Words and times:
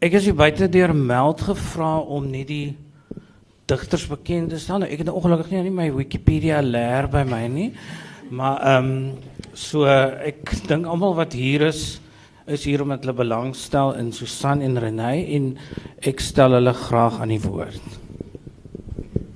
Ek 0.00 0.14
is 0.16 0.24
hier 0.24 0.32
buite 0.32 0.64
deur 0.72 0.94
Meld 0.96 1.42
gevra 1.44 1.98
om 2.00 2.24
nie 2.32 2.46
die 2.48 2.70
digters 3.68 4.06
bekend 4.08 4.48
te 4.48 4.56
staan. 4.56 4.86
Ek 4.86 5.02
het 5.02 5.10
nou 5.10 5.18
ongelukkig 5.18 5.50
nie 5.52 5.72
my 5.76 5.90
Wikipedia 5.92 6.62
leer 6.64 7.04
by 7.12 7.20
my 7.28 7.42
nie. 7.52 7.66
Maar 8.32 8.56
ehm 8.70 8.88
um, 8.88 9.28
so 9.52 9.84
ek 9.84 10.54
dink 10.70 10.88
almal 10.88 11.18
wat 11.18 11.36
hier 11.36 11.66
is 11.68 12.00
is 12.48 12.64
hier 12.64 12.80
omdat 12.80 13.04
hulle 13.04 13.18
belangstel 13.18 13.92
in 14.00 14.08
Susan 14.16 14.64
en 14.64 14.80
Renay 14.80 15.26
en 15.36 15.52
ek 16.00 16.24
stel 16.24 16.56
hulle 16.56 16.72
graag 16.86 17.20
aan 17.20 17.36
die 17.36 17.42
woord. 17.44 18.00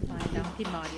Baie 0.09 0.33
dankie 0.33 0.71
Marius. 0.73 0.94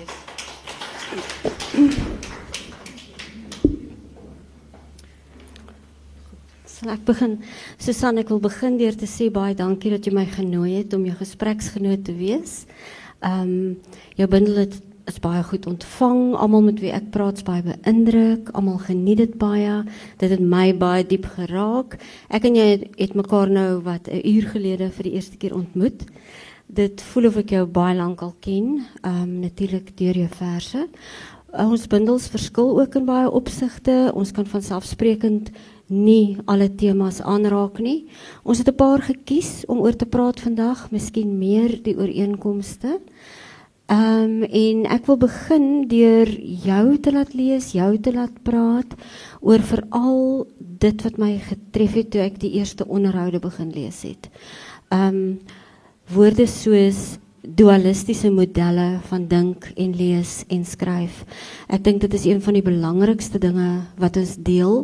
Sal 6.77 6.91
ek 6.93 7.07
begin? 7.07 7.39
Susan, 7.81 8.19
ek 8.21 8.29
wil 8.29 8.37
begin 8.43 8.75
deur 8.77 8.93
te 8.93 9.07
sê 9.09 9.31
baie 9.33 9.55
dankie 9.57 9.89
dat 9.89 10.05
jy 10.05 10.11
my 10.13 10.27
genooi 10.29 10.75
het 10.75 10.91
om 10.93 11.07
jou 11.07 11.15
gespreksgenoot 11.17 12.03
te 12.05 12.13
wees. 12.13 12.67
Ehm 13.25 13.47
um, 13.49 13.95
jou 14.19 14.27
bundel 14.29 14.59
het 14.61 14.75
is 15.09 15.17
baie 15.23 15.41
goed 15.47 15.65
ontvang. 15.65 16.35
Almal 16.37 16.67
met 16.67 16.81
wie 16.83 16.91
ek 16.93 17.07
praat, 17.15 17.39
is 17.41 17.47
baie 17.47 17.63
beïndruk. 17.65 18.51
Almal 18.53 18.77
geniet 18.83 19.23
dit 19.23 19.33
baie. 19.41 19.79
Dit 20.21 20.35
het 20.35 20.43
my 20.43 20.67
baie 20.77 21.07
diep 21.07 21.25
geraak. 21.39 21.95
Ek 22.29 22.45
en 22.45 22.59
jy 22.59 22.67
het, 22.75 23.15
mekaar 23.17 23.49
nou 23.49 23.81
wat 23.81 24.05
'n 24.05 24.21
uur 24.21 24.45
gelede 24.53 24.91
vir 24.91 25.03
die 25.09 25.15
eerste 25.17 25.37
keer 25.37 25.55
ontmoet. 25.55 26.05
Dit 26.67 27.01
voel 27.01 27.27
of 27.27 27.37
ek 27.37 27.57
jou 27.57 27.65
baie 27.65 27.97
lank 27.97 28.21
al 28.21 28.35
ken. 28.39 28.85
Ehm 29.01 29.23
um, 29.23 29.39
natuurlik 29.39 29.97
deur 29.97 30.13
jou 30.13 30.29
verse. 30.29 30.85
Ons 31.57 31.87
bundels 31.87 32.27
verskil 32.27 32.79
ook 32.79 32.95
in 32.95 33.05
baie 33.05 33.31
opsigte. 33.31 34.11
Ons 34.13 34.31
kan 34.31 34.45
van 34.45 34.61
selfsprekend 34.61 35.49
nie 35.87 36.37
alle 36.45 36.67
temas 36.75 37.21
aanraak 37.21 37.79
nie. 37.79 38.07
Ons 38.43 38.57
het 38.59 38.67
'n 38.67 38.75
paar 38.75 39.01
gekies 39.01 39.65
om 39.67 39.79
oor 39.79 39.95
te 39.95 40.05
praat 40.05 40.39
vandag, 40.39 40.91
miskien 40.91 41.37
meer 41.37 41.81
die 41.83 41.97
ooreenkomste. 41.97 42.99
Ehm 43.87 44.43
um, 44.43 44.43
en 44.43 44.85
ek 44.85 45.05
wil 45.05 45.17
begin 45.17 45.87
deur 45.87 46.27
jou 46.65 46.97
te 46.97 47.11
laat 47.11 47.33
lees, 47.33 47.71
jou 47.71 47.97
te 47.99 48.11
laat 48.13 48.43
praat 48.43 48.95
oor 49.39 49.59
veral 49.59 50.47
dit 50.59 51.03
wat 51.03 51.17
my 51.17 51.37
getref 51.39 51.93
het 51.93 52.09
toe 52.11 52.21
ek 52.21 52.39
die 52.39 52.51
eerste 52.59 52.87
onderhoude 52.87 53.39
begin 53.39 53.71
lees 53.71 54.01
het. 54.03 54.29
Ehm 54.91 55.15
um, 55.15 55.39
woorde 56.07 56.47
soos 56.47 57.17
dualistiese 57.47 58.29
modelle 58.31 58.99
van 59.07 59.27
dink 59.27 59.71
en 59.75 59.95
lees 59.95 60.43
en 60.51 60.65
skryf. 60.65 61.23
Ek 61.71 61.83
dink 61.83 62.01
dit 62.03 62.13
is 62.13 62.25
een 62.27 62.41
van 62.43 62.57
die 62.57 62.65
belangrikste 62.65 63.39
dinge 63.39 63.87
wat 63.99 64.19
ons 64.19 64.35
deel. 64.35 64.83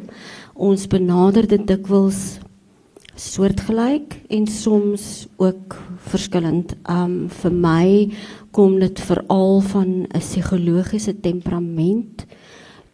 Ons 0.53 0.85
benader 0.85 1.47
dit 1.49 1.63
dikwels 1.65 2.39
soortgelyk 3.17 4.19
en 4.29 4.45
soms 4.47 5.27
ook 5.41 5.75
verskillend. 6.09 6.75
Um 6.89 7.29
vir 7.29 7.53
my 7.53 7.87
kom 8.53 8.79
dit 8.79 8.99
veral 8.99 9.61
van 9.61 10.05
'n 10.05 10.19
psigologiese 10.19 11.19
temperament 11.21 12.25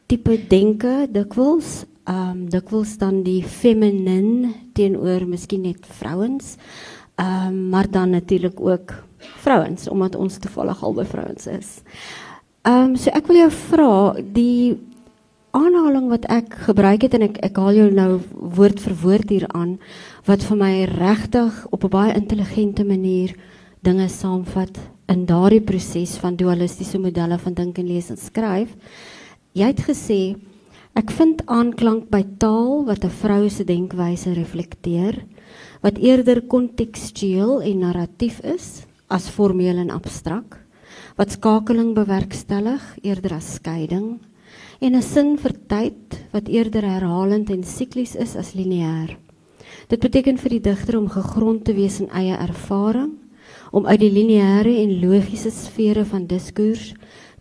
tipe 0.08 0.38
denke 0.48 1.08
dikwels. 1.12 1.86
Um 2.08 2.50
dikwels 2.50 2.98
dan 2.98 3.24
die 3.24 3.44
feminin 3.44 4.54
teenoor 4.74 5.28
miskien 5.28 5.62
net 5.62 5.86
vrouens. 5.86 6.58
Um 7.18 7.70
maar 7.70 7.92
dan 7.92 8.10
natuurlik 8.10 8.60
ook 8.60 8.94
vrouens 9.20 9.88
omdat 9.88 10.16
ons 10.16 10.38
toevallig 10.38 10.84
albei 10.84 11.06
vrouens 11.06 11.48
is. 11.48 11.82
Um 12.64 12.96
so 12.96 13.10
ek 13.10 13.28
wil 13.28 13.36
jou 13.36 13.52
vra 13.52 14.14
die 14.34 14.89
aanhaling 15.52 16.10
wat 16.12 16.28
ek 16.30 16.54
gebruik 16.68 17.02
het 17.08 17.16
en 17.18 17.26
ek 17.26 17.40
ek 17.46 17.58
haal 17.58 17.74
jou 17.74 17.88
nou 17.94 18.20
woord 18.58 18.80
vir 18.84 18.96
woord 19.02 19.32
hier 19.34 19.48
aan 19.58 19.78
wat 20.28 20.44
vir 20.46 20.58
my 20.60 20.74
regtig 20.92 21.66
op 21.72 21.84
'n 21.84 21.90
baie 21.90 22.14
intelligente 22.14 22.84
manier 22.84 23.34
dinge 23.82 24.08
saamvat 24.10 24.78
in 25.08 25.26
daardie 25.26 25.62
proses 25.62 26.18
van 26.18 26.36
dualistiese 26.36 27.00
modelle 27.00 27.38
van 27.38 27.54
dink 27.54 27.78
en 27.78 27.88
lees 27.88 28.10
en 28.10 28.18
skryf. 28.18 28.76
Jy 29.54 29.66
het 29.66 29.82
gesê 29.82 30.36
ek 30.96 31.12
vind 31.12 31.42
aanklank 31.48 32.10
by 32.10 32.24
taal 32.38 32.86
wat 32.86 33.04
'n 33.04 33.10
vrou 33.10 33.50
se 33.50 33.64
denkwyse 33.64 34.34
reflekteer 34.34 35.26
wat 35.82 35.98
eerder 35.98 36.42
kontekstueel 36.42 37.62
en 37.62 37.80
narratief 37.80 38.40
is 38.44 38.86
as 39.08 39.30
formeel 39.30 39.78
en 39.78 39.90
abstrak 39.90 40.60
wat 41.18 41.32
skakeling 41.32 41.96
bewerkstellig 41.96 42.82
eerder 43.02 43.34
as 43.34 43.56
skeiding 43.56 44.20
en 44.80 44.96
'n 44.96 45.02
sin 45.02 45.38
vir 45.38 45.54
tyd 45.68 46.20
wat 46.32 46.48
eerder 46.48 46.84
herhalend 46.84 47.50
en 47.50 47.64
siklies 47.64 48.16
is 48.16 48.36
as 48.36 48.54
lineêr. 48.54 49.18
Dit 49.88 50.00
beteken 50.00 50.38
vir 50.38 50.50
die 50.50 50.62
digter 50.62 50.98
om 50.98 51.10
gegrond 51.10 51.66
te 51.66 51.74
wees 51.74 52.00
in 52.00 52.10
eie 52.10 52.36
ervaring, 52.38 53.12
om 53.72 53.86
uit 53.86 54.00
die 54.00 54.12
lineêre 54.12 54.72
en 54.84 55.00
logiese 55.02 55.52
sfere 55.52 56.06
van 56.06 56.26
diskurs 56.26 56.94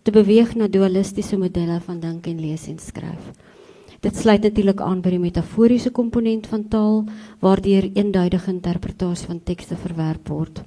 te 0.03 0.11
beweeg 0.11 0.55
na 0.55 0.67
dualistiese 0.67 1.37
modelle 1.37 1.79
van 1.85 1.99
dink 1.99 2.27
en 2.27 2.39
lees 2.41 2.67
en 2.67 2.79
skryf. 2.79 3.31
Dit 3.99 4.15
sluit 4.15 4.41
natuurlik 4.41 4.81
aan 4.81 5.01
by 5.03 5.09
die 5.09 5.19
metaforiese 5.19 5.91
komponent 5.91 6.47
van 6.47 6.67
taal 6.71 7.03
waardeur 7.43 7.89
eenduidige 7.93 8.51
interpretasie 8.51 9.27
van 9.27 9.43
tekste 9.43 9.75
verwerp 9.75 10.29
word. 10.31 10.63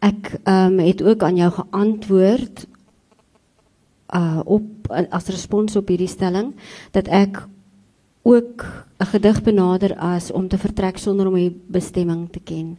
Ek 0.00 0.36
ehm 0.44 0.78
um, 0.78 0.78
het 0.86 1.02
ook 1.02 1.22
aan 1.22 1.36
jou 1.36 1.50
geantwoord 1.50 2.66
uh 4.14 4.40
op 4.44 4.90
as 5.10 5.26
respons 5.26 5.76
op 5.76 5.88
hierdie 5.88 6.10
stelling 6.10 6.54
dat 6.94 7.08
ek 7.08 7.46
ook 8.22 8.64
'n 8.98 9.04
gedig 9.04 9.42
benader 9.42 9.96
as 9.96 10.30
om 10.30 10.48
te 10.48 10.58
vertrek 10.58 10.98
sonder 10.98 11.26
om 11.26 11.34
die 11.34 11.60
bestemming 11.66 12.30
te 12.30 12.40
ken. 12.40 12.78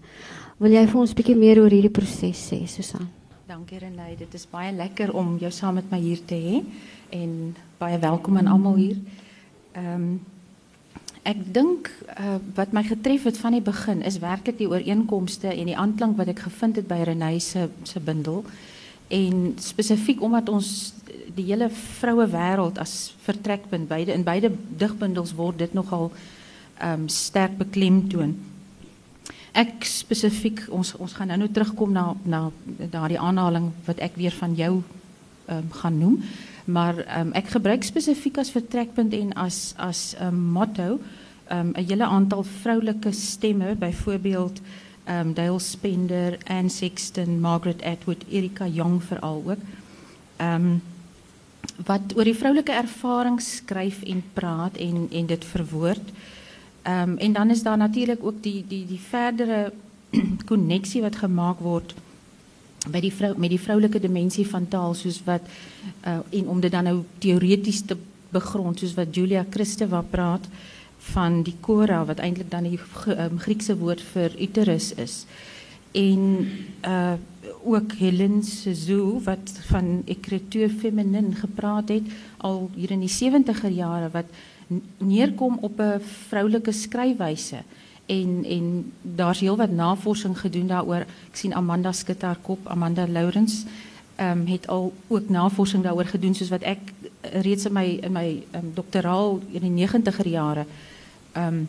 Wil 0.58 0.72
jy 0.72 0.88
vir 0.88 1.00
ons 1.00 1.14
bietjie 1.14 1.36
meer 1.36 1.60
oor 1.60 1.70
hierdie 1.70 1.94
proses 1.94 2.50
sê, 2.50 2.66
Susan? 2.66 3.08
Dankie 3.48 3.78
Renay, 3.78 4.16
dit 4.18 4.34
is 4.34 4.48
baie 4.50 4.74
lekker 4.74 5.14
om 5.14 5.38
jou 5.38 5.52
saam 5.52 5.74
met 5.74 5.92
my 5.92 6.00
hier 6.00 6.20
te 6.26 6.36
hê 6.36 6.64
en 7.10 7.56
baie 7.78 8.00
welkom 8.00 8.38
aan 8.38 8.48
almal 8.48 8.76
hier. 8.76 8.98
Ehm 9.72 9.94
um, 9.94 10.20
ek 11.28 11.54
dink 11.54 11.90
uh, 12.20 12.38
wat 12.56 12.72
my 12.72 12.84
getref 12.88 13.24
het 13.28 13.38
van 13.38 13.52
die 13.52 13.62
begin 13.62 14.02
is 14.02 14.20
werklik 14.24 14.58
die 14.58 14.70
ooreenkomste 14.70 15.48
en 15.52 15.66
die 15.68 15.78
aanklank 15.78 16.16
wat 16.18 16.28
ek 16.32 16.40
gevind 16.40 16.76
het 16.80 16.88
by 16.88 17.02
Renay 17.04 17.42
bundel 18.06 18.46
en 19.07 19.53
spesifiek 19.59 20.22
omdat 20.22 20.50
ons 20.50 20.94
die 21.38 21.45
hele 21.51 21.69
vroue 22.00 22.25
wêreld 22.31 22.79
as 22.81 23.13
vertrekpunt 23.25 23.88
beide 23.90 24.13
in 24.16 24.25
beide 24.28 24.51
digbundels 24.79 25.35
word 25.38 25.62
dit 25.63 25.73
nogal 25.73 26.12
ehm 26.78 27.06
um, 27.06 27.07
sterk 27.09 27.56
beklemtoon. 27.57 28.35
Ek 29.57 29.85
spesifiek 29.90 30.68
ons 30.69 30.94
ons 31.01 31.13
gaan 31.18 31.31
nou 31.31 31.40
nou 31.41 31.50
terugkom 31.50 31.94
na 31.94 32.12
na 32.23 32.41
daardie 32.78 33.19
aanhaling 33.19 33.72
wat 33.88 34.03
ek 34.03 34.19
weer 34.19 34.35
van 34.40 34.53
jou 34.56 34.73
ehm 35.47 35.57
um, 35.57 35.72
gaan 35.72 35.97
noem. 35.97 36.19
Maar 36.66 37.00
ehm 37.00 37.28
um, 37.28 37.34
ek 37.34 37.56
gebruik 37.56 37.84
spesifiek 37.84 38.38
as 38.38 38.53
vertrekpunt 38.53 39.13
en 39.13 39.34
as 39.34 39.74
as 39.78 40.16
motto 40.31 41.00
ehm 41.47 41.59
um, 41.59 41.74
'n 41.75 41.88
hele 41.88 42.06
aantal 42.06 42.44
vroulike 42.44 43.12
stemme 43.12 43.75
byvoorbeeld 43.75 44.59
ehm 44.59 44.87
um, 45.09 45.34
Dale 45.34 45.59
Spender, 45.59 46.38
Anne 46.47 46.69
Sexton, 46.69 47.40
Margaret 47.40 47.84
Atwood, 47.84 48.25
Erika 48.29 48.68
Jong 48.68 49.01
veral 49.03 49.44
ook. 49.45 49.66
Um, 50.41 50.81
wat 51.85 52.16
oor 52.16 52.25
die 52.25 52.38
vroulike 52.38 52.73
ervaring 52.73 53.38
skryf 53.41 54.01
en 54.03 54.23
praat 54.34 54.78
en 54.81 55.07
en 55.12 55.25
dit 55.25 55.45
verwoord. 55.45 56.12
Ehm 56.81 57.18
en 57.18 57.34
dan 57.34 57.50
is 57.50 57.63
daar 57.63 57.78
natuurlik 57.78 58.23
ook 58.23 58.41
die 58.41 58.66
die 58.68 58.85
die 58.85 59.00
verdere 59.00 59.73
koneksie 60.50 61.01
wat 61.01 61.16
gemaak 61.16 61.59
word 61.59 61.94
by 62.88 63.01
die 63.03 63.13
vrou 63.13 63.34
met 63.38 63.50
die 63.50 63.62
vroulike 63.62 64.00
dimensie 64.00 64.47
van 64.47 64.68
taal 64.68 64.94
soos 64.94 65.22
wat 65.25 65.41
uh, 66.06 66.19
en 66.29 66.47
om 66.47 66.59
dit 66.59 66.72
dan 66.72 66.84
nou 66.84 67.03
teoreties 67.18 67.81
te 67.85 67.97
begrond 68.31 68.79
soos 68.79 68.94
wat 68.94 69.16
Julia 69.16 69.45
Christeva 69.50 70.01
praat 70.01 70.47
van 71.13 71.41
die 71.44 71.56
kora 71.62 72.03
wat 72.06 72.19
eintlik 72.19 72.51
dan 72.51 72.63
die 72.68 72.79
um, 73.07 73.40
Griekse 73.40 73.78
woord 73.78 74.01
vir 74.13 74.35
uterus 74.41 74.94
is. 74.94 75.25
En 75.92 76.21
uh 76.88 77.18
ook 77.68 77.92
Helen 78.00 78.44
Sezou 78.44 79.19
wat 79.24 79.51
van 79.68 80.01
écriture 80.06 80.69
féminine 80.69 81.36
gepraat 81.36 81.89
het 81.89 82.04
al 82.38 82.69
hier 82.75 82.92
in 82.92 83.04
die 83.04 83.12
70er 83.12 83.71
jare 83.74 84.09
wat 84.13 84.30
neerkom 84.98 85.57
op 85.62 85.80
'n 85.80 86.00
vroulike 86.30 86.71
skryfwyse 86.71 87.63
en 88.06 88.45
en 88.45 88.94
daar's 89.01 89.39
heelwat 89.39 89.71
navorsing 89.71 90.39
gedoen 90.39 90.68
daaroor. 90.68 91.06
Ek 91.31 91.36
sien 91.36 91.53
Amanda 91.53 91.92
skud 91.92 92.21
haar 92.21 92.39
kop, 92.42 92.68
Amanda 92.68 93.07
Lourens 93.07 93.65
ehm 94.15 94.39
um, 94.39 94.45
het 94.48 94.68
al 94.68 94.94
ook 95.07 95.30
navorsing 95.30 95.83
daaroor 95.83 96.06
gedoen 96.06 96.36
soos 96.36 96.50
wat 96.50 96.62
ek 96.62 96.80
reeds 97.21 97.65
in 97.65 97.74
my 97.74 98.00
in 98.01 98.12
my 98.12 98.44
um, 98.56 98.71
doktoraal 98.74 99.39
in 99.51 99.62
die 99.62 99.88
90er 99.88 100.30
jare 100.30 100.65
ehm 101.38 101.54
um, 101.54 101.68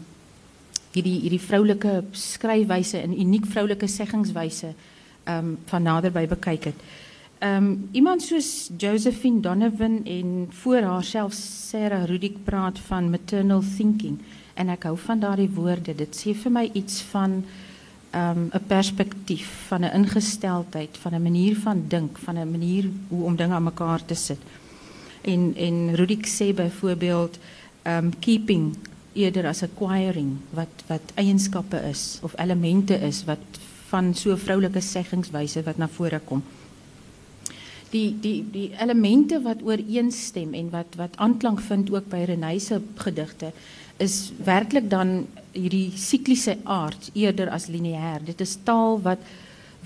hierdie 0.97 1.19
hierdie 1.21 1.43
vroulike 1.43 1.99
skryfwyse 2.17 2.97
en 2.99 3.13
uniek 3.13 3.47
vroulike 3.53 3.87
seggingswyse 3.87 4.73
um, 5.29 5.59
van 5.69 5.85
naderby 5.85 6.25
bekyk 6.31 6.71
het. 6.71 6.87
Um, 7.45 7.89
iemand 7.93 8.25
soos 8.25 8.71
Josephine 8.79 9.41
Donovan 9.41 10.01
en 10.05 10.49
voor 10.63 10.83
haar 10.83 11.05
self 11.05 11.37
Sarah 11.37 12.07
Rudik 12.09 12.41
praat 12.45 12.79
van 12.89 13.11
maternal 13.11 13.63
thinking. 13.77 14.19
En 14.59 14.73
ek 14.75 14.89
hou 14.89 14.97
van 14.99 15.21
daardie 15.23 15.51
woorde. 15.55 15.95
Dit 15.95 16.19
sê 16.19 16.35
vir 16.35 16.51
my 16.51 16.65
iets 16.73 17.03
van 17.13 17.45
ehm, 18.11 18.49
'n 18.49 18.51
um, 18.55 18.67
perspektief, 18.67 19.69
van 19.69 19.85
'n 19.85 19.95
ingesteldheid, 19.95 20.99
van 20.99 21.15
'n 21.15 21.23
manier 21.23 21.57
van 21.57 21.85
dink, 21.89 22.19
van 22.19 22.39
'n 22.39 22.51
manier 22.51 22.91
hoe 23.09 23.25
om 23.25 23.37
dinge 23.37 23.55
aan 23.55 23.63
mekaar 23.63 24.05
te 24.05 24.15
sit. 24.15 24.41
En 25.23 25.53
en 25.57 25.95
Rudik 25.95 26.27
sê 26.27 26.55
byvoorbeeld 26.55 27.39
um 27.85 28.19
keeping 28.19 28.77
eerder 29.19 29.49
as 29.51 29.65
acquiring 29.67 30.37
wat 30.57 30.85
wat 30.89 31.15
eienskappe 31.21 31.81
is 31.91 32.19
of 32.23 32.37
elemente 32.39 32.99
is 33.09 33.25
wat 33.29 33.61
van 33.91 34.13
so 34.15 34.37
vroulike 34.37 34.81
seggingswyse 34.85 35.65
wat 35.67 35.79
na 35.81 35.89
vore 35.89 36.21
kom. 36.29 36.43
Die 37.91 38.13
die 38.21 38.43
die 38.53 38.69
elemente 38.77 39.41
wat 39.43 39.65
ooreenstem 39.65 40.55
en 40.55 40.71
wat 40.71 40.99
wat 41.01 41.17
aanklank 41.17 41.61
vind 41.65 41.91
ook 41.91 42.09
by 42.13 42.25
Renée 42.29 42.61
se 42.61 42.81
gedigte 43.01 43.53
is 43.99 44.31
werklik 44.45 44.91
dan 44.91 45.27
hierdie 45.53 45.91
sikliese 45.97 46.59
aard 46.65 47.11
eerder 47.15 47.51
as 47.51 47.67
lineêr. 47.73 48.23
Dit 48.25 48.41
is 48.45 48.59
taal 48.65 49.01
wat 49.03 49.25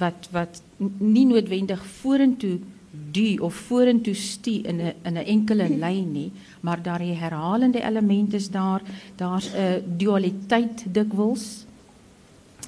wat 0.00 0.28
wat 0.34 0.60
nie 0.98 1.24
noodwendig 1.28 1.82
vorentoe 2.00 2.58
die 2.92 3.40
of 3.42 3.54
vorentoe 3.54 4.14
stie 4.14 4.62
in 4.62 4.80
'n 4.80 4.94
in 5.02 5.16
'n 5.16 5.26
enkele 5.34 5.68
lyn 5.68 6.12
nie, 6.12 6.32
maar 6.60 6.82
daar 6.82 6.98
die 6.98 7.14
herhalende 7.14 7.82
elemente 7.82 8.36
is 8.36 8.50
daar, 8.50 8.82
daar's 9.16 9.50
'n 9.54 9.82
dualiteit 9.96 10.84
dikwels. 10.92 11.66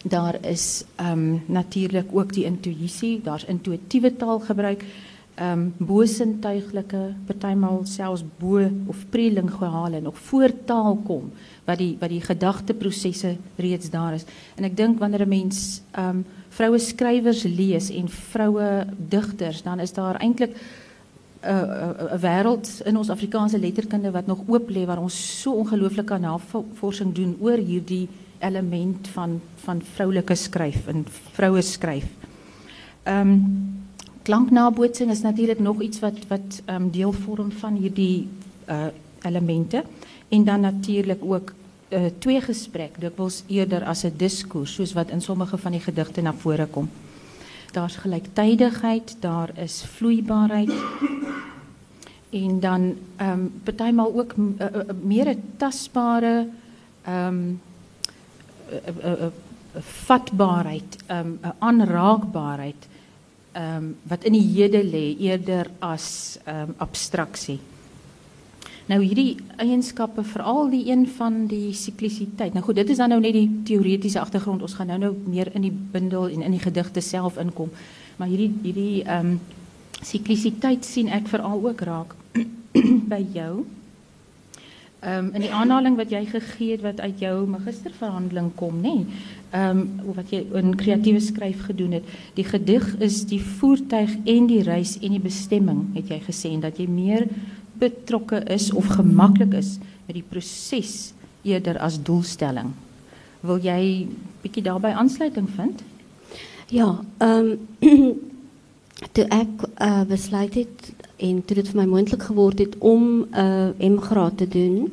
Daar 0.02 0.36
is 0.46 0.84
ehm 0.96 1.18
um, 1.18 1.42
natuurlik 1.46 2.06
ook 2.12 2.32
die 2.32 2.44
intuïsie, 2.44 3.20
daar's 3.22 3.44
intuïtiewe 3.44 4.16
taalgebruik, 4.16 4.84
ehm 5.34 5.58
um, 5.58 5.74
bosintuiglike, 5.78 7.14
partymal 7.26 7.80
selfs 7.84 8.24
bo 8.38 8.70
of 8.86 9.08
prelinguale 9.10 10.00
nog 10.00 10.18
voor 10.18 10.50
taal 10.64 10.96
kom 11.04 11.32
wat 11.64 11.78
die 11.78 11.96
wat 12.00 12.08
die 12.08 12.20
gedagteprosesse 12.20 13.36
reeds 13.56 13.90
daar 13.90 14.14
is. 14.14 14.24
En 14.54 14.64
ek 14.64 14.76
dink 14.76 14.98
wanneer 14.98 15.26
'n 15.26 15.28
mens 15.28 15.82
ehm 15.90 16.08
um, 16.08 16.24
vroue 16.54 16.78
skrywers 16.78 17.42
lees 17.42 17.90
en 17.90 18.08
vroue 18.08 18.86
digters, 19.10 19.62
dan 19.62 19.80
is 19.80 19.92
daar 19.92 20.20
eintlik 20.22 20.54
'n 20.54 20.58
uh, 21.46 21.52
'n 21.52 22.14
uh, 22.14 22.20
wêreld 22.20 22.68
in 22.84 22.96
ons 22.96 23.10
Afrikaanse 23.10 23.58
letterkunde 23.58 24.10
wat 24.10 24.26
nog 24.26 24.40
oop 24.46 24.70
lê 24.70 24.84
waar 24.86 25.02
ons 25.02 25.40
so 25.40 25.52
ongelooflike 25.52 26.18
navorsing 26.18 27.14
doen 27.14 27.36
oor 27.40 27.56
hierdie 27.56 28.08
element 28.38 29.08
van 29.08 29.40
van 29.64 29.82
vroulike 29.94 30.34
skryf 30.34 30.86
en 30.86 31.06
vroue 31.32 31.62
skryf. 31.62 32.06
Ehm 33.02 33.28
is 35.10 35.20
natuurlik 35.20 35.58
nog 35.58 35.82
iets 35.82 36.00
wat 36.00 36.18
wat 36.28 36.62
ehm 36.64 36.90
deel 36.90 37.12
vorm 37.12 37.52
van 37.52 37.74
hierdie 37.74 38.28
uh 38.68 38.86
elemente 39.24 39.84
en 40.28 40.44
dan 40.44 40.60
natuurlik 40.60 41.24
ook 41.24 41.52
uh, 41.94 42.10
twee 42.18 42.40
gesprek 42.40 43.00
dikwels 43.00 43.42
eerder 43.46 43.84
as 43.84 44.04
'n 44.04 44.16
diskurs 44.16 44.74
soos 44.74 44.92
wat 44.92 45.10
in 45.10 45.20
sommige 45.20 45.56
van 45.58 45.72
die 45.72 45.80
gedigte 45.80 46.22
na 46.22 46.32
vore 46.32 46.66
kom. 46.66 46.90
Daar's 47.72 47.96
gelyktydigheid, 47.96 49.16
daar 49.20 49.50
is 49.58 49.82
vloeibaarheid 49.82 50.72
en 52.30 52.60
dan 52.60 52.96
ehm 53.16 53.30
um, 53.30 53.52
partymal 53.62 54.14
ook 54.14 54.34
uh, 54.36 54.66
uh, 54.66 54.82
meer 55.02 55.28
'n 55.28 55.42
tasbare 55.56 56.48
ehm 57.04 57.26
um, 57.26 57.60
uh, 58.70 59.04
uh, 59.04 59.20
uh, 59.20 59.26
vatbaarheid, 60.06 60.96
ehm 61.06 61.18
um, 61.18 61.38
'n 61.42 61.54
aanraakbaarheid 61.58 62.88
ehm 63.52 63.76
um, 63.76 63.96
wat 64.02 64.24
in 64.24 64.32
die 64.32 64.48
hede 64.54 64.82
lê 64.84 65.16
eerder 65.18 65.70
as 65.78 66.38
ehm 66.44 66.60
um, 66.60 66.74
abstraksie. 66.76 67.60
Nou 68.90 68.98
hierdie 69.00 69.38
eienskappe 69.56 70.22
veral 70.28 70.68
die 70.68 70.82
een 70.90 71.06
van 71.16 71.46
die 71.48 71.72
siklisiteit. 71.72 72.52
Nou 72.52 72.64
goed, 72.66 72.76
dit 72.76 72.90
is 72.92 73.00
dan 73.00 73.14
nou 73.14 73.20
net 73.22 73.32
die 73.32 73.48
teoretiese 73.64 74.20
agtergrond. 74.20 74.62
Ons 74.62 74.76
gaan 74.76 74.90
nou 74.92 74.98
nou 75.06 75.12
meer 75.24 75.48
in 75.56 75.64
die 75.64 75.72
bundel 75.72 76.28
en 76.28 76.44
in 76.44 76.52
die 76.52 76.60
gedigte 76.60 77.00
self 77.00 77.38
inkom. 77.40 77.72
Maar 78.20 78.28
hierdie 78.28 78.52
hierdie 78.62 79.04
ehm 79.04 79.36
um, 79.36 79.38
siklisiteit 80.04 80.84
sien 80.84 81.08
ek 81.08 81.30
veral 81.32 81.62
ook 81.64 81.80
raak 81.80 82.12
by 83.12 83.22
jou. 83.32 83.64
Ehm 85.00 85.30
um, 85.30 85.32
in 85.32 85.46
die 85.46 85.52
aanhaling 85.52 85.96
wat 85.96 86.12
jy 86.12 86.26
gegee 86.28 86.76
het 86.76 86.84
wat 86.84 87.00
uit 87.00 87.24
jou 87.24 87.46
magisterverhandeling 87.48 88.52
kom, 88.60 88.84
nê? 88.84 88.94
Nee, 89.00 89.24
ehm 89.56 89.80
um, 89.80 90.14
wat 90.20 90.28
jy 90.32 90.44
in 90.60 90.76
kreatiewe 90.76 91.24
skryf 91.24 91.64
gedoen 91.70 91.96
het. 92.02 92.14
Die 92.36 92.44
gedig 92.44 92.92
is 93.00 93.24
die 93.32 93.40
voertuig 93.40 94.12
en 94.24 94.52
die 94.52 94.62
reis 94.62 94.98
en 95.00 95.16
die 95.16 95.24
bestemming, 95.24 95.86
het 95.96 96.12
jy 96.12 96.20
gesê 96.28 96.52
en 96.52 96.68
dat 96.68 96.76
jy 96.76 96.88
meer 96.88 97.28
betrokke 97.84 98.42
is 98.52 98.70
of 98.72 98.88
gemaklik 98.96 99.54
is 99.60 99.76
met 100.06 100.16
die 100.18 100.26
proses 100.28 101.12
eerder 101.44 101.78
as 101.78 102.00
doelstelling. 102.02 102.72
Wil 103.44 103.60
jy 103.64 103.80
bietjie 104.44 104.64
daarbey 104.64 104.94
aansluiting 104.96 105.48
vind? 105.56 105.82
Ja, 106.72 107.00
ehm 107.18 107.56
um, 107.80 108.14
toe 109.14 109.24
ek 109.34 109.66
uh, 109.82 110.04
besluit 110.08 110.54
het 110.54 110.92
en 111.18 111.42
toe 111.44 111.56
dit 111.58 111.68
vir 111.68 111.80
my 111.80 111.84
moontlik 111.90 112.22
geword 112.30 112.62
het 112.62 112.78
om 112.78 113.26
'n 113.26 113.74
uh, 113.80 113.90
M-graad 113.90 114.36
te 114.38 114.48
doen, 114.48 114.92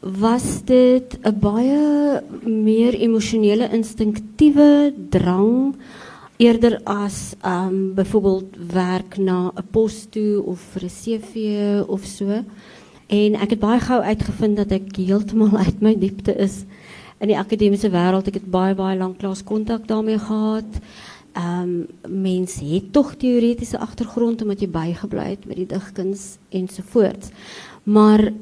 was 0.00 0.64
dit 0.64 1.18
'n 1.22 1.38
baie 1.40 2.22
meer 2.44 2.94
emosionele 2.94 3.68
instinktiewe 3.72 4.94
drang 5.10 5.74
eerder 6.36 6.80
as 6.84 7.34
um 7.44 7.94
byvoorbeeld 7.94 8.56
werk 8.72 9.16
na 9.16 9.52
'n 9.54 9.66
pos 9.70 10.06
toe 10.10 10.42
of 10.42 10.60
vir 10.60 10.82
'n 10.84 10.96
CV 11.02 11.34
of 11.88 12.04
so. 12.04 12.44
En 13.06 13.34
ek 13.34 13.50
het 13.50 13.58
baie 13.58 13.80
gou 13.80 14.00
uitgevind 14.02 14.56
dat 14.56 14.70
ek 14.70 14.96
heeltemal 14.96 15.56
uit 15.66 15.80
my 15.80 15.94
diepte 15.98 16.34
is 16.34 16.64
in 17.18 17.28
die 17.28 17.38
akademiese 17.38 17.90
wêreld. 17.90 18.26
Ek 18.26 18.40
het 18.40 18.50
baie 18.50 18.74
baie 18.74 18.98
lank 18.98 19.18
klas 19.18 19.44
kontak 19.44 19.86
daarmee 19.86 20.18
gehad. 20.18 20.80
Um 21.36 21.86
mense 22.08 22.64
het 22.64 22.92
tog 22.92 23.14
teoretiese 23.16 23.78
agtergrond 23.78 24.42
omdat 24.42 24.60
jy 24.60 24.68
bygebly 24.68 25.28
het 25.36 25.46
met 25.46 25.56
die 25.56 25.66
digkuns 25.66 26.36
ensovoorts. 26.48 27.30
Maar 27.82 28.32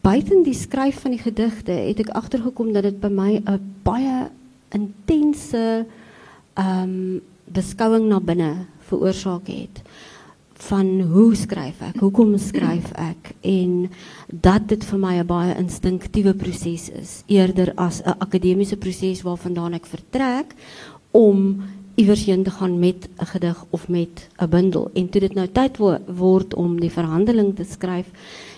buiten 0.00 0.42
die 0.42 0.54
skryf 0.54 1.00
van 1.00 1.10
die 1.10 1.22
gedigte 1.22 1.72
het 1.72 1.98
ek 1.98 2.08
agtergekom 2.08 2.72
dat 2.72 2.82
dit 2.82 3.00
by 3.00 3.08
my 3.08 3.42
'n 3.44 3.74
baie 3.82 4.30
intense 4.70 5.86
um, 6.60 7.20
beschouwing 7.44 8.08
naar 8.08 8.22
binnen 8.22 8.66
veroorzaak 8.78 9.46
het. 9.46 9.82
Van 10.52 11.00
hoe 11.00 11.34
schrijf 11.34 11.80
ik, 11.80 12.00
hoe 12.00 12.10
kom 12.10 12.38
schrijf 12.38 12.90
ik 12.90 13.34
en 13.40 13.90
dat 14.32 14.68
dit 14.68 14.84
voor 14.84 14.98
mij 14.98 15.18
een 15.18 15.26
baie 15.26 15.56
instinctieve 15.56 16.34
proces 16.34 16.90
is. 16.90 17.22
Eerder 17.26 17.74
als 17.74 18.00
een 18.04 18.18
academische 18.18 18.76
proces 18.76 19.22
waarvandaan 19.22 19.74
ik 19.74 19.86
vertrek 19.86 20.54
om 21.10 21.62
iewers 21.94 22.24
heen 22.24 22.42
te 22.42 22.50
gaan 22.50 22.78
met 22.78 23.08
'n 23.18 23.24
gedig 23.24 23.64
of 23.70 23.88
met 23.88 24.28
'n 24.38 24.48
bundel. 24.48 24.90
En 24.94 25.08
toe 25.08 25.20
dit 25.20 25.34
nou 25.34 25.48
tyd 25.52 25.76
wo 25.76 25.98
word 26.06 26.54
om 26.54 26.80
die 26.80 26.90
verhandeling 26.90 27.56
te 27.56 27.64
skryf, 27.64 28.06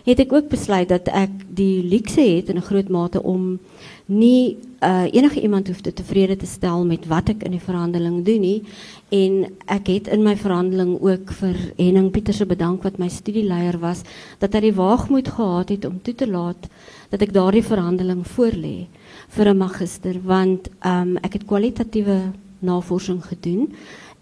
het 0.05 0.19
ek 0.19 0.33
ook 0.33 0.49
besluit 0.49 0.89
dat 0.89 1.09
ek 1.09 1.31
die 1.49 1.83
luxe 1.83 2.21
het 2.21 2.49
in 2.49 2.57
'n 2.57 2.69
groot 2.71 2.89
mate 2.89 3.23
om 3.23 3.59
nie 4.07 4.59
uh, 4.83 5.07
enige 5.13 5.41
iemand 5.41 5.69
hoef 5.69 5.81
te 5.81 5.93
tevrede 5.93 6.37
te 6.37 6.47
stel 6.47 6.85
met 6.85 7.07
wat 7.07 7.29
ek 7.29 7.45
in 7.47 7.55
die 7.55 7.63
verhandeling 7.63 8.25
doen 8.27 8.41
nie 8.41 8.63
en 9.09 9.47
ek 9.71 9.87
het 9.87 10.09
in 10.09 10.23
my 10.23 10.35
verhandeling 10.37 10.97
ook 11.01 11.33
vir 11.39 11.57
Henning 11.77 12.11
Pieterse 12.11 12.47
bedank 12.47 12.83
wat 12.83 12.99
my 12.99 13.09
studieleier 13.09 13.79
was 13.79 14.03
dat 14.43 14.53
hy 14.55 14.61
die 14.67 14.75
waagmoed 14.75 15.29
gehad 15.29 15.69
het 15.69 15.85
om 15.85 16.01
toe 16.03 16.15
te 16.15 16.27
laat 16.27 16.69
dat 17.11 17.23
ek 17.23 17.33
daardie 17.33 17.65
verhandeling 17.65 18.25
voorlê 18.27 18.87
vir 19.29 19.49
'n 19.49 19.59
magister 19.59 20.21
want 20.25 20.69
um, 20.85 21.17
ek 21.23 21.33
het 21.33 21.47
kwalitatiewe 21.47 22.33
navorsing 22.63 23.21
gedoen 23.25 23.69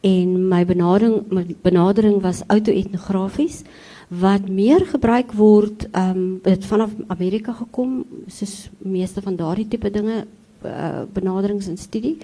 en 0.00 0.48
my 0.48 0.64
benadering 0.64 1.28
my 1.28 1.44
benadering 1.62 2.20
was 2.24 2.42
auto-etnografies 2.46 3.62
wat 4.08 4.48
meer 4.48 4.86
gebruik 4.86 5.32
word 5.32 5.86
um, 5.94 6.40
het 6.42 6.64
vanaf 6.64 6.90
Amerika 7.06 7.52
gekom 7.52 8.04
soos 8.26 8.70
meeste 8.78 9.22
van 9.22 9.36
daardie 9.36 9.68
tipe 9.68 9.90
dinge 9.90 10.24
uh, 10.64 11.04
benaderings 11.12 11.68
en 11.68 11.78
studie 11.78 12.18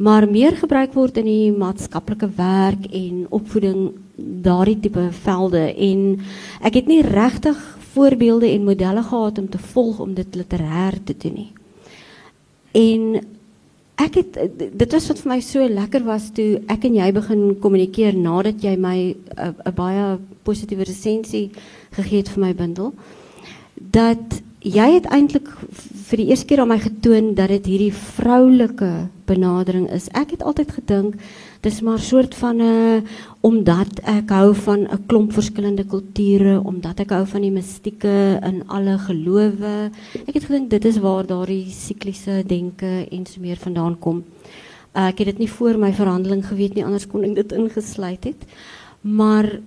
maar 0.00 0.24
meer 0.30 0.56
gebruik 0.56 0.94
word 0.96 1.18
in 1.20 1.26
die 1.28 1.50
maatskaplike 1.52 2.30
werk 2.36 2.86
en 2.88 3.26
opvoeding 3.28 3.90
daardie 4.16 4.78
tipe 4.80 5.10
velde. 5.12 5.60
En 5.76 6.22
ek 6.64 6.78
het 6.80 6.88
nie 6.88 7.02
regtig 7.04 7.58
voorbeelde 7.92 8.48
en 8.48 8.64
modelle 8.64 9.02
gehad 9.02 9.38
om 9.38 9.48
te 9.48 9.60
volg 9.74 10.00
om 10.00 10.14
dit 10.16 10.38
literêr 10.40 10.96
te 11.04 11.16
doen 11.16 11.36
nie. 11.36 11.52
En 12.72 13.20
ek 14.00 14.14
het 14.20 14.38
dit 14.56 14.92
was 14.96 15.08
wat 15.10 15.18
vir 15.22 15.32
my 15.34 15.40
so 15.44 15.68
lekker 15.68 16.04
was 16.06 16.30
toe 16.36 16.60
ek 16.72 16.84
en 16.88 16.94
jy 16.96 17.08
begin 17.12 17.42
kommunikeer 17.60 18.16
nadat 18.16 18.62
jy 18.64 18.76
my 18.76 18.98
'n 19.14 19.54
uh, 19.66 19.72
baie 19.72 20.18
positiewe 20.44 20.84
resensie 20.88 21.50
gegee 21.92 22.22
het 22.22 22.28
vir 22.28 22.44
my 22.46 22.52
bundel 22.54 22.94
dat 23.76 24.40
jy 24.60 24.86
het 24.94 25.06
eintlik 25.08 25.48
vir 26.10 26.20
die 26.20 26.28
eerste 26.30 26.46
keer 26.46 26.60
aan 26.60 26.72
my 26.74 26.78
getoon 26.80 27.34
dat 27.34 27.48
dit 27.48 27.66
hierdie 27.66 27.94
vroulike 27.96 29.08
benadering 29.26 29.88
is. 29.90 30.08
Ek 30.12 30.34
het 30.36 30.42
altyd 30.42 30.74
gedink 30.80 31.14
dis 31.60 31.80
maar 31.80 31.98
'n 31.98 32.08
soort 32.12 32.34
van 32.34 32.60
uh, 32.60 33.02
omdat 33.40 34.00
ek 34.02 34.30
hou 34.30 34.54
van 34.54 34.80
'n 34.80 35.06
klomp 35.06 35.32
verskillende 35.32 35.84
kulture, 35.84 36.60
omdat 36.64 37.00
ek 37.00 37.10
hou 37.10 37.26
van 37.26 37.40
die 37.40 37.50
mistieke 37.50 38.40
in 38.42 38.62
alle 38.66 38.98
gelowe. 38.98 39.90
Ek 40.26 40.34
het 40.34 40.44
gedink 40.44 40.70
dit 40.70 40.84
is 40.84 40.98
waar 40.98 41.26
daardie 41.26 41.70
sikliese 41.70 42.44
denke 42.46 43.06
en 43.10 43.26
so 43.26 43.40
meer 43.40 43.56
vandaan 43.56 43.98
kom. 43.98 44.24
Uh, 44.96 45.08
ek 45.08 45.18
het 45.18 45.26
dit 45.26 45.38
nie 45.38 45.50
voor 45.50 45.78
my 45.78 45.92
verhandeling 45.92 46.46
geweet 46.46 46.74
nie, 46.74 46.84
anders 46.84 47.06
kon 47.06 47.24
ek 47.24 47.34
dit 47.34 47.52
ingesluit 47.52 48.24
het. 48.24 48.46
Maar 49.00 49.60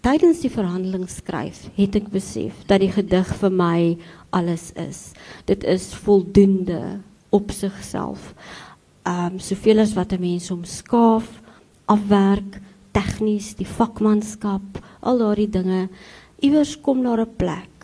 tydens 0.00 0.40
die 0.40 0.50
verhandeling 0.50 1.08
skryf, 1.08 1.70
het 1.74 1.96
ek 1.96 2.10
besef 2.10 2.52
dat 2.66 2.80
die 2.80 2.92
gedig 2.92 3.34
vir 3.40 3.50
my 3.50 3.96
alles 4.30 4.72
is. 4.74 5.12
Dit 5.44 5.64
is 5.64 5.94
voldoende 5.94 7.00
op 7.30 7.50
sigself. 7.50 8.34
Ehm 9.06 9.36
um, 9.36 9.38
soveel 9.38 9.78
as 9.78 9.94
wat 9.94 10.12
'n 10.12 10.20
mens 10.20 10.48
hom 10.48 10.64
skaaf, 10.64 11.42
afwerk, 11.86 12.60
tegnies, 12.90 13.54
die 13.54 13.66
vakmanskap, 13.66 14.82
al 15.00 15.18
daardie 15.18 15.50
dinge, 15.50 15.88
iewers 16.40 16.80
kom 16.80 17.02
daar 17.02 17.20
'n 17.20 17.36
plek 17.36 17.76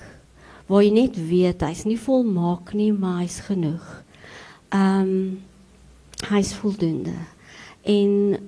waar 0.66 0.82
jy 0.82 0.90
net 0.90 1.16
weet 1.28 1.60
hy's 1.60 1.84
nie 1.84 1.98
volmaak 1.98 2.72
nie, 2.74 2.92
maar 2.92 3.20
hy's 3.20 3.40
genoeg. 3.40 4.02
Ehm 4.72 5.00
um, 5.00 5.40
hy's 6.30 6.54
voldoende. 6.54 7.14
En 7.82 8.38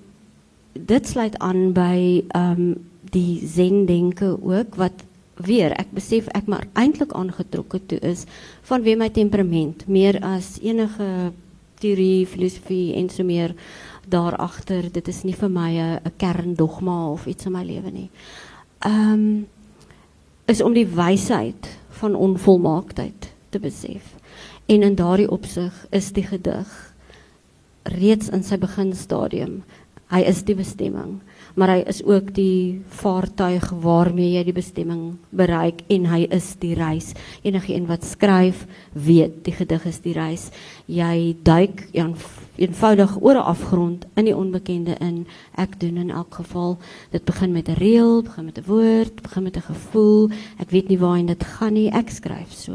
dit 0.73 1.07
sluit 1.07 1.39
aan 1.39 1.73
by 1.73 2.25
ehm 2.29 2.61
um, 2.61 2.75
die 3.15 3.47
zen 3.47 3.87
denke 3.87 4.39
ook 4.43 4.75
wat 4.75 5.05
weer 5.37 5.71
ek 5.79 5.91
besef 5.95 6.27
ek 6.35 6.47
maar 6.47 6.67
eintlik 6.75 7.13
aangetrokke 7.13 7.81
toe 7.87 7.99
is 7.99 8.25
van 8.63 8.83
wie 8.83 8.97
my 8.97 9.09
temperament 9.11 9.87
meer 9.87 10.19
as 10.23 10.59
enige 10.63 11.33
teorie 11.85 12.25
filosofie 12.27 12.95
en 12.97 13.11
so 13.13 13.25
meer 13.25 13.55
daar 14.09 14.37
agter 14.41 14.89
dit 14.93 15.09
is 15.09 15.23
nie 15.25 15.37
vir 15.37 15.51
my 15.51 15.71
'n 15.79 16.13
kerndogma 16.17 17.11
of 17.13 17.27
iets 17.27 17.47
in 17.47 17.53
my 17.53 17.65
lewe 17.65 17.91
nie. 17.91 18.11
Ehm 18.81 19.13
um, 19.13 19.47
is 20.47 20.61
om 20.61 20.75
die 20.75 20.87
wysheid 20.87 21.69
van 21.89 22.15
onvolmaaktheid 22.15 23.33
te 23.51 23.59
besef. 23.59 24.15
En 24.67 24.83
in 24.83 24.95
daardie 24.95 25.31
opsig 25.31 25.87
is 25.91 26.13
die 26.13 26.27
gedig 26.27 26.95
reeds 27.83 28.29
in 28.29 28.43
sy 28.43 28.59
beginstadium. 28.59 29.63
Hy 30.13 30.21
is 30.21 30.43
die 30.45 30.55
bestemming 30.55 31.21
maar 31.55 31.71
hy 31.71 31.83
is 31.87 32.01
ook 32.05 32.33
die 32.35 32.83
vaartuig 32.99 33.69
waarmee 33.83 34.33
jy 34.35 34.43
die 34.49 34.57
bestemming 34.57 35.03
bereik 35.31 35.85
en 35.93 36.09
hy 36.11 36.25
is 36.35 36.55
die 36.59 36.75
reis. 36.75 37.13
Enige 37.47 37.75
een 37.75 37.87
wat 37.87 38.05
skryf, 38.05 38.65
weet 38.93 39.45
die 39.47 39.55
gedig 39.55 39.87
is 39.87 40.01
die 40.03 40.17
reis. 40.17 40.49
Jy 40.91 41.37
duik 41.47 41.87
een, 41.93 42.17
eenvoudig 42.57 43.17
oor 43.21 43.39
'n 43.39 43.49
afgrond 43.55 44.07
in 44.15 44.25
die 44.25 44.37
onbekende 44.37 44.97
in. 45.01 45.27
Ek 45.57 45.81
doen 45.81 45.97
in 45.97 46.11
elk 46.11 46.35
geval, 46.35 46.79
dit 47.11 47.25
begin 47.25 47.53
met 47.53 47.69
'n 47.69 47.79
reël, 47.79 48.23
begin 48.23 48.45
met 48.45 48.59
'n 48.59 48.67
woord, 48.67 49.23
begin 49.23 49.43
met 49.43 49.57
'n 49.57 49.61
gevoel. 49.61 50.31
Ek 50.59 50.71
weet 50.71 50.89
nie 50.89 50.99
waarheen 50.99 51.27
dit 51.27 51.45
gaan 51.45 51.73
nie. 51.73 51.91
Ek 51.91 52.11
skryf 52.11 52.53
so. 52.53 52.73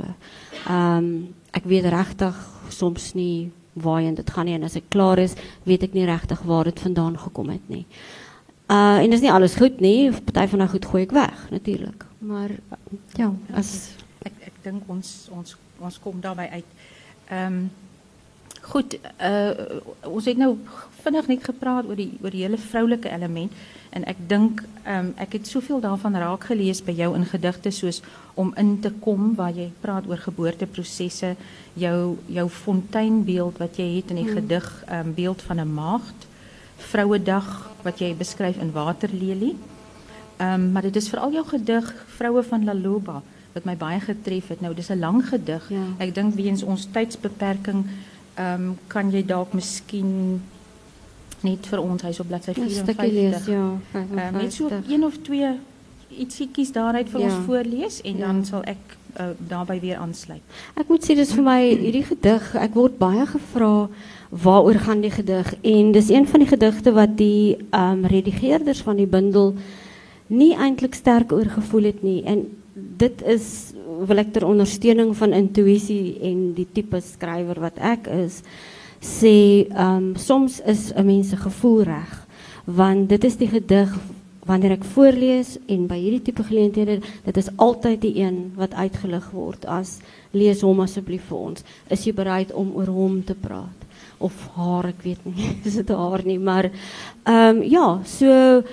Ehm 0.67 0.97
um, 0.97 1.27
ek 1.51 1.63
weet 1.63 1.85
regtig 1.85 2.35
soms 2.69 3.13
nie 3.13 3.51
waarheen 3.73 4.15
dit 4.15 4.29
gaan 4.29 4.45
nie 4.45 4.53
en 4.53 4.63
as 4.63 4.75
ek 4.75 4.89
klaar 4.89 5.19
is, 5.19 5.35
weet 5.63 5.83
ek 5.83 5.93
nie 5.93 6.05
regtig 6.05 6.41
waar 6.41 6.63
dit 6.63 6.79
vandaan 6.79 7.17
gekom 7.17 7.49
het 7.49 7.69
nie. 7.69 7.85
Uh 8.69 9.01
en 9.01 9.09
dis 9.09 9.21
nie 9.21 9.31
alles 9.33 9.55
goed 9.57 9.79
nie, 9.81 10.11
party 10.13 10.45
van 10.51 10.61
daai 10.61 10.69
goed 10.69 10.85
gooi 10.85 11.01
ek 11.07 11.13
weg 11.17 11.45
natuurlik. 11.49 12.03
Maar 12.21 12.51
ja, 13.17 13.31
as 13.57 13.95
ek 14.21 14.35
ek 14.51 14.59
dink 14.61 14.91
ons 14.93 15.09
ons 15.33 15.55
ons 15.79 15.97
kom 16.03 16.19
daarby 16.21 16.45
uit. 16.51 16.75
Ehm 17.33 17.55
um, 17.55 17.63
goed, 18.69 18.93
uh 19.25 19.79
ons 20.05 20.29
het 20.29 20.37
nou 20.37 20.51
vinnig 21.01 21.31
net 21.33 21.49
gepraat 21.49 21.89
oor 21.89 21.97
die 21.97 22.11
oor 22.21 22.29
die 22.29 22.45
hele 22.45 22.61
vroulike 22.61 23.09
element 23.09 23.57
en 23.89 24.05
ek 24.05 24.21
dink 24.29 24.61
ehm 24.83 24.99
um, 24.99 25.11
ek 25.17 25.39
het 25.39 25.49
soveel 25.49 25.81
daarvan 25.81 26.21
raak 26.21 26.45
gelees 26.51 26.85
by 26.85 26.93
jou 26.93 27.15
in 27.17 27.25
gedigte 27.25 27.73
soos 27.73 28.03
om 28.35 28.53
in 28.53 28.75
te 28.85 28.93
kom 29.01 29.33
waar 29.35 29.55
jy 29.57 29.71
praat 29.81 30.05
oor 30.05 30.21
geboorteprosesse, 30.29 31.35
jou 31.73 32.17
jou 32.27 32.49
fonteinbeeld 32.61 33.57
wat 33.57 33.81
jy 33.81 33.95
het 33.95 34.13
in 34.13 34.21
die 34.21 34.29
hmm. 34.29 34.43
gedig 34.43 34.73
ehm 34.85 35.07
um, 35.07 35.13
beeld 35.13 35.41
van 35.41 35.65
'n 35.65 35.73
maagd 35.73 36.29
Vrouwendag, 36.79 37.71
wat 37.81 37.99
jij 37.99 38.15
beschrijft 38.15 38.59
in 38.59 38.71
Waterlelie. 38.71 39.57
Um, 40.41 40.71
maar 40.71 40.81
dit 40.81 40.95
is 40.95 41.09
vooral 41.09 41.31
jouw 41.31 41.43
gedig 41.43 42.05
Vrouwen 42.07 42.45
van 42.45 42.63
La 42.63 42.75
Loba, 42.75 43.21
wat 43.51 43.63
mij 43.63 43.77
baie 43.77 43.99
getref 43.99 44.47
het. 44.47 44.61
Nou, 44.61 44.73
dit 44.73 44.83
is 44.83 44.89
een 44.89 44.99
lang 44.99 45.27
gedig. 45.27 45.69
Ja. 45.69 46.05
Ik 46.05 46.15
denk, 46.15 46.33
weens 46.33 46.63
ons 46.63 46.87
tijdsbeperking, 46.91 47.85
um, 48.39 48.77
kan 48.87 49.11
je 49.11 49.25
dat 49.25 49.53
misschien 49.53 50.41
niet 51.39 51.67
voor 51.67 51.77
ons, 51.77 52.01
hij 52.01 52.11
is 52.11 52.19
op 52.19 52.27
bladzijde 52.27 52.61
54. 52.61 53.05
Lees, 53.05 53.45
ja, 53.45 53.71
um, 53.95 54.31
net 54.31 54.53
zo 54.53 54.69
één 54.87 55.03
of 55.03 55.17
twee 55.17 55.47
ietsiekies 56.07 56.71
daaruit 56.71 57.09
voor 57.09 57.19
ja. 57.19 57.25
ons 57.25 57.45
voorlees 57.45 58.01
en 58.01 58.17
ja. 58.17 58.25
dan 58.25 58.45
zal 58.45 58.61
ik 58.67 58.97
uh, 59.19 59.25
daarbij 59.37 59.79
weer 59.79 59.95
aansluiten. 59.95 60.47
Ik 60.75 60.87
moet 60.87 61.03
zeggen, 61.03 61.25
dus 61.25 61.33
voor 61.33 61.43
mij, 61.43 61.67
hierdie 61.67 62.03
gedig, 62.03 62.55
ik 62.55 62.73
word 62.73 62.97
baie 62.97 63.25
gevraagd 63.25 63.89
waaroor 64.29 64.73
gaan 64.73 65.01
die 65.01 65.11
gedig 65.11 65.55
en 65.61 65.91
dis 65.91 66.09
een 66.09 66.27
van 66.27 66.39
die 66.39 66.47
gedigte 66.47 66.91
wat 66.91 67.17
die 67.17 67.57
um 67.71 68.05
redigeerders 68.05 68.81
van 68.81 68.95
die 68.95 69.07
bundel 69.07 69.53
nie 70.27 70.53
eintlik 70.55 70.93
sterk 70.93 71.31
oor 71.31 71.49
gevoel 71.49 71.83
het 71.89 72.03
nie 72.03 72.23
en 72.23 72.45
dit 72.73 73.23
is 73.25 73.73
wil 74.05 74.21
ek 74.21 74.29
ter 74.33 74.45
ondersteuning 74.45 75.15
van 75.17 75.33
intuïsie 75.33 76.19
en 76.21 76.53
die 76.53 76.67
tipe 76.71 77.01
skrywer 77.01 77.57
wat 77.59 77.81
ek 77.81 78.07
is 78.13 78.43
sê 79.01 79.65
um 79.73 80.13
soms 80.15 80.61
is 80.61 80.93
'n 80.93 81.05
mens 81.05 81.33
gevoel 81.33 81.83
reg 81.83 82.27
want 82.65 83.09
dit 83.09 83.23
is 83.23 83.37
die 83.37 83.49
gedig 83.49 83.97
wanneer 84.49 84.73
ek 84.79 84.87
voorlees 84.95 85.57
en 85.69 85.85
by 85.89 85.97
hierdie 86.01 86.23
tipe 86.29 86.43
geleenthede 86.47 86.99
dit 87.25 87.37
is 87.37 87.51
altyd 87.61 88.01
die 88.01 88.15
een 88.23 88.39
wat 88.57 88.73
uitgelig 88.73 89.29
word. 89.35 89.65
As 89.69 89.99
lees 90.33 90.63
hom 90.65 90.81
asseblief 90.83 91.27
vir 91.29 91.37
ons. 91.51 91.65
Is 91.93 92.05
jy 92.07 92.15
bereid 92.17 92.53
om 92.57 92.73
oor 92.77 92.89
hom 92.93 93.21
te 93.25 93.37
praat? 93.37 93.85
Of 94.19 94.35
haar, 94.57 94.89
ek 94.89 95.03
weet 95.05 95.25
nie, 95.29 95.53
is 95.69 95.79
dit 95.79 95.95
haar 95.95 96.25
nie, 96.25 96.39
maar 96.41 96.69
ehm 96.69 97.59
um, 97.59 97.65
ja, 97.69 97.87
so 98.09 98.63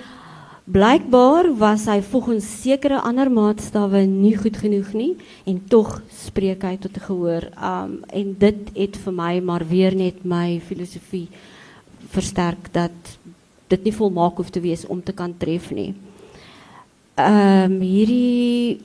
blykbaar 0.67 1.47
was 1.55 1.85
hy 1.87 2.01
volgens 2.03 2.47
sekere 2.61 2.97
ander 2.99 3.29
maatstawwe 3.31 4.01
nie 4.03 4.33
goed 4.35 4.57
genoeg 4.59 4.89
nie 4.99 5.13
en 5.47 5.61
tog 5.71 6.01
spreek 6.11 6.65
hy 6.67 6.73
tot 6.83 6.97
gehoor. 7.05 7.47
Ehm 7.53 7.93
um, 7.93 8.01
en 8.11 8.33
dit 8.41 8.73
het 8.75 8.97
vir 9.05 9.15
my 9.21 9.37
maar 9.39 9.67
weer 9.67 9.95
net 9.95 10.25
my 10.25 10.59
filosofie 10.59 11.27
versterk 12.11 12.73
dat 12.73 13.16
dit 13.67 13.83
nie 13.83 13.93
volmaak 13.93 14.37
hoef 14.37 14.49
te 14.49 14.61
wees 14.61 14.85
om 14.85 15.03
te 15.03 15.13
kan 15.13 15.37
tref 15.37 15.71
nie. 15.71 15.93
Ehm 17.15 17.79
hierdie 17.81 18.81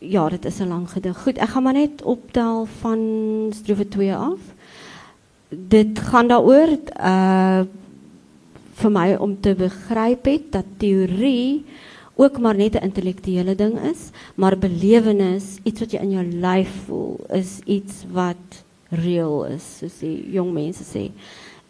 ja, 0.00 0.28
dit 0.28 0.44
is 0.44 0.60
'n 0.60 0.68
lang 0.68 0.90
gedig. 0.90 1.22
Goed, 1.22 1.38
ek 1.38 1.48
gaan 1.48 1.62
maar 1.62 1.72
net 1.72 2.02
optel 2.02 2.66
van 2.80 2.98
strofe 3.52 3.88
2 3.88 4.14
af 4.14 4.38
dit 5.48 5.98
gaan 5.98 6.28
daaroor 6.28 6.78
uh 7.00 7.64
vir 8.78 8.92
my 8.94 9.16
om 9.18 9.32
te 9.42 9.56
begryp 9.58 10.28
het 10.30 10.52
dat 10.54 10.66
teorie 10.78 11.64
ook 12.14 12.38
maar 12.38 12.54
net 12.54 12.74
'n 12.74 12.84
intellektuele 12.86 13.54
ding 13.54 13.74
is, 13.90 14.10
maar 14.34 14.58
belewenis, 14.58 15.58
iets 15.62 15.80
wat 15.80 15.90
jy 15.90 15.98
in 15.98 16.10
jou 16.10 16.24
lyf 16.24 16.70
voel, 16.86 17.20
is 17.28 17.58
iets 17.64 18.04
wat 18.12 18.62
reëel 18.88 19.44
is, 19.44 19.78
soos 19.78 19.98
die 19.98 20.30
jong 20.30 20.52
mense 20.52 20.84
sê. 20.84 21.10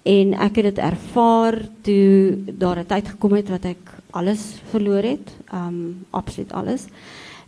En 0.09 0.33
ek 0.41 0.61
het 0.61 0.71
dit 0.71 0.79
ervaar 0.81 1.59
toe 1.85 2.38
daar 2.57 2.79
'n 2.81 2.87
tyd 2.87 3.09
gekom 3.09 3.33
het 3.33 3.49
wat 3.49 3.65
ek 3.65 3.83
alles 4.11 4.61
verloor 4.71 5.03
het, 5.03 5.29
um 5.53 6.07
absoluut 6.11 6.53
alles. 6.53 6.87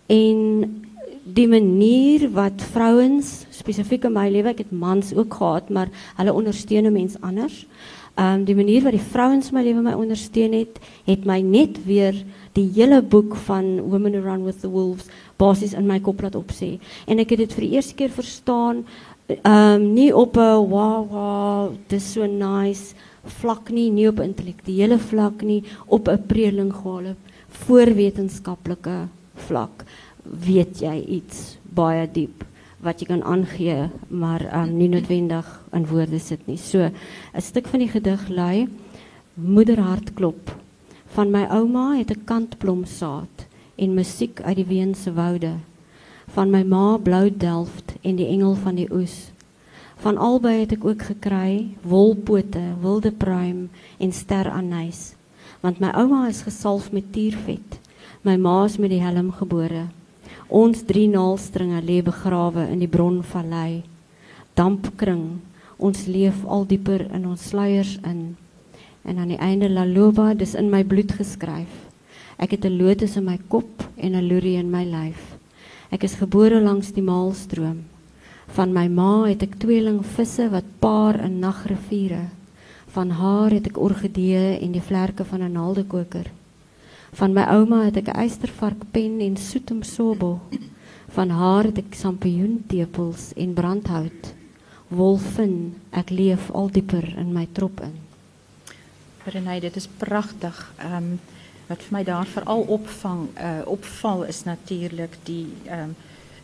En 0.07 0.38
die 1.25 1.49
manier 1.49 2.31
wat 2.31 2.62
vrouens 2.73 3.47
spesifiek 3.50 4.05
in 4.05 4.12
my 4.12 4.29
lewe, 4.29 4.49
ek 4.49 4.59
het 4.59 4.73
mans 4.73 5.14
ook 5.14 5.35
gehad, 5.35 5.71
maar 5.71 5.88
hulle 6.17 6.33
ondersteun 6.33 6.87
'n 6.87 6.93
mens 6.93 7.21
anders. 7.21 7.67
Um, 8.19 8.45
die 8.45 8.55
manier 8.55 8.83
wat 8.83 8.93
die 8.93 9.09
vrouens 9.12 9.50
my 9.50 9.62
lewe 9.62 9.81
my 9.81 9.93
ondersteun 9.93 10.52
het, 10.52 10.81
het 11.07 11.25
my 11.25 11.40
net 11.40 11.79
weer 11.87 12.17
die 12.52 12.67
hele 12.75 13.02
boek 13.02 13.37
van 13.47 13.81
Women 13.81 14.12
Who 14.12 14.26
Run 14.26 14.45
with 14.45 14.61
the 14.61 14.69
Wolves 14.69 15.07
basies 15.37 15.73
in 15.73 15.87
my 15.87 16.00
kop 16.00 16.21
laat 16.21 16.37
opsê. 16.37 16.79
En 17.07 17.19
ek 17.19 17.31
het 17.31 17.38
dit 17.38 17.55
vir 17.55 17.64
die 17.64 17.75
eerste 17.79 17.95
keer 17.95 18.11
verstaan 18.11 18.85
um, 19.44 19.92
nie 19.94 20.10
op 20.16 20.37
'n 20.37 20.68
wow 20.70 21.10
wow, 21.10 21.72
dis 21.88 22.12
so 22.12 22.26
nice 22.26 22.94
vlak 23.25 23.70
nie, 23.70 23.90
nie 23.90 24.08
op 24.08 24.20
intellektuele 24.20 24.99
vlak 24.99 25.42
nie, 25.42 25.62
op 25.87 26.08
'n 26.08 26.26
prelinguale 26.26 27.14
voorwetenskaplike 27.49 29.08
vlak 29.34 29.84
weet 30.25 30.80
jy 30.80 31.04
iets 31.06 31.58
baie 31.75 32.06
diep 32.06 32.44
wat 32.80 33.00
jy 33.00 33.10
kan 33.10 33.22
aangee, 33.22 33.90
maar 34.08 34.40
um, 34.56 34.70
nie 34.78 34.88
noodwendig 34.88 35.46
in 35.76 35.84
woorde 35.87 36.18
sit 36.18 36.46
nie. 36.46 36.56
So 36.56 36.78
'n 36.80 37.42
stuk 37.42 37.68
van 37.68 37.80
die 37.80 37.88
gedig 37.88 38.28
lui 38.28 38.68
Moederhart 39.34 40.14
klop. 40.14 40.50
Van 41.14 41.30
my 41.30 41.44
ouma 41.50 41.96
het 41.96 42.10
'n 42.10 42.25
kantblomsaad 42.25 43.46
en 43.76 43.94
musiek 43.94 44.40
uit 44.40 44.56
die 44.56 44.64
Weense 44.64 45.12
woude. 45.12 45.52
Van 46.30 46.50
my 46.50 46.62
ma 46.62 46.94
blou 47.02 47.26
delft 47.26 47.96
en 48.06 48.14
die 48.14 48.28
engel 48.30 48.54
van 48.54 48.76
die 48.78 48.87
oes. 48.94 49.32
Van 49.99 50.14
albei 50.14 50.60
het 50.60 50.76
ek 50.76 50.84
ook 50.87 51.02
gekry 51.08 51.75
wolpote, 51.82 52.62
wilde 52.80 53.10
pruim 53.10 53.64
en 53.99 54.12
steranys. 54.14 55.16
Want 55.60 55.80
my 55.82 55.90
ouma 55.90 56.28
is 56.28 56.44
gesalf 56.46 56.92
met 56.94 57.10
tiervet. 57.12 57.80
My 58.22 58.37
ma 58.38 58.62
is 58.64 58.78
met 58.78 58.94
die 58.94 59.02
helm 59.02 59.32
gebore. 59.34 59.88
Ons 60.46 60.84
drie 60.87 61.08
naalstringe 61.10 61.82
lê 61.82 61.99
begrawe 62.06 62.68
in 62.70 62.78
die 62.78 62.90
bronvallei. 62.90 63.82
Dampkring. 64.54 65.40
Ons 65.82 66.06
leef 66.06 66.46
al 66.46 66.62
dieper 66.70 67.08
in 67.10 67.26
ons 67.26 67.50
sluiers 67.50 67.96
in. 68.06 68.37
En 69.02 69.18
aan 69.18 69.34
die 69.34 69.40
einde 69.42 69.66
la 69.68 69.82
loba, 69.82 70.30
dis 70.34 70.54
in 70.54 70.70
my 70.70 70.84
bloed 70.87 71.10
geskryf. 71.18 71.75
Ek 72.38 72.54
het 72.54 72.64
'n 72.64 72.78
lotus 72.78 73.16
in 73.16 73.25
my 73.25 73.38
kop 73.49 73.82
en 73.96 74.14
'n 74.14 74.28
loerie 74.28 74.58
in 74.62 74.70
my 74.70 74.84
lyf. 74.84 75.39
Ek 75.90 76.04
is 76.06 76.14
gebore 76.14 76.61
langs 76.62 76.92
die 76.94 77.02
maalstroom. 77.02 77.80
Van 78.54 78.70
my 78.75 78.87
ma 78.87 79.25
het 79.26 79.42
ek 79.42 79.56
tweeling 79.62 80.04
visse 80.16 80.44
wat 80.52 80.66
paar 80.78 81.16
in 81.18 81.40
nagriviere. 81.42 82.28
Van 82.94 83.11
haar 83.18 83.50
het 83.50 83.66
ek 83.70 83.78
orgidee 83.78 84.59
en 84.62 84.70
die 84.75 84.82
vlerke 84.82 85.25
van 85.26 85.42
'n 85.42 85.52
naaldekoker. 85.52 86.30
Van 87.12 87.35
my 87.35 87.42
ouma 87.42 87.85
het 87.85 87.97
ek 87.97 88.09
'n 88.09 88.20
eystervarkpen 88.23 89.20
en 89.20 89.37
soetomsobo. 89.37 90.40
Van 91.16 91.30
haar 91.30 91.64
het 91.64 91.78
ek 91.78 91.94
sampioentepels 91.94 93.32
en 93.35 93.52
brandhout. 93.52 94.35
Wolfin, 94.88 95.75
ek 95.90 96.11
leef 96.11 96.50
al 96.50 96.70
dieper 96.70 97.18
in 97.18 97.32
my 97.32 97.49
trop 97.52 97.80
in. 97.80 97.94
Renay, 99.25 99.61
dit 99.61 99.76
is 99.76 99.88
pragtig. 99.99 100.73
Ehm 100.78 100.94
um, 100.94 101.20
wat 101.71 101.83
vir 101.87 101.95
my 101.95 102.03
daar 102.05 102.27
veral 102.27 102.65
opvang 102.77 103.29
uh, 103.39 103.61
opval 103.71 104.25
is 104.29 104.45
natuurlik 104.45 105.19
die 105.25 105.47
ehm 105.67 105.91
um, 105.91 105.99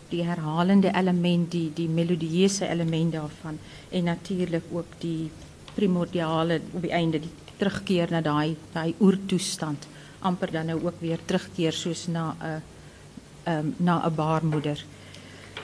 die 0.06 0.22
herhalende 0.22 0.92
element, 0.94 1.50
die 1.50 1.72
die 1.74 1.88
melodieuse 1.90 2.68
element 2.70 3.12
daarvan 3.12 3.58
en 3.90 4.04
natuurlik 4.04 4.62
ook 4.72 4.92
die 5.02 5.30
primordiale 5.74 6.60
op 6.72 6.82
die 6.82 6.92
einde 6.94 7.18
die 7.24 7.32
terugkeer 7.58 8.12
na 8.14 8.20
daai 8.20 8.54
daai 8.72 8.94
oertoestand 9.00 9.88
amper 10.20 10.52
dan 10.52 10.70
nou 10.70 10.78
ook 10.84 11.00
weer 11.00 11.18
terugkeer 11.24 11.72
soos 11.72 12.06
na 12.06 12.28
'n 12.30 12.46
uh, 12.46 12.60
ehm 13.44 13.66
um, 13.66 13.74
na 13.78 14.06
'n 14.06 14.14
baarmoeder. 14.14 14.84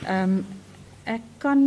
Ehm 0.07 0.37
um, 0.38 0.47
ek 1.04 1.23
kan 1.38 1.62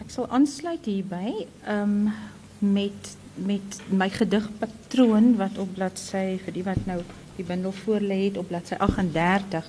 ek 0.00 0.10
sal 0.10 0.28
aansluit 0.28 0.84
hierby 0.84 1.46
ehm 1.64 2.06
um, 2.06 2.12
met 2.58 3.16
met 3.34 3.80
my 3.88 4.10
gedigpatroon 4.10 5.36
wat 5.36 5.58
op 5.58 5.74
bladsy 5.74 6.38
vir 6.44 6.52
die 6.52 6.64
wat 6.64 6.86
nou 6.86 7.00
die 7.36 7.44
bundel 7.44 7.72
voor 7.72 8.00
het 8.00 8.36
op 8.36 8.48
bladsy 8.48 8.74
38 8.74 9.68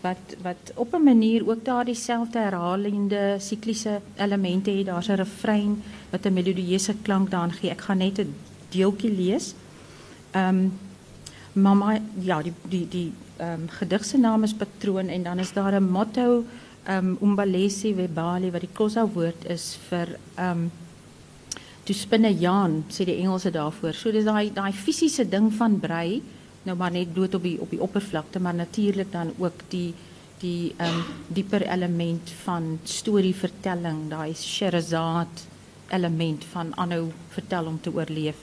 wat 0.00 0.36
wat 0.42 0.72
op 0.74 0.94
'n 0.94 1.02
manier 1.02 1.48
ook 1.48 1.64
daar 1.64 1.84
dieselfde 1.84 2.38
herhalende 2.38 3.36
sikliese 3.38 4.00
elemente 4.16 4.70
het. 4.70 4.86
Daar's 4.86 5.08
'n 5.08 5.12
refrein 5.12 5.82
wat 6.10 6.24
'n 6.24 6.32
melodieuse 6.32 6.94
klank 7.02 7.30
daaraan 7.30 7.52
gee. 7.52 7.70
Ek 7.70 7.80
gaan 7.80 7.98
net 7.98 8.18
'n 8.18 8.34
deeltjie 8.68 9.12
lees. 9.12 9.54
Ehm 10.30 10.48
um, 10.48 10.72
mamma 11.52 12.00
ja, 12.18 12.42
die 12.42 12.52
die 12.68 12.88
die 12.88 13.12
ehm 13.36 13.60
um, 13.60 13.68
gedig 13.68 14.16
naam 14.16 14.42
is 14.42 14.54
Patroon 14.54 15.08
en 15.08 15.22
dan 15.22 15.38
is 15.38 15.52
daar 15.52 15.80
'n 15.80 15.90
motto 15.90 16.44
ehm 16.84 17.06
um, 17.06 17.18
Umbalesi 17.20 17.94
Webali 17.94 18.50
wat 18.50 18.60
die 18.60 18.72
Khoisa 18.72 19.06
woord 19.06 19.44
is 19.44 19.78
vir 19.88 20.08
ehm 20.34 20.50
um, 20.50 20.70
toe 21.82 21.94
spinne 21.94 22.38
Jaan 22.38 22.84
sê 22.88 23.04
die 23.04 23.16
Engelse 23.16 23.50
daarvoor. 23.50 23.94
So 23.94 24.10
dis 24.10 24.24
daai 24.24 24.52
daai 24.54 24.72
fisiese 24.72 25.28
ding 25.28 25.52
van 25.52 25.80
brei 25.80 26.22
nou 26.62 26.76
maar 26.78 26.92
net 26.94 27.14
dood 27.14 27.34
op 27.34 27.42
die 27.42 27.58
op 27.60 27.70
die 27.70 27.80
oppervlakte, 27.82 28.40
maar 28.40 28.54
natuurlik 28.54 29.12
dan 29.12 29.32
ook 29.38 29.66
die 29.68 29.94
die 30.42 30.74
ehm 30.76 30.98
um, 30.98 31.02
dieper 31.28 31.62
element 31.62 32.30
van 32.44 32.78
storievertelling, 32.84 34.08
daai 34.10 34.34
Sherazad 34.34 35.46
element 35.88 36.44
van 36.44 36.72
aanhou 36.76 37.12
vertel 37.28 37.66
om 37.66 37.80
te 37.80 37.92
oorleef. 37.94 38.36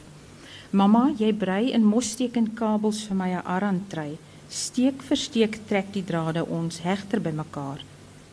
Mamma, 0.70 1.10
jy 1.18 1.34
brei 1.34 1.72
in 1.74 1.84
mosstekenkabels 1.84 3.02
vir 3.08 3.16
my 3.16 3.30
'n 3.30 3.46
arantrei. 3.46 4.18
Steek 4.50 5.02
vir 5.02 5.18
steek 5.18 5.60
trek 5.68 5.94
die 5.94 6.04
drade 6.04 6.46
ons 6.46 6.80
hegter 6.82 7.20
bymekaar. 7.20 7.84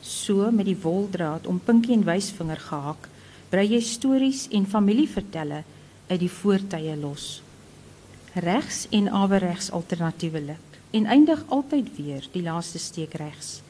So 0.00 0.50
met 0.50 0.66
die 0.66 0.82
woldraad 0.82 1.46
om 1.46 1.60
pinkie 1.60 1.94
en 1.94 2.04
wysvinger 2.04 2.60
gehak, 2.60 3.08
brei 3.50 3.66
jy 3.66 3.80
stories 3.80 4.48
en 4.50 4.66
familievertelle 4.66 5.64
uit 6.08 6.20
die 6.20 6.30
voortye 6.30 6.96
los 6.96 7.45
regs 8.36 8.84
en 8.92 9.08
averegs 9.08 9.70
alternatiewelik 9.70 10.74
en 10.90 11.06
eindig 11.06 11.44
altyd 11.48 11.88
weer 11.96 12.26
die 12.34 12.42
laaste 12.44 12.78
steek 12.78 13.14
regs. 13.16 13.62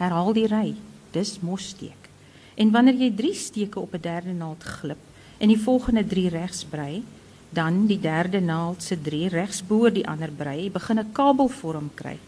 Herhaal 0.00 0.32
die 0.32 0.46
ry, 0.48 0.70
dis 1.12 1.36
mossteek. 1.44 2.08
En 2.56 2.70
wanneer 2.72 2.96
jy 3.02 3.10
3 3.18 3.34
steke 3.34 3.80
op 3.80 3.92
'n 3.94 4.00
derde 4.00 4.32
naald 4.32 4.62
glip 4.62 5.02
en 5.38 5.48
die 5.48 5.60
volgende 5.60 6.06
3 6.06 6.28
regs 6.28 6.64
brei, 6.64 7.02
dan 7.50 7.86
die 7.86 8.00
derde 8.00 8.40
naald 8.40 8.82
se 8.82 8.96
3 8.96 9.28
regs 9.28 9.62
bo 9.66 9.90
die 9.90 10.08
ander 10.08 10.30
brei, 10.30 10.70
begin 10.70 10.98
'n 10.98 11.12
kabelvorm 11.12 11.90
kry. 11.94 12.18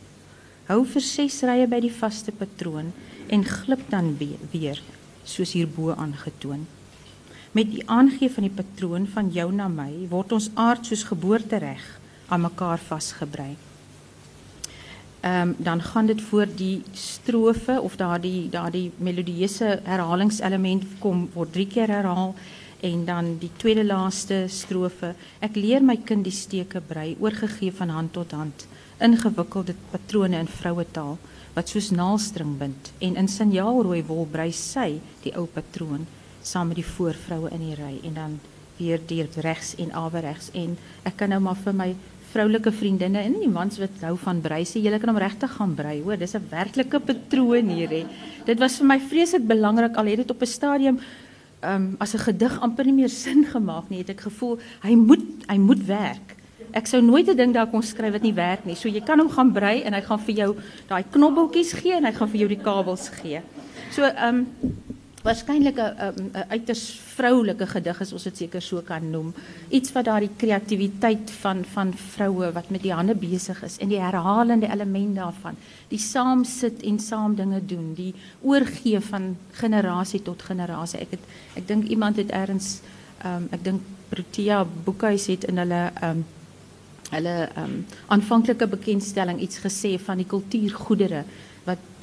Hou 0.67 0.85
vir 0.85 1.03
6 1.03 1.43
rye 1.43 1.67
by 1.67 1.81
die 1.81 1.93
vaste 1.93 2.33
patroon 2.33 2.93
en 3.27 3.45
glip 3.45 3.91
dan 3.91 4.17
weer 4.51 4.83
soos 5.25 5.53
hierbo 5.53 5.95
aangetoon. 5.95 6.76
Met 7.57 7.71
die 7.73 7.83
aangee 7.89 8.29
van 8.29 8.45
die 8.45 8.53
patroon 8.53 9.07
van 9.09 9.31
jou 9.33 9.47
na 9.55 9.69
my 9.73 9.89
word 10.11 10.35
ons 10.37 10.51
aard 10.61 10.85
soos 10.85 11.07
geboortereg 11.09 11.85
aan 12.29 12.43
mekaar 12.45 12.83
vasgebrei. 12.89 13.55
Ehm 15.25 15.49
um, 15.49 15.55
dan 15.59 15.81
gaan 15.83 16.07
dit 16.07 16.21
voor 16.23 16.47
die 16.57 16.83
strofe 16.93 17.81
of 17.81 17.97
daardie 17.97 18.49
daardie 18.53 18.91
melodieuse 18.99 19.71
herhalingselement 19.85 20.85
kom 20.99 21.29
word 21.35 21.53
drie 21.53 21.67
keer 21.67 21.89
herhaal 21.89 22.35
en 22.81 23.05
dan 23.05 23.39
die 23.39 23.51
tweede 23.57 23.85
laaste 23.85 24.45
strofe. 24.49 25.15
Ek 25.41 25.57
leer 25.57 25.83
my 25.83 25.97
kind 25.97 26.25
die 26.25 26.37
steke 26.43 26.81
brei 26.81 27.17
oorgegee 27.21 27.73
van 27.73 27.89
hand 27.89 28.13
tot 28.13 28.37
hand 28.37 28.67
ingewikkelde 29.01 29.75
patrone 29.91 30.39
in 30.45 30.53
vroue 30.59 30.85
taal 30.93 31.17
wat 31.55 31.73
soos 31.73 31.91
naalstring 31.91 32.59
bind 32.59 32.93
en 32.99 33.17
in 33.17 33.29
signaalrooi 33.29 34.03
wol 34.13 34.29
brei 34.37 34.53
sy 34.53 35.01
die 35.25 35.33
ou 35.37 35.47
patroon 35.57 36.07
saam 36.47 36.71
met 36.71 36.79
die 36.81 36.91
voorvroue 36.97 37.51
in 37.51 37.65
die 37.65 37.79
ry 37.79 37.95
en 38.07 38.15
dan 38.15 38.39
weer 38.79 39.01
deur 39.09 39.29
regs 39.45 39.75
en 39.83 39.93
averegs 39.93 40.51
en 40.55 40.77
ek 41.09 41.17
kan 41.17 41.33
nou 41.33 41.41
maar 41.41 41.59
vir 41.65 41.75
my 41.75 41.89
vroulike 42.37 42.73
vriendinne 42.75 43.23
en 43.25 43.37
die 43.41 43.51
mans 43.51 43.79
wat 43.81 44.03
hou 44.05 44.17
van 44.21 44.41
brei 44.45 44.63
sê 44.69 44.83
julle 44.85 44.99
kan 45.01 45.13
hom 45.13 45.21
regtig 45.23 45.53
gaan 45.57 45.75
brei 45.79 46.01
hoor. 46.03 46.19
Dis 46.21 46.35
'n 46.35 46.49
werklike 46.51 47.01
patroon 47.01 47.69
hier 47.69 47.89
hè. 47.89 48.03
Dit 48.45 48.59
was 48.59 48.79
vir 48.79 48.87
my 48.87 48.99
vreeslik 49.01 49.47
belangrik 49.47 49.97
al 49.97 50.07
het 50.07 50.17
dit 50.17 50.31
op 50.31 50.43
'n 50.43 50.47
stadium 50.47 50.99
um, 51.63 51.97
as 51.99 52.15
'n 52.15 52.19
gedig 52.19 52.61
amper 52.61 52.85
nie 52.85 52.93
meer 52.93 53.09
sin 53.09 53.45
gemaak 53.45 53.89
nie 53.89 54.05
gevoel 54.05 54.59
hy 54.83 54.95
moet 54.95 55.27
hy 55.49 55.59
moet 55.59 55.87
werk. 55.87 56.37
Ek 56.73 56.87
sou 56.87 57.01
nooit 57.01 57.29
'n 57.29 57.37
ding 57.37 57.53
daar 57.55 57.71
kon 57.71 57.83
skryf 57.83 58.13
wat 58.13 58.23
nie 58.23 58.35
werk 58.35 58.65
nie. 58.65 58.75
So 58.75 58.89
jy 58.89 59.01
kan 59.01 59.19
hom 59.19 59.31
gaan 59.31 59.53
brei 59.53 59.83
en 59.83 59.95
hy 59.95 60.01
gaan 60.01 60.21
vir 60.21 60.35
jou 60.35 60.57
daai 60.89 61.05
knobbeltjies 61.11 61.73
gee 61.73 61.95
en 61.95 62.05
hy 62.05 62.13
gaan 62.13 62.29
vir 62.29 62.39
jou 62.39 62.49
die 62.49 62.63
kabels 62.63 63.09
gee. 63.09 63.41
So 63.91 64.03
ehm 64.03 64.45
waarskynlik 65.27 65.79
'n 65.79 66.31
uiters 66.49 67.01
vroulike 67.17 67.67
gedig 67.67 68.01
is 68.01 68.13
ons 68.13 68.23
dit 68.23 68.37
seker 68.37 68.63
so 68.63 68.81
kan 68.81 69.11
noem. 69.11 69.35
Iets 69.69 69.93
wat 69.93 70.05
daardie 70.05 70.31
kreatiwiteit 70.37 71.31
van 71.41 71.65
van 71.65 71.93
vroue 71.95 72.53
wat 72.53 72.71
met 72.71 72.83
die 72.83 72.93
hande 72.93 73.15
besig 73.15 73.63
is 73.63 73.79
en 73.79 73.89
die 73.89 74.01
herhalende 74.01 74.69
element 74.71 75.17
daarvan, 75.17 75.57
die 75.89 75.99
saam 75.99 76.45
sit 76.45 76.83
en 76.83 76.99
saam 76.99 77.35
dinge 77.35 77.61
doen, 77.67 77.95
die 77.95 78.15
oorgee 78.43 79.01
van 79.01 79.37
generasie 79.53 80.23
tot 80.23 80.43
generasie. 80.43 81.01
Ek 81.01 81.11
het 81.11 81.25
ek 81.55 81.69
dink 81.69 81.85
iemand 81.85 82.17
het 82.17 82.31
eers 82.31 82.81
ehm 83.25 83.35
um, 83.35 83.49
ek 83.51 83.65
dink 83.65 83.81
Protea 84.09 84.67
Boekhuis 84.85 85.27
het 85.27 85.45
in 85.45 85.59
hulle 85.59 85.91
ehm 86.01 86.11
um, 86.11 86.25
hulle 87.11 87.49
ehm 87.55 87.65
um, 87.65 87.87
aanvanklike 88.07 88.67
bekendstelling 88.67 89.41
iets 89.41 89.59
gesê 89.59 89.99
van 89.99 90.17
die 90.17 90.27
kultuurgoedere 90.27 91.25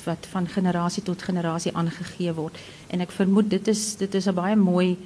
wat 0.05 0.13
wat 0.13 0.27
van 0.31 0.47
generasie 0.47 1.03
tot 1.03 1.21
generasie 1.21 1.73
aangegee 1.75 2.33
word. 2.33 2.57
En 2.89 3.01
ek 3.01 3.11
vermoed 3.11 3.49
dit 3.49 3.67
is 3.67 3.95
dit 3.97 4.15
is 4.15 4.27
'n 4.27 4.35
baie 4.35 4.55
mooi 4.55 4.97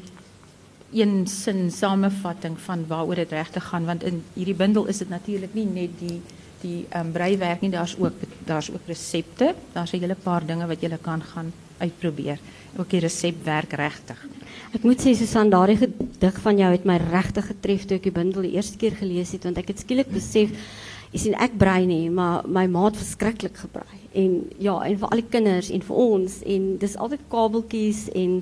een 0.91 1.27
sin 1.27 1.71
samevatting 1.71 2.59
van 2.59 2.87
waaroor 2.87 3.15
dit 3.15 3.31
regtig 3.31 3.63
gaan 3.63 3.85
want 3.85 4.03
in 4.03 4.23
hierdie 4.33 4.55
bundel 4.55 4.85
is 4.85 4.97
dit 4.97 5.09
natuurlik 5.09 5.53
nie 5.53 5.65
net 5.65 5.99
die 5.99 6.21
die 6.61 6.85
um, 6.95 7.11
breiwerk 7.11 7.61
nie 7.61 7.69
daar's 7.69 7.95
ook 7.99 8.13
daar's 8.45 8.69
ook 8.69 8.87
resepte 8.87 9.55
daar's 9.73 9.93
'n 9.93 9.99
hele 9.99 10.15
paar 10.15 10.45
dinge 10.45 10.67
wat 10.67 10.81
jy 10.81 10.97
kan 11.01 11.21
gaan 11.21 11.53
uitprobeer. 11.77 12.39
Ook 12.77 12.89
die 12.89 12.99
resep 12.99 13.45
werk 13.45 13.73
regtig 13.73 14.17
ek 14.75 14.83
moet 14.83 14.99
sê 15.01 15.13
Susan 15.15 15.49
daardie 15.51 15.77
gedig 15.79 16.41
van 16.43 16.59
jou 16.59 16.69
het 16.73 16.85
my 16.87 16.97
regtig 17.01 17.47
getref 17.51 17.85
toe 17.87 17.97
ek 17.97 18.09
die 18.09 18.15
bundel 18.15 18.45
die 18.45 18.55
eerste 18.57 18.79
keer 18.81 18.97
gelees 18.99 19.31
het 19.35 19.47
want 19.47 19.59
ek 19.61 19.71
het 19.71 19.83
skielik 19.83 20.09
besef 20.11 20.51
jy 21.13 21.21
sien 21.23 21.37
ek 21.39 21.55
brei 21.59 21.85
nie 21.87 22.09
maar 22.13 22.45
my 22.47 22.65
ma 22.71 22.87
het 22.89 22.99
verskriklik 22.99 23.57
gebrei 23.63 24.01
en 24.21 24.33
ja 24.63 24.75
en 24.87 24.97
vir 25.01 25.09
al 25.09 25.21
die 25.21 25.31
kinders 25.35 25.69
en 25.73 25.85
vir 25.89 26.01
ons 26.03 26.39
en 26.55 26.67
dis 26.81 26.97
altyd 27.05 27.23
kabeltjies 27.33 28.01
en 28.21 28.39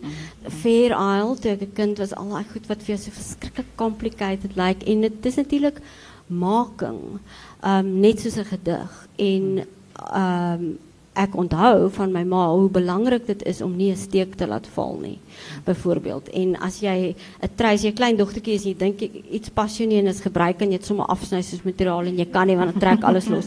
fair 0.61 0.95
isle 0.95 1.35
toe 1.41 1.51
ek 1.51 1.61
'n 1.67 1.75
kind 1.81 2.01
was 2.03 2.15
al 2.15 2.29
daai 2.29 2.47
goed 2.53 2.69
wat 2.71 2.83
vir 2.83 2.95
jou 2.95 3.01
so 3.03 3.11
verskriklik 3.19 3.69
complicated 3.75 4.55
lyk 4.55 4.88
en 4.88 5.01
dit 5.01 5.25
is 5.31 5.41
natuurlik 5.41 5.81
making 6.27 7.19
um 7.63 7.88
net 8.01 8.19
soos 8.19 8.38
'n 8.38 8.51
gedig 8.53 9.07
en 9.17 9.45
um 10.23 10.77
ek 11.15 11.35
onthou 11.39 11.89
van 11.95 12.11
my 12.11 12.23
ma 12.27 12.47
hoe 12.51 12.69
belangrik 12.69 13.27
dit 13.27 13.43
is 13.47 13.61
om 13.61 13.75
nie 13.75 13.91
'n 13.91 13.97
steek 13.97 14.35
te 14.35 14.47
laat 14.47 14.67
val 14.67 14.97
nie. 15.01 15.19
Byvoorbeeld. 15.63 16.29
En 16.29 16.59
as 16.59 16.79
jy 16.79 17.15
'n 17.41 17.49
treis, 17.55 17.81
jy 17.81 17.91
klein 17.91 18.17
dogtertjie 18.17 18.53
is, 18.53 18.63
jy 18.63 18.75
dink 18.77 19.01
iets 19.31 19.49
pas 19.49 19.77
jou 19.77 19.88
nie 19.88 19.99
en 19.99 20.07
is 20.07 20.19
gebruik 20.19 20.61
en 20.61 20.71
jy 20.71 20.77
dit 20.77 20.85
sommer 20.85 21.05
afsny 21.05 21.41
soos 21.41 21.63
materiaal 21.63 22.05
en 22.05 22.17
jy 22.17 22.25
kan 22.25 22.47
nie 22.47 22.57
want 22.57 22.73
dit 22.73 22.81
trek 22.81 23.03
alles 23.03 23.27
los. 23.27 23.45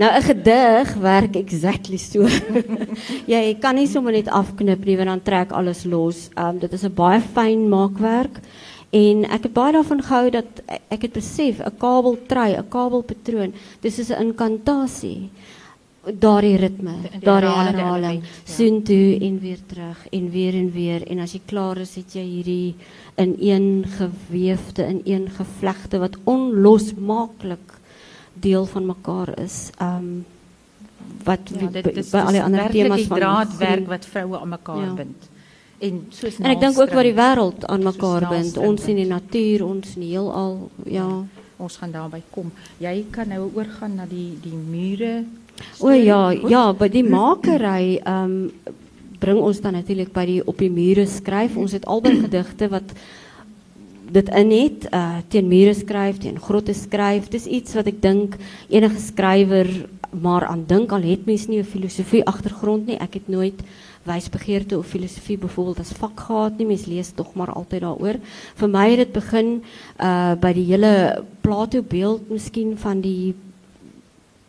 Nou 0.00 0.10
'n 0.16 0.22
gedig 0.22 0.94
werk 0.94 1.34
exactly 1.36 1.96
so. 1.96 2.24
jy 3.34 3.56
kan 3.60 3.74
nie 3.74 3.86
sommer 3.86 4.12
net 4.12 4.28
afknip 4.28 4.84
nie 4.84 4.96
want 4.96 5.08
dan 5.12 5.22
trek 5.22 5.50
alles 5.52 5.84
los. 5.84 6.28
Um 6.40 6.58
dit 6.58 6.72
is 6.72 6.84
'n 6.84 6.94
baie 6.94 7.20
fyn 7.20 7.68
maakwerk. 7.68 8.40
En 8.90 9.24
ek 9.24 9.42
het 9.42 9.52
baie 9.52 9.72
daarvan 9.72 10.02
gehou 10.02 10.30
dat 10.30 10.62
ek 10.88 11.02
het 11.02 11.12
besef 11.12 11.60
'n 11.60 11.76
kabeltrui, 11.76 12.56
'n 12.56 12.68
kabelpatroon, 12.68 13.52
dis 13.80 13.98
is 13.98 14.10
'n 14.10 14.20
inkantasie. 14.20 15.28
Daardie 16.18 16.56
ritme, 16.56 16.94
daardie 17.20 17.50
herhaling, 17.50 18.22
ja. 18.22 18.28
soontoe 18.44 19.18
en 19.20 19.38
weer 19.40 19.58
terug 19.66 20.06
en 20.10 20.30
weer 20.30 20.54
en 20.54 20.72
weer 20.72 21.06
en 21.10 21.18
as 21.18 21.32
jy 21.32 21.40
klaar 21.46 21.76
is, 21.76 21.94
het 21.94 22.12
jy 22.12 22.24
hierdie 22.24 22.74
in 23.16 23.36
een 23.38 23.84
geweefde, 23.84 24.86
in 24.86 25.00
een 25.04 25.28
gevlegte 25.28 25.98
wat 25.98 26.16
onlosmaaklik 26.24 27.79
deel 28.40 28.66
van 28.66 28.86
mekaar 28.86 29.34
is. 29.38 29.70
Um 29.80 30.24
wat 31.24 31.50
ja, 31.52 31.66
dit 31.72 31.96
is, 31.96 32.10
by 32.12 32.20
al 32.24 32.36
die 32.36 32.42
ander 32.42 32.70
temas 32.70 33.02
van 33.08 33.18
draadwerk 33.18 33.86
wat 33.88 34.06
vroue 34.06 34.38
aan 34.40 34.52
mekaar 34.52 34.84
ja. 34.84 34.94
bind 34.94 35.30
en 35.80 36.00
soos 36.12 36.38
En 36.40 36.50
ek 36.52 36.60
dink 36.60 36.78
ook 36.78 36.92
wat 36.96 37.06
die 37.08 37.16
wêreld 37.16 37.64
aan 37.72 37.84
mekaar 37.84 38.26
bind, 38.28 38.58
ons 38.60 38.88
in 38.92 39.00
die 39.00 39.08
natuur, 39.08 39.64
ons 39.64 39.94
in 39.96 40.04
die 40.04 40.12
heelal, 40.12 40.56
ja. 40.88 41.08
Ons 41.60 41.76
gaan 41.80 41.92
daarby 41.92 42.22
kom. 42.32 42.48
Jy 42.80 42.94
kan 43.12 43.28
nou 43.32 43.46
oorgaan 43.52 43.98
na 44.00 44.06
die 44.08 44.32
die 44.40 44.56
mure. 44.56 45.24
O 45.84 45.92
ja, 45.92 46.30
ja, 46.32 46.70
by 46.76 46.88
die 46.92 47.04
makery 47.04 47.98
ehm 48.00 48.36
um, 48.36 48.76
bring 49.20 49.36
ons 49.36 49.58
dan 49.60 49.74
natuurlik 49.76 50.14
by 50.16 50.22
die 50.24 50.38
op 50.48 50.56
die 50.56 50.70
mure 50.72 51.04
skryf. 51.04 51.58
Ons 51.60 51.74
het 51.76 51.84
albei 51.84 52.14
gedigte 52.24 52.70
wat 52.72 52.94
dit 54.12 54.28
in 54.28 54.50
uh 54.52 55.18
teen 55.28 55.48
mure 55.48 55.74
skryf, 55.74 56.18
teen 56.18 56.38
grotte 56.40 56.74
skryf. 56.74 57.28
Dis 57.28 57.46
iets 57.46 57.74
wat 57.74 57.86
ek 57.86 58.02
dink 58.02 58.36
enige 58.68 58.98
skrywer 58.98 59.68
maar 60.10 60.44
aan 60.46 60.64
dink 60.66 60.92
al 60.92 61.02
het 61.02 61.26
mens 61.26 61.46
nie 61.46 61.58
'n 61.58 61.64
filosofie 61.64 62.24
agtergrond 62.24 62.86
nie. 62.86 62.98
Ek 62.98 63.14
het 63.14 63.28
nooit 63.28 63.60
wysbegeerte 64.02 64.78
of 64.78 64.86
filosofie 64.86 65.38
byvoorbeeld 65.38 65.78
as 65.78 65.92
vak 65.92 66.20
gehad 66.20 66.58
nie. 66.58 66.66
Mens 66.66 66.86
lees 66.86 67.12
tog 67.14 67.34
maar 67.34 67.52
altyd 67.52 67.80
daaroor. 67.80 68.16
Vir 68.54 68.68
my 68.68 68.90
het 68.90 68.98
dit 68.98 69.12
begin 69.12 69.62
uh 70.00 70.34
by 70.34 70.52
die 70.52 70.64
hele 70.64 71.24
Plato 71.40 71.82
beeld 71.82 72.30
miskien 72.30 72.76
van 72.78 73.00
die 73.00 73.34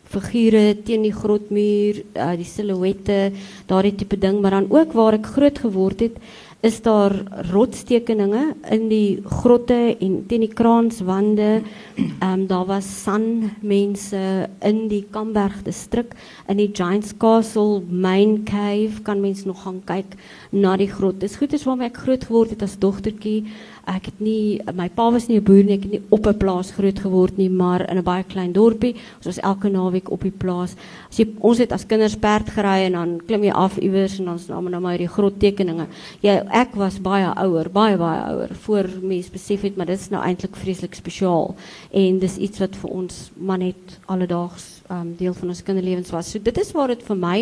figure 0.04 0.76
teen 0.84 1.02
die 1.02 1.12
grotmuur, 1.12 2.02
uh 2.14 2.36
die 2.36 2.44
silhouette, 2.44 3.32
daardie 3.66 3.94
tipe 3.94 4.18
ding, 4.18 4.40
maar 4.40 4.50
dan 4.50 4.70
ook 4.70 4.92
waar 4.92 5.14
ek 5.14 5.26
groot 5.26 5.58
geword 5.58 6.00
het 6.00 6.16
is 6.62 6.78
daar 6.82 7.12
rotstekeninge 7.50 8.54
in 8.70 8.84
die 8.86 9.22
grotte 9.26 9.96
en 9.98 10.12
teen 10.30 10.44
die 10.44 10.52
kraanswande. 10.54 11.62
Ehm 11.96 12.26
um, 12.28 12.46
daar 12.46 12.66
was 12.66 12.86
sanmense 13.02 14.48
in 14.62 14.86
die 14.88 15.02
Kamberg 15.10 15.62
distrik 15.66 16.14
in 16.46 16.60
die 16.62 16.70
Giants 16.72 17.16
Castle 17.18 17.82
main 17.90 18.44
cave 18.44 19.02
kan 19.02 19.20
mens 19.20 19.44
nog 19.44 19.62
gaan 19.62 19.82
kyk 19.84 20.14
na 20.50 20.76
die 20.76 20.90
grot. 20.90 21.20
Dis 21.20 21.36
goed 21.36 21.52
is 21.52 21.66
waarmee 21.66 21.90
ek 21.90 22.02
groot 22.04 22.24
geword 22.30 22.54
het 22.54 22.62
as 22.62 22.78
dogtertjie. 22.78 23.42
Ek 23.86 24.06
het 24.06 24.20
nie 24.22 24.60
my 24.74 24.88
pa 24.88 25.10
was 25.10 25.28
nie 25.28 25.38
'n 25.38 25.44
boer 25.44 25.64
nie, 25.64 25.74
ek 25.74 25.82
het 25.82 25.92
nie 25.92 26.02
op 26.10 26.26
'n 26.26 26.38
plaas 26.38 26.70
groot 26.70 26.98
geword 26.98 27.36
nie, 27.36 27.48
maar 27.48 27.88
in 27.90 27.98
'n 27.98 28.04
baie 28.04 28.22
klein 28.22 28.52
dorpie. 28.52 28.94
Ons 29.16 29.26
was 29.26 29.38
elke 29.38 29.68
naweek 29.68 30.10
op 30.10 30.22
die 30.22 30.30
plaas. 30.30 30.76
As 31.10 31.16
jy 31.18 31.28
ons 31.40 31.58
het 31.58 31.72
as 31.72 31.86
kinders 31.86 32.16
perd 32.16 32.48
gery 32.50 32.86
en 32.86 32.92
dan 32.92 33.20
klim 33.26 33.42
jy 33.42 33.50
af 33.50 33.76
iewers 33.78 34.18
en 34.18 34.24
dan 34.24 34.34
is 34.34 34.48
nou 34.48 34.62
maar 34.80 34.96
hierdie 34.96 35.08
groot 35.08 35.38
tekeninge. 35.38 35.86
Jy 36.20 36.42
ek 36.50 36.74
was 36.74 37.00
baie 37.00 37.34
ouer, 37.36 37.68
baie 37.70 37.96
baie 37.96 38.22
ouer 38.32 38.54
voor 38.54 38.84
mense 39.02 39.30
besef 39.30 39.62
het 39.62 39.76
maar 39.76 39.86
dit 39.86 39.98
is 39.98 40.10
nou 40.10 40.22
eintlik 40.22 40.56
vreeslik 40.56 40.94
spesiaal 40.94 41.54
en 41.92 42.18
dis 42.18 42.36
iets 42.36 42.58
wat 42.58 42.76
vir 42.76 42.90
ons 42.90 43.30
maar 43.36 43.58
net 43.58 43.98
alledaags 44.06 44.82
um, 44.90 45.14
deel 45.18 45.34
van 45.34 45.48
ons 45.48 45.62
kinderlewens 45.62 46.10
was. 46.10 46.30
So 46.30 46.38
dit 46.42 46.58
is 46.58 46.72
waar 46.72 46.92
dit 46.92 47.02
vir 47.02 47.16
my 47.16 47.38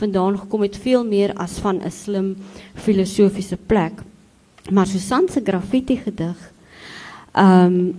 vandaan 0.00 0.38
gekom 0.38 0.62
het 0.62 0.76
veel 0.76 1.04
meer 1.04 1.34
as 1.36 1.58
van 1.58 1.82
'n 1.82 1.90
slim 1.90 2.36
filosofiese 2.74 3.56
plek. 3.56 4.02
Maar 4.70 4.86
Susan 4.86 5.28
se 5.28 5.40
graffiti 5.44 5.96
gedig 5.96 6.52
ehm 7.32 7.74
um, 7.74 7.94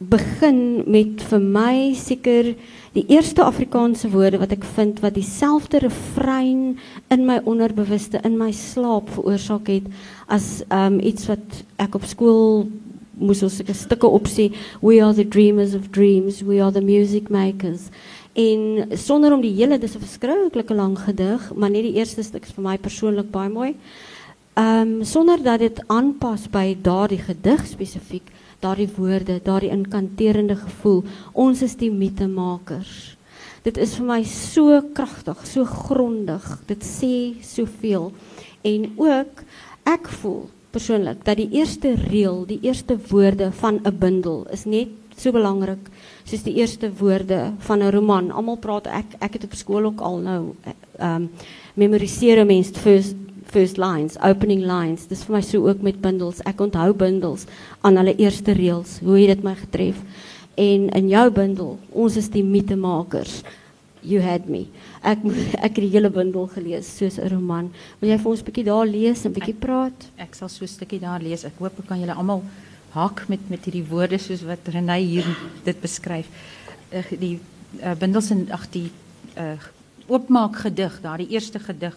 begin 0.00 0.82
met 0.88 1.20
vir 1.28 1.40
my 1.40 1.92
seker 1.92 2.54
die 2.94 3.02
eerste 3.12 3.44
Afrikaanse 3.44 4.08
woorde 4.08 4.38
wat 4.40 4.54
ek 4.56 4.64
vind 4.76 5.00
wat 5.04 5.12
dieselfde 5.14 5.82
refrein 5.84 6.78
in 7.12 7.26
my 7.28 7.36
onderbewuste 7.44 8.20
in 8.24 8.38
my 8.40 8.48
slaap 8.56 9.10
veroorsaak 9.12 9.68
het 9.68 9.90
as 10.26 10.62
ehm 10.68 10.94
um, 10.94 11.00
iets 11.00 11.26
wat 11.28 11.58
ek 11.76 11.98
op 11.98 12.06
skool 12.08 12.70
moes 13.20 13.42
ons 13.42 13.56
seker 13.60 13.76
stukke 13.76 14.08
opsê. 14.08 14.48
We 14.80 15.02
are 15.04 15.14
the 15.14 15.28
dreamers 15.28 15.74
of 15.74 15.90
dreams. 15.92 16.40
We 16.40 16.62
are 16.62 16.72
the 16.72 16.80
music 16.80 17.28
makers. 17.28 17.90
En 18.32 18.88
sonder 18.96 19.32
om 19.32 19.42
die 19.42 19.52
hele 19.58 19.78
dis 19.78 19.96
'n 19.96 20.06
verskriklike 20.06 20.74
lang 20.74 20.98
gedig 20.98 21.52
maar 21.54 21.70
net 21.70 21.82
die 21.82 21.98
eerste 21.98 22.22
stuk 22.22 22.46
is 22.46 22.52
vir 22.52 22.64
my 22.64 22.78
persoonlik 22.78 23.30
baie 23.30 23.50
mooi 23.50 23.74
um, 24.60 25.04
sonder 25.04 25.42
dat 25.42 25.58
dit 25.58 25.80
aanpas 25.88 26.48
by 26.52 26.76
daardie 26.82 27.20
gedig 27.22 27.64
spesifiek, 27.66 28.26
daardie 28.60 28.88
woorde, 28.96 29.40
daardie 29.44 29.72
inkanterende 29.72 30.56
gevoel. 30.56 31.04
Ons 31.32 31.62
is 31.62 31.76
die 31.80 31.90
mitemakers. 31.92 33.16
Dit 33.64 33.76
is 33.76 33.94
vir 33.98 34.06
my 34.08 34.20
so 34.24 34.80
kragtig, 34.96 35.40
so 35.48 35.64
grondig. 35.64 36.44
Dit 36.68 36.84
sê 36.84 37.40
soveel. 37.44 38.10
En 38.64 38.88
ook 39.00 39.44
ek 39.88 40.08
voel 40.20 40.48
persoonlik 40.70 41.24
dat 41.26 41.40
die 41.40 41.50
eerste 41.58 41.94
reël, 41.98 42.44
die 42.46 42.60
eerste 42.62 42.96
woorde 43.10 43.50
van 43.52 43.80
'n 43.84 43.98
bundel 43.98 44.46
is 44.52 44.64
net 44.64 44.88
so 45.16 45.32
belangrik 45.32 45.90
soos 46.24 46.42
die 46.42 46.54
eerste 46.54 46.90
woorde 46.98 47.52
van 47.58 47.82
'n 47.82 47.90
roman. 47.90 48.30
Almal 48.30 48.56
praat 48.56 48.86
ek 48.86 49.06
ek 49.20 49.32
het 49.32 49.44
op 49.44 49.54
skool 49.54 49.84
ook 49.84 50.00
al 50.00 50.18
nou 50.18 50.54
ehm 50.98 51.14
um, 51.14 51.30
memoriseer 51.74 52.46
mense 52.46 52.74
first 52.74 53.14
first 53.50 53.78
lines, 53.78 54.16
opening 54.22 54.62
lines. 54.66 55.06
Dis 55.10 55.24
vir 55.26 55.38
my 55.38 55.42
so 55.44 55.66
ook 55.68 55.82
met 55.82 56.00
bundels. 56.02 56.40
Ek 56.46 56.60
onthou 56.62 56.92
bundels 56.96 57.46
aan 57.86 57.98
hulle 58.00 58.14
eerste 58.22 58.54
reëls. 58.56 58.98
Hoe 59.04 59.18
het 59.18 59.34
dit 59.34 59.46
my 59.46 59.54
getref? 59.58 59.98
En 60.60 60.88
in 60.96 61.08
jou 61.10 61.26
bundel, 61.34 61.74
ons 61.90 62.16
is 62.20 62.30
die 62.30 62.44
mitemakers. 62.46 63.40
You 64.06 64.22
had 64.24 64.46
me. 64.48 64.66
Ek 65.04 65.22
ek 65.66 65.76
het 65.76 65.82
die 65.82 65.92
hele 65.92 66.10
bundel 66.14 66.48
gelees 66.54 66.88
soos 66.96 67.18
'n 67.18 67.28
roman. 67.28 67.70
Wil 68.00 68.14
jy 68.14 68.18
vir 68.18 68.30
ons 68.30 68.40
'n 68.40 68.48
bietjie 68.48 68.64
daar 68.64 68.86
lees 68.86 69.24
en 69.24 69.32
bietjie 69.32 69.58
praat? 69.58 70.08
Ek, 70.16 70.30
ek 70.30 70.34
sal 70.34 70.48
so 70.48 70.64
'n 70.64 70.68
stukkie 70.68 71.00
daar 71.00 71.20
lees. 71.20 71.44
Ek 71.44 71.58
hoop 71.58 71.78
ek 71.78 71.86
kan 71.86 72.00
julle 72.00 72.16
almal 72.16 72.42
haak 72.94 73.28
met 73.28 73.40
met 73.50 73.64
hierdie 73.64 73.86
woorde 73.86 74.18
soos 74.18 74.42
wat 74.42 74.66
Renay 74.66 75.02
hier 75.02 75.26
dit 75.64 75.80
beskryf. 75.80 76.26
Uh, 76.92 77.04
die 77.18 77.38
uh, 77.82 77.94
bundels 77.94 78.30
en 78.30 78.48
ag 78.50 78.66
die 78.70 78.90
uh, 79.36 79.58
oopmaak 80.08 80.56
gedig, 80.56 81.00
daardie 81.02 81.30
eerste 81.30 81.58
gedig 81.58 81.94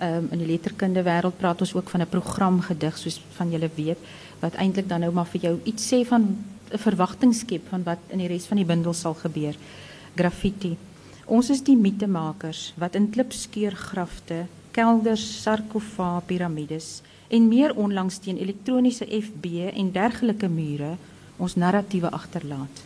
um, 0.00 0.28
in 0.30 0.38
die 0.38 0.46
letterkunde 0.46 1.02
wêreld 1.02 1.36
praat 1.38 1.60
ons 1.60 1.74
ook 1.74 1.90
van 1.90 2.00
'n 2.00 2.08
program 2.08 2.60
gedig 2.60 2.98
soos 2.98 3.20
van 3.36 3.50
julle 3.50 3.70
weet 3.74 3.98
wat 4.40 4.54
eintlik 4.54 4.88
dan 4.88 5.00
nou 5.00 5.12
maar 5.12 5.26
vir 5.26 5.40
jou 5.40 5.60
iets 5.64 5.92
sê 5.92 6.06
van 6.06 6.22
'n 6.22 6.78
verwagting 6.78 7.34
skep 7.34 7.68
van 7.68 7.82
wat 7.82 7.98
in 8.08 8.18
die 8.18 8.28
res 8.28 8.46
van 8.46 8.56
die 8.56 8.66
bundel 8.66 8.92
sal 8.92 9.14
gebeur. 9.14 9.54
Graffiti. 10.14 10.76
Ons 11.24 11.50
is 11.50 11.62
die 11.62 11.76
mitemakers 11.76 12.72
wat 12.76 12.94
in 12.94 13.10
klipskeurgrafte, 13.10 14.46
kelders, 14.70 15.42
sarkofae, 15.42 16.22
piramides 16.26 17.02
en 17.28 17.48
meer 17.48 17.74
onlangs 17.76 18.18
teen 18.18 18.38
elektroniese 18.38 19.06
FB 19.06 19.44
en 19.74 19.92
dergelike 19.92 20.48
mure 20.48 20.96
ons 21.36 21.54
narratiewe 21.54 22.10
agterlaat. 22.10 22.84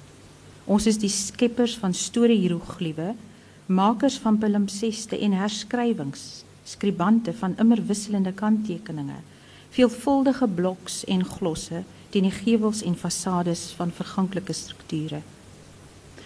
Ons 0.64 0.86
is 0.86 0.98
die 0.98 1.08
skeppers 1.08 1.78
van 1.78 1.94
storiehirogliewe, 1.94 3.14
makers 3.66 4.18
van 4.18 4.38
palimpseste 4.38 5.18
en 5.18 5.32
herskrywings 5.32 6.44
skribante 6.64 7.32
van 7.32 7.56
immer 7.58 7.80
wisselende 7.86 8.32
kanttekeninge, 8.32 9.18
veelvuldige 9.72 10.48
bloks 10.48 11.04
en 11.04 11.24
glosse 11.24 11.82
teen 12.12 12.28
die 12.28 12.34
gevels 12.34 12.82
en 12.84 12.96
fasades 12.98 13.70
van 13.78 13.92
verganklike 13.94 14.52
strukture. 14.52 15.22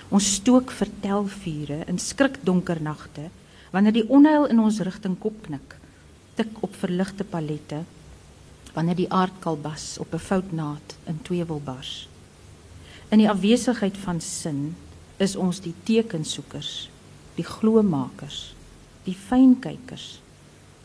Ons 0.09 0.33
stook 0.39 0.71
vertelvure 0.75 1.83
in 1.87 1.99
skrikdonker 1.99 2.83
nagte 2.83 3.29
wanneer 3.71 3.95
die 3.97 4.07
onheil 4.09 4.47
in 4.51 4.61
ons 4.63 4.81
rigting 4.87 5.17
kopknik, 5.19 5.77
tik 6.39 6.63
op 6.65 6.75
verligte 6.79 7.25
palette 7.25 7.83
wanneer 8.77 8.99
die 8.99 9.11
aardkalbas 9.13 9.97
op 9.99 10.13
'n 10.15 10.27
foutnaad 10.29 10.97
in 11.07 11.23
twee 11.23 11.45
wil 11.45 11.61
bars. 11.65 12.09
In 13.09 13.19
die 13.19 13.31
afwesigheid 13.31 13.97
van 13.97 14.21
sin 14.21 14.77
is 15.17 15.37
ons 15.37 15.61
die 15.61 15.75
tekensoekers, 15.83 16.91
die 17.35 17.45
gloemakers, 17.45 18.55
die 19.05 19.15
fynkykers 19.15 20.21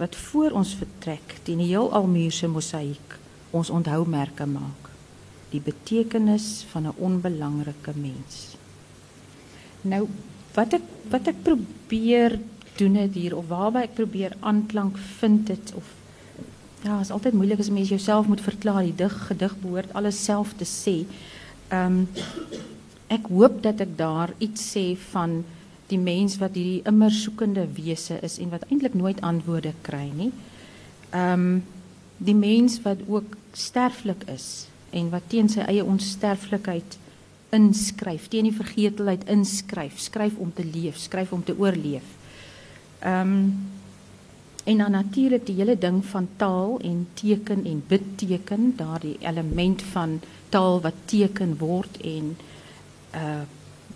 wat 0.02 0.18
voor 0.28 0.58
ons 0.62 0.74
vertrek 0.82 1.38
teen 1.46 1.62
die 1.64 1.72
heelal 1.72 2.10
muur 2.10 2.34
se 2.36 2.50
mosaïek 2.50 3.18
ons 3.56 3.70
onthoumerke 3.70 4.48
maak 4.50 4.90
die 5.54 5.64
betekenis 5.64 6.66
van 6.72 6.88
'n 6.88 6.98
onbelangrike 6.98 7.94
mens 7.96 8.58
nou 9.82 10.08
wat 10.56 10.74
ek 10.74 10.86
wat 11.10 11.28
ek 11.28 11.44
probeer 11.44 12.40
doen 12.78 12.94
dit 12.94 13.14
hier 13.14 13.38
of 13.38 13.48
waarby 13.48 13.86
ek 13.88 13.98
probeer 13.98 14.36
aanklank 14.40 14.98
vind 15.20 15.48
dit 15.48 15.74
of 15.76 15.88
ja, 16.82 17.00
is 17.00 17.12
altyd 17.14 17.34
moeilik 17.38 17.62
as 17.62 17.70
mens 17.70 17.90
jouself 17.94 18.28
moet 18.28 18.42
verklaar. 18.42 18.84
Die 18.84 18.96
dig 18.96 19.14
gedig 19.28 19.56
behoort 19.62 19.94
alles 19.94 20.24
self 20.24 20.56
te 20.58 20.68
sê. 20.68 21.02
Ehm 21.70 22.06
ek 23.12 23.26
hoop 23.28 23.58
dat 23.60 23.82
ek 23.84 23.98
daar 24.00 24.32
iets 24.40 24.64
sê 24.72 24.96
van 25.12 25.42
die 25.92 26.00
mens 26.00 26.38
wat 26.42 26.56
hierdie 26.58 26.82
immer 26.90 27.12
soekende 27.12 27.68
wese 27.76 28.18
is 28.26 28.40
en 28.42 28.52
wat 28.54 28.66
eintlik 28.70 28.96
nooit 28.98 29.22
antwoorde 29.22 29.74
kry 29.86 30.08
nie. 30.16 30.32
Ehm 31.12 31.62
die 32.22 32.38
mens 32.38 32.76
wat 32.86 33.00
ook 33.10 33.34
sterflik 33.58 34.28
is 34.30 34.68
en 34.94 35.08
wat 35.10 35.24
teen 35.28 35.48
sy 35.50 35.64
eie 35.66 35.82
onsterflikheid 35.82 36.98
inskryf, 37.50 38.28
teen 38.30 38.46
die 38.46 38.56
vergetelheid 38.56 39.24
inskryf, 39.32 39.98
skryf 40.00 40.38
om 40.38 40.52
te 40.54 40.64
leef, 40.66 41.00
skryf 41.02 41.34
om 41.34 41.44
te 41.44 41.58
oorleef. 41.58 42.06
Ehm 43.00 43.36
um, 43.36 43.46
en 44.64 44.78
dan 44.78 44.92
natuurlik 44.92 45.46
die 45.46 45.56
hele 45.56 45.78
ding 45.78 46.04
van 46.06 46.28
taal 46.38 46.76
en 46.86 47.08
teken 47.14 47.66
en 47.66 47.84
beteken, 47.88 48.74
daardie 48.78 49.18
element 49.20 49.82
van 49.82 50.20
taal 50.50 50.82
wat 50.82 50.94
teken 51.06 51.58
word 51.58 51.98
en 52.06 52.38
uh 53.18 53.42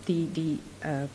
die 0.06 0.26
die 0.34 0.58
uh 0.82 1.06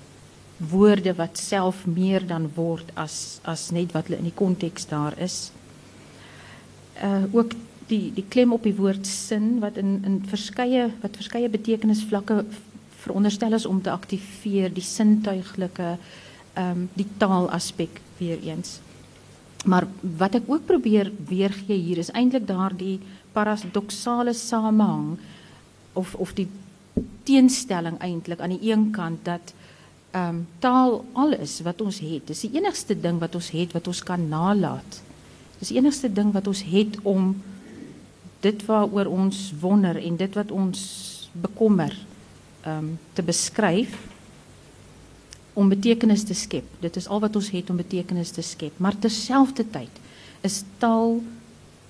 woorde 0.69 1.15
wat 1.17 1.39
self 1.39 1.87
meer 1.87 2.27
dan 2.27 2.51
word 2.55 2.93
as 2.95 3.41
as 3.49 3.71
net 3.73 3.95
wat 3.97 4.09
hulle 4.09 4.21
in 4.21 4.29
die 4.29 4.37
konteks 4.37 4.87
daar 4.91 5.17
is. 5.19 5.51
Uh 7.01 7.25
ook 7.33 7.55
die 7.89 8.13
die 8.15 8.27
klem 8.29 8.53
op 8.53 8.63
die 8.63 8.77
woord 8.77 9.07
sin 9.07 9.59
wat 9.65 9.77
in 9.81 10.01
in 10.05 10.21
verskeie 10.29 10.91
wat 11.01 11.17
verskeie 11.17 11.49
betekenisvlakke 11.49 12.45
veronderstel 13.01 13.57
is 13.57 13.67
om 13.67 13.81
te 13.83 13.91
aktiveer 13.91 14.73
die 14.75 14.85
sintuiglike 14.85 15.97
ehm 16.55 16.71
um, 16.71 16.89
die 16.95 17.07
taalaspek 17.17 18.01
weer 18.19 18.41
eens. 18.43 18.81
Maar 19.65 19.87
wat 20.19 20.35
ek 20.35 20.49
ook 20.49 20.67
probeer 20.67 21.13
weergee 21.29 21.79
hier 21.79 21.99
is 21.99 22.13
eintlik 22.17 22.47
daardie 22.49 22.99
paradoksale 23.33 24.33
samehang 24.33 25.19
of 25.93 26.15
of 26.15 26.33
die 26.35 26.49
teenstelling 27.25 27.99
eintlik 28.01 28.41
aan 28.41 28.57
die 28.57 28.73
een 28.73 28.91
kant 28.91 29.25
dat 29.25 29.55
ehm 30.11 30.29
um, 30.29 30.47
taal 30.59 31.05
alles 31.13 31.61
wat 31.63 31.81
ons 31.81 32.01
het. 32.03 32.27
Dis 32.27 32.41
die 32.47 32.57
enigste 32.59 32.97
ding 32.99 33.21
wat 33.23 33.35
ons 33.35 33.51
het 33.55 33.73
wat 33.73 33.87
ons 33.87 34.03
kan 34.03 34.29
nalat. 34.29 35.03
Dis 35.59 35.71
die 35.71 35.79
enigste 35.79 36.11
ding 36.13 36.33
wat 36.35 36.47
ons 36.51 36.63
het 36.67 36.99
om 37.03 37.35
dit 38.41 38.65
waaroor 38.67 39.07
ons 39.07 39.53
wonder 39.61 39.97
en 39.97 40.17
dit 40.17 40.35
wat 40.35 40.51
ons 40.51 40.81
bekommer 41.33 41.95
ehm 42.65 42.79
um, 42.79 42.99
te 43.15 43.23
beskryf 43.23 43.95
om 45.53 45.69
betekenis 45.69 46.25
te 46.25 46.35
skep. 46.35 46.67
Dit 46.81 46.97
is 46.97 47.09
al 47.09 47.21
wat 47.21 47.37
ons 47.37 47.51
het 47.51 47.71
om 47.71 47.77
betekenis 47.77 48.31
te 48.31 48.43
skep, 48.43 48.79
maar 48.79 48.99
terselfdertyd 48.99 50.01
is 50.47 50.63
taal 50.79 51.21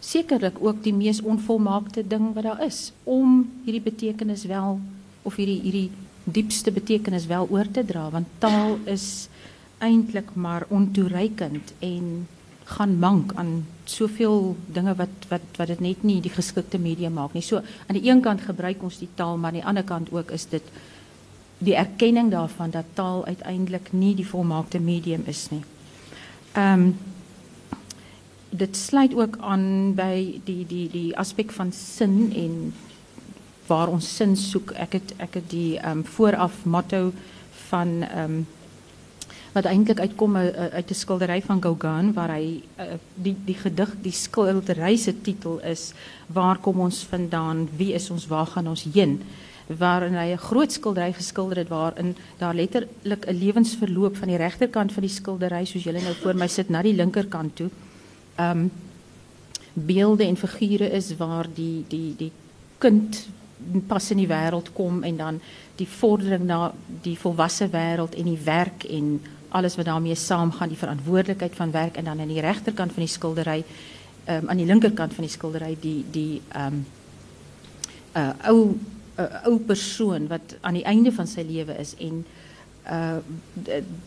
sekerlik 0.01 0.57
ook 0.61 0.83
die 0.83 0.95
mees 0.97 1.21
onvolmaakte 1.21 2.07
ding 2.07 2.33
wat 2.35 2.45
daar 2.45 2.63
is 2.65 2.93
om 3.05 3.45
hierdie 3.65 3.85
betekenis 3.85 4.45
wel 4.49 4.81
of 5.23 5.37
hierdie 5.37 5.61
hierdie 5.61 5.91
diepste 6.33 6.73
betekenis 6.73 7.27
wel 7.27 7.49
oor 7.51 7.71
te 7.71 7.85
dra 7.85 8.09
want 8.11 8.29
taal 8.39 8.79
is 8.85 9.29
eintlik 9.81 10.35
maar 10.35 10.67
ontoereikend 10.69 11.73
en 11.79 12.29
gaan 12.71 12.99
mank 12.99 13.33
aan 13.35 13.67
soveel 13.85 14.57
dinge 14.67 14.95
wat 14.95 15.27
wat 15.29 15.59
wat 15.59 15.73
dit 15.73 15.81
net 15.81 16.03
nie 16.07 16.21
die 16.23 16.33
geskikte 16.33 16.79
medium 16.79 17.17
maak 17.19 17.35
nie. 17.35 17.43
So 17.43 17.57
aan 17.59 17.99
die 17.99 18.07
een 18.11 18.21
kant 18.23 18.45
gebruik 18.47 18.83
ons 18.83 19.01
die 19.03 19.09
taal, 19.15 19.37
maar 19.37 19.51
aan 19.51 19.61
die 19.61 19.67
ander 19.67 19.85
kant 19.85 20.13
ook 20.13 20.31
is 20.31 20.47
dit 20.53 20.63
die 21.59 21.75
erkenning 21.77 22.31
daarvan 22.31 22.71
dat 22.71 22.95
taal 22.95 23.25
uiteindelik 23.27 23.93
nie 23.93 24.15
die 24.15 24.27
volmaakte 24.27 24.81
medium 24.81 25.27
is 25.27 25.49
nie. 25.51 25.65
Ehm 26.53 26.93
dit 28.51 28.77
sluit 28.77 29.15
ook 29.15 29.37
aan 29.47 29.95
by 29.95 30.41
die 30.45 30.65
die 30.67 30.89
die 30.91 31.11
aspek 31.19 31.53
van 31.55 31.69
sin 31.73 32.33
en 32.35 32.73
waar 33.71 33.89
ons 33.89 34.07
sin 34.17 34.37
soek. 34.37 34.75
Ek 34.75 34.99
het 34.99 35.13
ek 35.19 35.39
het 35.41 35.51
die 35.51 35.79
ehm 35.79 36.03
um, 36.03 36.07
vooraf 36.17 36.65
motto 36.65 37.13
van 37.69 38.03
ehm 38.03 38.25
um, 38.25 38.47
wat 39.53 39.67
eintlik 39.67 40.01
uitkom 40.01 40.37
uh, 40.37 40.47
uit 40.79 40.91
'n 40.91 40.95
skildery 40.95 41.43
van 41.43 41.63
Gauguin 41.63 42.13
waar 42.15 42.31
hy 42.31 42.63
uh, 42.79 42.99
die 43.15 43.37
die 43.45 43.55
gedig 43.55 43.95
die 44.03 44.15
skildery 44.15 44.97
se 44.97 45.15
titel 45.23 45.59
is 45.59 45.93
waar 46.27 46.59
kom 46.59 46.81
ons 46.81 47.03
vandaan? 47.03 47.69
Wie 47.77 47.93
is 47.93 48.11
ons? 48.11 48.27
Waar 48.27 48.47
gaan 48.47 48.69
ons 48.69 48.87
heen? 48.95 49.23
Waarin 49.67 50.15
hy 50.15 50.33
'n 50.33 50.39
groot 50.39 50.73
skildery 50.73 51.13
geskilder 51.13 51.57
het 51.57 51.69
waarin 51.69 52.17
daar 52.39 52.55
letterlik 52.55 53.27
'n 53.27 53.39
lewensverloop 53.39 54.17
van 54.17 54.29
die 54.29 54.37
regterkant 54.37 54.93
van 54.93 55.03
die 55.03 55.17
skildery 55.19 55.65
soos 55.65 55.85
julle 55.85 56.01
nou 56.01 56.15
voor 56.15 56.35
my 56.35 56.47
sit 56.47 56.69
na 56.69 56.83
die 56.83 56.95
linkerkant 56.95 57.57
toe 57.57 57.71
um 58.39 58.71
beelde 59.73 60.25
en 60.25 60.37
figure 60.37 60.91
is 60.91 61.17
waar 61.17 61.47
die 61.55 61.85
die 61.89 62.15
die 62.17 62.33
kind 62.79 63.29
pas 63.87 64.11
in 64.11 64.17
die 64.23 64.29
wêreld 64.31 64.73
kom 64.73 65.03
en 65.03 65.17
dan 65.17 65.41
die 65.77 65.89
vordering 65.89 66.45
na 66.45 66.73
die 67.03 67.17
volwasse 67.19 67.69
wêreld 67.73 68.15
en 68.15 68.25
die 68.25 68.41
werk 68.45 68.85
en 68.85 69.21
alles 69.51 69.77
wat 69.77 69.89
daarmee 69.89 70.15
saamgaan, 70.15 70.69
die 70.69 70.79
verantwoordelikheid 70.79 71.57
van 71.59 71.71
werk 71.71 71.97
en 71.97 72.05
dan 72.05 72.21
aan 72.21 72.31
die 72.31 72.41
regterkant 72.41 72.93
van 72.93 73.03
die 73.03 73.13
skildery, 73.13 73.65
ehm 74.25 74.49
aan 74.49 74.57
die 74.57 74.67
linkerkant 74.67 75.15
van 75.15 75.27
die 75.27 75.33
skildery 75.33 75.77
die 75.81 76.05
die 76.11 76.43
ehm 76.49 76.83
uh, 78.17 78.31
ou 78.51 78.75
uh, 79.19 79.47
ou 79.47 79.59
persoon 79.59 80.27
wat 80.29 80.57
aan 80.61 80.79
die 80.79 80.85
einde 80.85 81.13
van 81.13 81.27
sy 81.27 81.45
lewe 81.47 81.77
is 81.79 81.95
en 81.99 82.25
uh 82.91 83.17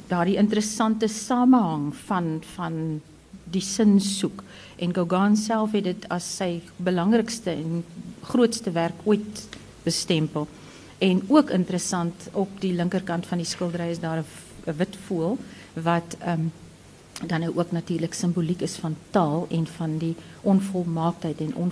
daardie 0.08 0.38
interessante 0.38 1.08
samehang 1.08 1.92
van 2.06 2.42
van 2.56 3.02
die 3.54 3.64
sin 3.64 4.00
soek 4.02 4.44
en 4.82 4.94
Gauguin 4.96 5.38
self 5.38 5.76
het 5.78 5.86
dit 5.88 6.08
as 6.14 6.26
sy 6.40 6.62
belangrikste 6.78 7.54
en 7.54 7.84
grootste 8.26 8.74
werk 8.74 9.06
ooit 9.06 9.46
bestempel. 9.84 10.48
En 11.04 11.22
ook 11.28 11.52
interessant 11.52 12.30
op 12.34 12.50
die 12.64 12.74
linkerkant 12.74 13.28
van 13.28 13.42
die 13.42 13.48
skildery 13.48 13.92
is 13.92 14.00
daar 14.00 14.24
'n 14.24 14.78
wit 14.78 14.96
voël 15.08 15.38
wat 15.74 16.16
ehm 16.20 16.40
um, 16.40 16.52
dan 17.28 17.40
nou 17.40 17.52
ook 17.56 17.72
natuurlik 17.72 18.14
simboliek 18.14 18.62
is 18.62 18.76
van 18.76 18.96
taal 19.10 19.48
en 19.50 19.68
van 19.68 19.98
die 19.98 20.16
onvolmaaktheid 20.42 21.40
en 21.40 21.56
on, 21.56 21.72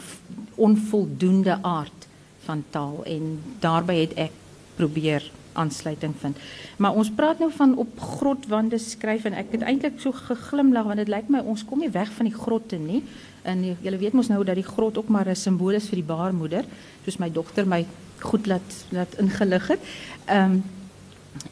onvoldoende 0.55 1.57
aard 1.61 2.07
van 2.43 2.63
taal 2.69 3.03
en 3.05 3.39
daarbey 3.59 3.99
het 3.99 4.13
ek 4.13 4.31
probeer 4.75 5.31
aansluiting 5.53 6.13
vind. 6.21 6.37
Maar 6.77 6.93
ons 6.93 7.11
praat 7.15 7.39
nou 7.39 7.51
van 7.55 7.75
op 7.77 7.99
grotwande 7.99 8.77
skryf 8.77 9.25
en 9.25 9.33
ek 9.33 9.51
het 9.51 9.61
eintlik 9.61 9.99
so 9.99 10.11
geglimlag 10.11 10.89
want 10.89 11.03
dit 11.03 11.11
lyk 11.11 11.29
my 11.29 11.39
ons 11.39 11.65
kom 11.65 11.79
nie 11.79 11.91
weg 11.91 12.11
van 12.17 12.29
die 12.29 12.35
grotte 12.35 12.77
nie. 12.77 13.03
En 13.41 13.63
julle 13.81 13.97
weet 13.97 14.13
mos 14.13 14.29
nou 14.29 14.43
dat 14.43 14.55
die 14.55 14.67
grot 14.67 14.97
ook 14.97 15.09
maar 15.09 15.29
'n 15.29 15.35
simbool 15.35 15.73
is 15.79 15.89
vir 15.89 16.01
die 16.01 16.11
baarmoeder, 16.13 16.65
soos 17.03 17.17
my 17.17 17.31
dogter 17.31 17.67
my 17.67 17.85
goed 18.19 18.45
laat 18.47 18.85
laat 18.89 19.17
ingelig 19.17 19.67
het. 19.67 19.79
Ehm 20.25 20.51
um, 20.51 20.63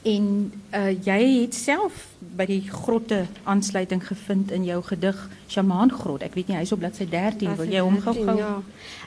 En 0.02 0.52
uh, 0.76 0.92
jy 1.04 1.20
het 1.42 1.56
self 1.56 2.08
by 2.36 2.46
die 2.50 2.62
grotte 2.68 3.24
aansluiting 3.48 4.02
gevind 4.08 4.52
in 4.52 4.66
jou 4.68 4.80
gedig 4.84 5.18
Shaman 5.48 5.92
Grot. 5.92 6.24
Ek 6.26 6.36
weet 6.36 6.52
nie 6.52 6.58
hy's 6.60 6.74
op 6.76 6.82
bladsy 6.84 7.08
13. 7.10 7.56
Wil 7.60 7.72
jy 7.72 7.84
hom 7.84 7.96
gou-gou? 8.04 8.36
Ja. 8.38 8.58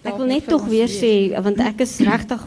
Ek 0.02 0.16
wil 0.16 0.30
net 0.32 0.48
tog 0.48 0.64
weer 0.70 0.88
sê 0.90 1.12
want 1.44 1.60
ek 1.60 1.84
is 1.84 1.98
regtig 2.10 2.46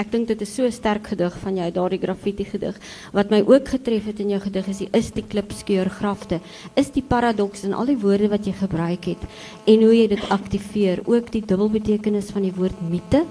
ek 0.00 0.10
dink 0.12 0.30
dit 0.30 0.40
is 0.40 0.54
so 0.54 0.64
'n 0.64 0.72
sterk 0.72 1.06
gedig 1.12 1.34
van 1.42 1.56
jou 1.56 1.70
daardie 1.70 2.00
graffiti 2.00 2.44
gedig. 2.44 2.76
Wat 3.12 3.30
my 3.30 3.42
ook 3.46 3.68
getref 3.68 4.06
het 4.06 4.20
in 4.20 4.30
jou 4.30 4.40
gedig 4.40 4.68
is 4.68 4.78
die 4.78 4.88
is 4.92 5.10
die 5.10 5.24
klipskeur 5.24 5.90
grafte. 5.90 6.40
Is 6.74 6.90
die 6.90 7.02
paradoks 7.02 7.64
in 7.64 7.74
al 7.74 7.86
die 7.86 7.98
woorde 7.98 8.28
wat 8.28 8.46
jy 8.46 8.52
gebruik 8.52 9.04
het 9.04 9.22
en 9.66 9.82
hoe 9.82 9.94
jy 9.94 10.08
dit 10.08 10.28
aktiveer, 10.28 11.02
ook 11.04 11.30
die 11.32 11.42
dubbelbetekenis 11.46 12.30
van 12.30 12.42
die 12.42 12.54
woord 12.54 12.80
mite. 12.90 13.24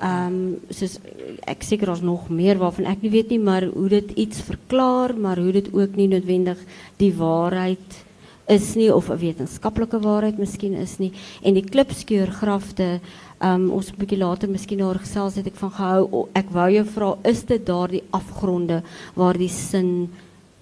Ehm 0.00 0.26
um, 0.26 0.56
soos 0.70 0.98
ek 1.46 1.62
seker 1.62 1.90
ons 1.90 2.00
nog 2.00 2.28
meer 2.28 2.58
waarvan 2.58 2.86
ek 2.86 3.02
nie 3.02 3.10
weet 3.10 3.30
nie, 3.30 3.38
maar 3.38 3.64
hoe 3.64 3.88
dit 3.88 4.10
iets 4.10 4.40
verklaar, 4.40 5.16
maar 5.16 5.38
hoe 5.38 5.52
dit 5.52 5.72
ook 5.72 5.96
nie 5.96 6.08
noodwendig 6.08 6.58
die 6.96 7.12
waarheid 7.14 8.07
is 8.48 8.74
nie 8.74 8.94
of 8.94 9.10
'n 9.10 9.18
wetenskaplike 9.18 10.00
waarheid 10.00 10.38
miskien 10.38 10.74
is 10.74 10.98
nie. 10.98 11.12
En 11.42 11.54
die 11.54 11.64
klipskeurgrafte, 11.64 13.00
ehm 13.40 13.54
um, 13.54 13.70
ons 13.70 13.90
'n 13.92 13.98
bietjie 13.98 14.18
later 14.18 14.48
miskien 14.48 14.78
daar 14.78 14.98
gesels 14.98 15.34
het 15.34 15.46
ek 15.46 15.56
van 15.56 15.70
gehou. 15.70 16.28
Ek 16.34 16.50
wou 16.50 16.70
jou 16.70 16.84
vra, 16.84 17.18
is 17.24 17.42
dit 17.44 17.66
daardie 17.66 18.02
afgronde 18.10 18.82
waar 19.14 19.36
die 19.36 19.48
sin 19.48 20.10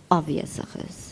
afwesig 0.09 0.77
is? 0.89 1.06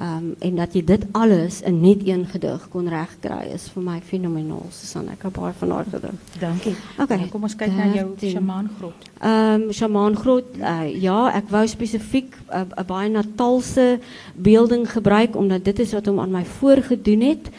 Um, 0.00 0.34
en 0.38 0.54
dat 0.56 0.72
je 0.72 0.84
dit 0.84 1.06
alles 1.10 1.60
in 1.60 1.80
niet 1.80 2.04
één 2.04 2.26
gedig 2.26 2.68
kon 2.68 2.88
regkry 2.88 3.50
is 3.54 3.64
vir 3.74 3.82
my 3.82 3.96
fenomenaal. 4.06 4.66
Susan, 4.70 5.08
ek 5.10 5.24
het 5.26 5.34
baie 5.34 5.52
van 5.58 5.72
haar 5.74 5.88
gedig. 5.90 6.20
Dankie. 6.38 6.74
Okay, 7.02 7.26
kom 7.32 7.42
ons 7.42 7.56
kyk 7.58 7.72
na 7.74 7.88
jou 7.96 8.12
shamaangrot. 8.22 9.08
Ehm 9.18 9.64
um, 9.64 9.72
shamaangrot, 9.74 10.54
uh, 10.60 10.86
ja, 11.02 11.18
ek 11.34 11.50
wou 11.50 11.64
spesifiek 11.66 12.38
'n 12.46 12.70
uh, 12.78 12.86
baie 12.86 13.10
Natalse 13.10 13.98
beelding 14.34 14.86
gebruik 14.90 15.36
omdat 15.36 15.64
dit 15.64 15.78
is 15.78 15.92
wat 15.92 16.06
hom 16.06 16.20
aan 16.20 16.30
my 16.30 16.44
voorgedoen 16.44 17.20
het. 17.20 17.50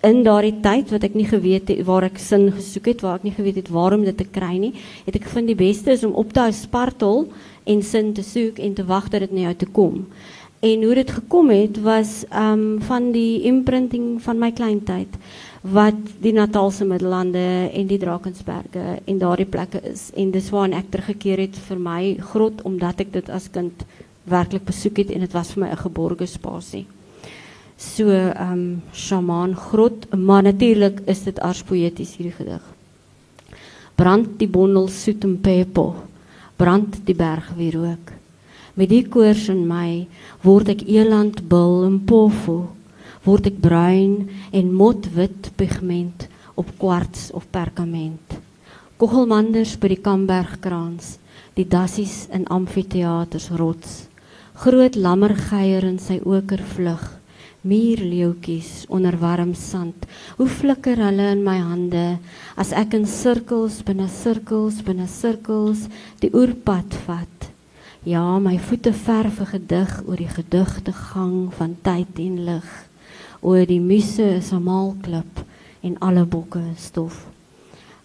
in 0.00 0.22
daardie 0.26 0.56
tyd 0.62 0.90
wat 0.90 1.04
ek 1.06 1.14
nie 1.14 1.28
geweet 1.28 1.68
het 1.70 1.84
waar 1.86 2.06
ek 2.08 2.18
sin 2.18 2.48
gesoek 2.52 2.86
het, 2.86 3.04
waar 3.04 3.20
ek 3.20 3.28
nie 3.28 3.34
geweet 3.36 3.60
het 3.60 3.68
waarom 3.68 4.04
dit 4.04 4.16
te 4.16 4.26
kry 4.26 4.56
nie, 4.58 4.72
het 5.06 5.14
ek 5.14 5.28
gevind 5.28 5.46
die 5.46 5.58
beste 5.58 5.92
is 5.94 6.04
om 6.06 6.16
op 6.18 6.32
te 6.32 6.40
hou 6.40 6.52
spartel 6.52 7.26
en 7.70 7.82
sin 7.82 8.12
te 8.16 8.24
soek 8.26 8.58
en 8.58 8.74
te 8.74 8.86
wag 8.88 9.10
dat 9.12 9.20
dit 9.26 9.32
na 9.36 9.50
jou 9.50 9.54
toe 9.62 9.70
kom. 9.76 9.96
En 10.60 10.82
hoe 10.84 10.94
dit 10.94 11.10
gekom 11.10 11.48
het 11.48 11.78
was 11.80 12.24
um 12.36 12.82
van 12.84 13.12
die 13.12 13.42
imprinting 13.48 14.18
van 14.22 14.38
my 14.38 14.50
kleintyd 14.52 15.14
wat 15.60 15.96
die 16.20 16.32
Natalse 16.36 16.84
Middellande 16.84 17.70
en 17.72 17.86
die 17.88 17.98
Drakensberge 17.98 18.98
en 19.04 19.18
daardie 19.18 19.48
plekke 19.48 19.80
is 19.88 20.10
en 20.16 20.30
dis 20.30 20.50
waar 20.52 20.68
ek 20.76 20.92
teruggekeer 20.92 21.40
het 21.46 21.56
vir 21.68 21.80
my 21.80 22.02
grot 22.32 22.60
omdat 22.68 23.00
ek 23.00 23.12
dit 23.16 23.32
as 23.32 23.48
kind 23.52 23.86
werklik 24.28 24.68
besoek 24.68 25.00
het 25.00 25.14
en 25.16 25.24
dit 25.24 25.32
was 25.32 25.54
vir 25.54 25.64
my 25.64 25.70
'n 25.72 25.84
geborge 25.86 26.26
spasie. 26.26 26.86
So 27.76 28.10
ehm 28.12 28.52
um, 28.52 28.82
Shaman 28.92 29.56
grot, 29.56 30.12
maar 30.12 30.42
natuurlik 30.42 31.00
is 31.06 31.24
dit 31.24 31.40
ars 31.40 31.62
poeties 31.62 32.16
hierdie 32.16 32.36
gedig. 32.36 32.62
Brand 33.94 34.38
die 34.38 34.48
bondel 34.48 34.88
soet 34.88 35.24
en 35.24 35.40
pepo. 35.40 35.94
Brand 36.56 37.06
die 37.06 37.14
berg 37.14 37.52
weer 37.56 37.72
rook. 37.72 38.19
Met 38.74 38.90
die 38.92 39.02
koors 39.02 39.48
in 39.50 39.64
my 39.68 40.06
word 40.46 40.70
ek 40.74 40.84
eland 40.86 41.42
bil 41.50 41.82
en 41.88 41.98
pofo 42.06 42.60
word 43.24 43.50
ek 43.50 43.58
bruin 43.60 44.30
en 44.56 44.70
motwit 44.72 45.50
pigment 45.60 46.28
op 46.56 46.70
kwarts 46.80 47.28
of 47.36 47.48
perkament. 47.52 48.38
Kogelmanders 49.00 49.74
by 49.80 49.90
die 49.92 50.00
Kambergkraans, 50.00 51.18
die 51.56 51.66
dassies 51.68 52.26
in 52.32 52.46
amfitheaters 52.52 53.50
rots. 53.60 54.06
Groot 54.60 54.96
lammergeier 54.96 55.86
in 55.88 55.98
sy 56.00 56.18
oker 56.24 56.60
vlug, 56.74 57.02
muurleeuetjies 57.64 58.86
onder 58.92 59.16
warm 59.20 59.54
sand. 59.56 60.08
Hoe 60.36 60.48
flikker 60.48 61.00
hulle 61.00 61.30
in 61.34 61.44
my 61.44 61.58
hande 61.60 62.06
as 62.60 62.72
ek 62.76 62.96
in 62.96 63.08
sirkels 63.08 63.80
binne 63.84 64.08
sirkels 64.08 64.80
binne 64.84 65.08
sirkels 65.08 65.88
die 66.24 66.32
oerpad 66.32 66.96
vat. 67.06 67.49
Ja, 68.02 68.38
my 68.38 68.58
voete 68.58 68.92
verf 68.92 69.40
'n 69.40 69.46
gedig 69.46 70.02
oor 70.06 70.16
die 70.16 70.28
gedigte 70.28 70.92
gang 70.92 71.54
van 71.54 71.76
tyd 71.82 72.16
en 72.16 72.44
lig 72.44 72.88
oor 73.40 73.66
die 73.66 73.80
muse 73.80 74.22
is 74.22 74.52
'n 74.52 74.62
maalklip 74.62 75.44
en 75.80 75.98
alle 75.98 76.24
bokke 76.24 76.62
stof. 76.76 77.26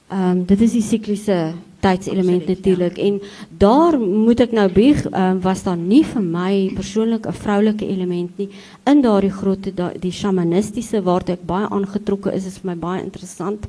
Ehm 0.07 0.31
um, 0.31 0.45
dit 0.45 0.61
is 0.61 0.71
die 0.71 0.81
sikliese 0.81 1.53
tydselement 1.79 2.47
natuurlik 2.47 2.97
ja. 2.97 3.03
en 3.03 3.21
daar 3.49 3.99
moet 3.99 4.39
ek 4.39 4.51
nou 4.51 4.69
bieg 4.71 5.05
um, 5.05 5.41
was 5.41 5.63
daar 5.63 5.77
nie 5.77 6.03
vir 6.03 6.21
my 6.21 6.71
persoonlik 6.75 7.27
'n 7.27 7.33
vroulike 7.33 7.87
element 7.87 8.37
nie 8.37 8.49
in 8.83 9.01
daardie 9.01 9.31
grotte 9.31 9.73
da, 9.73 9.91
die 9.99 10.11
shamanistiese 10.11 11.03
waartoe 11.03 11.33
ek 11.35 11.45
baie 11.45 11.69
aangetrokke 11.69 12.33
is 12.33 12.45
is 12.45 12.57
vir 12.57 12.71
my 12.71 12.75
baie 12.75 13.03
interessant 13.03 13.67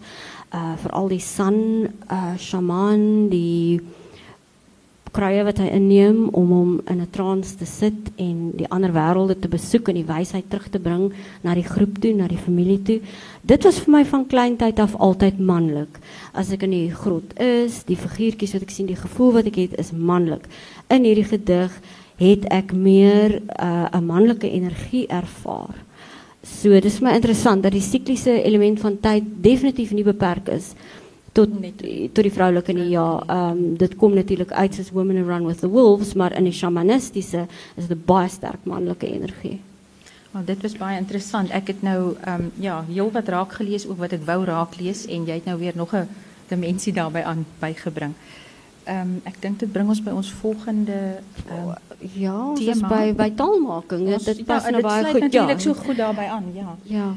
uh 0.52 0.74
veral 0.76 1.08
die 1.08 1.20
san 1.20 1.88
uh 2.10 2.36
shaman 2.38 3.28
die 3.28 3.80
kruie 5.16 5.44
wat 5.46 5.60
hy 5.62 5.70
inneem 5.72 6.26
om 6.36 6.50
hom 6.52 6.72
in 6.92 7.00
'n 7.00 7.10
trance 7.10 7.56
te 7.56 7.66
sit 7.66 8.10
en 8.16 8.52
die 8.56 8.68
ander 8.68 8.92
wêrelde 8.92 9.38
te 9.40 9.48
besoek 9.48 9.88
en 9.88 9.94
die 9.94 10.12
wysheid 10.12 10.50
terug 10.50 10.68
te 10.68 10.78
bring 10.78 11.12
na 11.42 11.54
die 11.54 11.64
groep 11.64 11.98
toe, 12.00 12.12
na 12.14 12.28
die 12.28 12.36
familie 12.38 12.82
toe. 12.82 13.00
Dit 13.42 13.64
was 13.64 13.78
vir 13.78 13.92
my 13.92 14.04
van 14.04 14.26
kleintyd 14.26 14.78
af 14.78 14.94
altyd 14.94 15.38
manlik. 15.38 15.98
As 16.34 16.52
ek 16.52 16.62
in 16.62 16.70
die 16.70 16.90
grot 16.90 17.38
is, 17.40 17.84
die 17.84 17.96
figuurtjies 17.96 18.52
wat 18.52 18.62
ek 18.62 18.70
sien, 18.70 18.86
die 18.86 18.96
gevoel 18.96 19.32
wat 19.32 19.46
ek 19.46 19.56
het 19.56 19.78
is 19.78 19.92
manlik. 19.92 20.44
In 20.88 21.04
hierdie 21.04 21.24
gedig 21.24 21.72
het 22.18 22.44
ek 22.50 22.72
meer 22.72 23.40
uh, 23.60 23.88
'n 23.92 23.96
uh, 23.96 24.00
manlike 24.00 24.50
energie 24.50 25.06
ervaar. 25.08 25.74
So 26.42 26.80
dis 26.80 26.98
vir 26.98 27.08
my 27.08 27.14
interessant 27.16 27.62
dat 27.62 27.72
die 27.72 27.80
sikliese 27.80 28.42
element 28.44 28.80
van 28.80 29.00
tyd 29.00 29.24
definitief 29.42 29.92
nie 29.92 30.04
beperk 30.04 30.48
is 30.48 30.74
tot 31.36 31.52
tot 32.16 32.24
die 32.24 32.32
vrouwelijke 32.32 32.74
ja 32.88 33.06
ehm 33.26 33.50
um, 33.50 33.76
dit 33.76 33.96
kom 33.96 34.14
natuurlik 34.14 34.52
uit 34.52 34.78
as 34.80 34.90
women 34.90 35.24
run 35.26 35.46
with 35.46 35.60
the 35.60 35.68
wolves 35.68 36.14
maar 36.14 36.36
in 36.36 36.44
die 36.44 36.52
shamanistiese 36.52 37.46
is 37.76 37.86
dit 37.86 38.04
baie 38.04 38.28
sterk 38.28 38.64
manlike 38.64 39.06
energie. 39.06 39.60
Wel 40.30 40.44
dit 40.44 40.62
was 40.62 40.76
baie 40.76 40.98
interessant. 40.98 41.50
Ek 41.50 41.66
het 41.72 41.82
nou 41.82 42.14
ehm 42.20 42.40
um, 42.40 42.50
ja, 42.60 42.84
heel 42.88 43.10
wat 43.12 43.28
raak 43.28 43.52
gelees 43.52 43.86
ook 43.86 43.98
wat 43.98 44.12
ek 44.12 44.24
wou 44.24 44.44
raak 44.44 44.80
lees 44.80 45.06
en 45.06 45.28
jy 45.28 45.38
het 45.40 45.44
nou 45.44 45.58
weer 45.58 45.76
nog 45.76 45.94
'n 45.94 46.08
dimensie 46.48 46.92
daarbey 46.92 47.22
aan 47.22 47.46
bygebring. 47.58 48.12
Ehm 48.86 49.00
um, 49.00 49.14
ek 49.26 49.40
dink 49.42 49.58
dit 49.58 49.70
bring 49.72 49.88
ons 49.90 49.98
by 49.98 50.12
ons 50.14 50.28
volgende 50.38 50.96
um, 51.50 51.70
ja, 52.14 52.36
dis 52.54 52.82
by 52.86 53.10
by 53.18 53.32
taalmaking. 53.34 54.04
Ons, 54.14 54.28
dit 54.28 54.44
pas 54.46 54.62
ja, 54.62 54.70
nou 54.70 54.82
baie 54.84 55.02
goed. 55.08 55.16
Dit 55.16 55.24
natuurlik 55.24 55.58
ja. 55.58 55.64
so 55.64 55.74
goed 55.74 55.98
daarbey 55.98 56.26
aan, 56.30 56.44
ja. 56.54 56.76
Ja. 56.86 57.08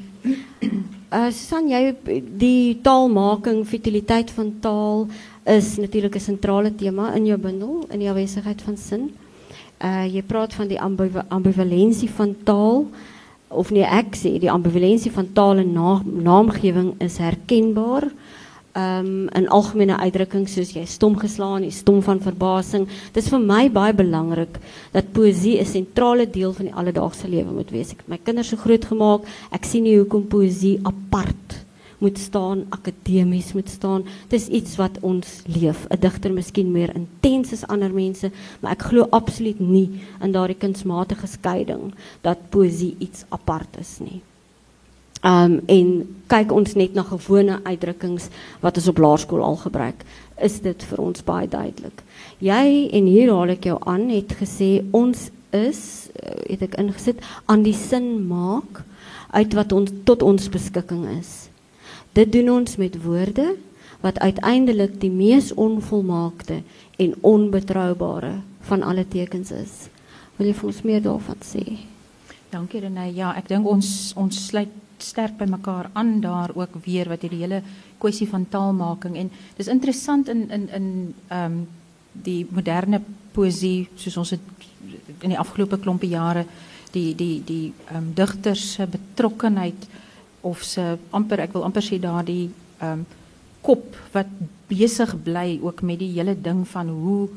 Uh 1.13 1.27
Susan, 1.37 1.69
jy 1.69 1.93
die 2.41 2.79
taalmaking, 2.81 3.61
vitaliteit 3.69 4.33
van 4.33 4.49
taal 4.63 5.05
is 5.45 5.75
natuurlik 5.77 6.17
'n 6.17 6.25
sentrale 6.31 6.73
tema 6.75 7.13
in 7.13 7.29
jou 7.29 7.37
bundel 7.37 7.85
in 7.89 7.99
die 7.99 8.09
afwesigheid 8.09 8.61
van 8.61 8.77
sin. 8.77 9.11
Uh 9.77 10.09
jy 10.09 10.23
praat 10.25 10.53
van 10.53 10.67
die 10.67 10.81
ambivalensie 10.81 12.09
van 12.09 12.35
taal 12.43 12.87
of 13.47 13.69
nee 13.69 13.85
ek 13.85 14.17
sê 14.17 14.39
die 14.41 14.51
ambivalensie 14.51 15.11
van 15.11 15.29
taal 15.33 15.57
en 15.57 15.73
na, 15.73 16.01
naamgewing 16.05 16.95
is 16.97 17.17
herkenbaar 17.17 18.09
um, 18.79 19.29
in 19.35 19.47
algemene 19.51 19.97
uitdrukkings 19.99 20.55
soos 20.57 20.73
jy 20.75 20.85
stom 20.89 21.17
geslaan, 21.19 21.65
jy 21.67 21.71
stom 21.75 22.01
van 22.05 22.21
verbasing. 22.23 22.87
Dit 23.13 23.23
is 23.23 23.31
vir 23.33 23.43
my 23.43 23.63
baie 23.73 23.93
belangrik 23.93 24.59
dat 24.95 25.13
poësie 25.15 25.59
'n 25.59 25.65
sentrale 25.65 26.25
deel 26.25 26.53
van 26.53 26.65
die 26.65 26.75
alledaagse 26.75 27.27
lewe 27.27 27.51
moet 27.51 27.71
wees. 27.71 27.91
Ek 27.91 28.03
het 28.03 28.09
my 28.09 28.19
kinders 28.23 28.49
so 28.49 28.57
groot 28.57 28.85
gemaak. 28.85 29.21
Ek 29.51 29.65
sien 29.65 29.83
nie 29.83 29.97
hoekom 29.97 30.27
poësie 30.27 30.79
apart 30.83 31.65
moet 31.99 32.17
staan, 32.17 32.65
akademies 32.69 33.53
moet 33.53 33.69
staan. 33.69 34.05
Dis 34.27 34.47
iets 34.47 34.75
wat 34.79 34.99
ons 35.01 35.41
leef. 35.45 35.85
'n 35.89 35.99
Digter 35.99 36.31
miskien 36.33 36.71
meer 36.71 36.95
intens 36.95 37.53
as 37.53 37.67
ander 37.67 37.93
mense, 37.93 38.31
maar 38.59 38.71
ek 38.71 38.87
glo 38.91 39.07
absoluut 39.11 39.59
nie 39.59 39.89
in 40.21 40.31
daardie 40.31 40.57
kunsmatige 40.57 41.27
skeiding 41.27 41.93
dat 42.21 42.49
poësie 42.49 42.95
iets 42.99 43.25
apart 43.29 43.77
is 43.79 43.99
nie. 43.99 44.21
Um 45.25 45.59
en 45.67 45.89
kyk 46.31 46.51
ons 46.55 46.75
net 46.79 46.93
na 46.95 47.03
gewone 47.03 47.59
uitdrukkings 47.65 48.29
wat 48.61 48.77
ons 48.79 48.87
op 48.87 49.01
laerskool 49.03 49.43
al 49.43 49.57
gebruik, 49.59 50.05
is 50.39 50.59
dit 50.63 50.83
vir 50.91 51.01
ons 51.03 51.25
baie 51.27 51.47
duidelik. 51.49 52.03
Jy 52.39 52.87
en 52.95 53.09
hier 53.09 53.33
haal 53.33 53.51
ek 53.51 53.67
jou 53.67 53.75
aan 53.83 54.07
het 54.13 54.31
gesê 54.39 54.79
ons 54.95 55.27
is 55.51 55.81
eh, 56.13 56.53
het 56.53 56.63
ek 56.69 56.77
ingesit 56.79 57.19
aan 57.51 57.65
die 57.65 57.75
sin 57.75 58.27
maak 58.29 58.83
uit 59.35 59.53
wat 59.57 59.73
ons 59.75 59.91
tot 60.07 60.23
ons 60.23 60.49
beskikking 60.49 61.03
is. 61.17 61.49
Dit 62.15 62.31
doen 62.31 62.49
ons 62.61 62.77
met 62.79 62.95
woorde 63.03 63.57
wat 63.99 64.19
uiteindelik 64.23 64.99
die 65.01 65.11
mees 65.11 65.51
onvolmaakte 65.53 66.61
en 66.97 67.15
onbetroubare 67.21 68.39
van 68.69 68.83
alle 68.83 69.03
tekens 69.07 69.51
is. 69.51 69.89
Wil 70.37 70.47
jy 70.47 70.55
vir 70.55 70.69
ons 70.71 70.83
meer 70.87 71.01
daarvan 71.03 71.43
sê? 71.43 71.63
Dankie 72.49 72.79
Renée. 72.81 73.11
Ja, 73.17 73.33
ek 73.37 73.49
dink 73.51 73.67
ons 73.67 74.13
ons 74.17 74.45
sluit 74.47 74.71
sterk 75.03 75.37
by 75.37 75.45
mekaar 75.49 75.89
aan 75.93 76.19
daar 76.21 76.51
ook 76.55 76.79
weer 76.85 77.09
wat 77.09 77.21
hierdie 77.21 77.43
hele 77.43 77.61
kwessie 77.97 78.27
van 78.29 78.47
taalmaking 78.49 79.17
en 79.17 79.31
dis 79.57 79.67
interessant 79.67 80.29
in 80.29 80.49
in 80.49 80.69
in 80.69 80.87
um, 81.31 81.59
die 82.11 82.45
moderne 82.49 83.01
poësie 83.31 83.89
soos 83.95 84.17
ons 84.17 84.35
dit 84.35 84.67
in 85.21 85.33
die 85.33 85.39
afgelope 85.39 85.79
klompe 85.79 86.07
jare 86.07 86.45
die 86.91 87.15
die 87.15 87.41
die 87.45 87.73
um, 87.95 88.13
digters 88.13 88.73
se 88.73 88.87
betrokkenheid 88.87 89.87
of 90.41 90.63
se 90.63 90.97
amper 91.11 91.43
ek 91.45 91.53
wil 91.53 91.67
amper 91.67 91.83
sê 91.85 91.99
daardie 91.99 92.49
um, 92.81 93.05
kop 93.61 93.95
wat 94.13 94.29
besig 94.69 95.15
bly 95.23 95.59
ook 95.61 95.81
met 95.81 95.99
die 95.99 96.13
hele 96.15 96.35
ding 96.41 96.63
van 96.67 96.89
hoe 96.89 97.27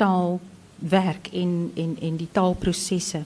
taal 0.00 0.40
werk 0.80 1.28
en 1.32 1.70
en 1.76 1.96
en 2.00 2.16
die 2.16 2.28
taalprosesse. 2.32 3.22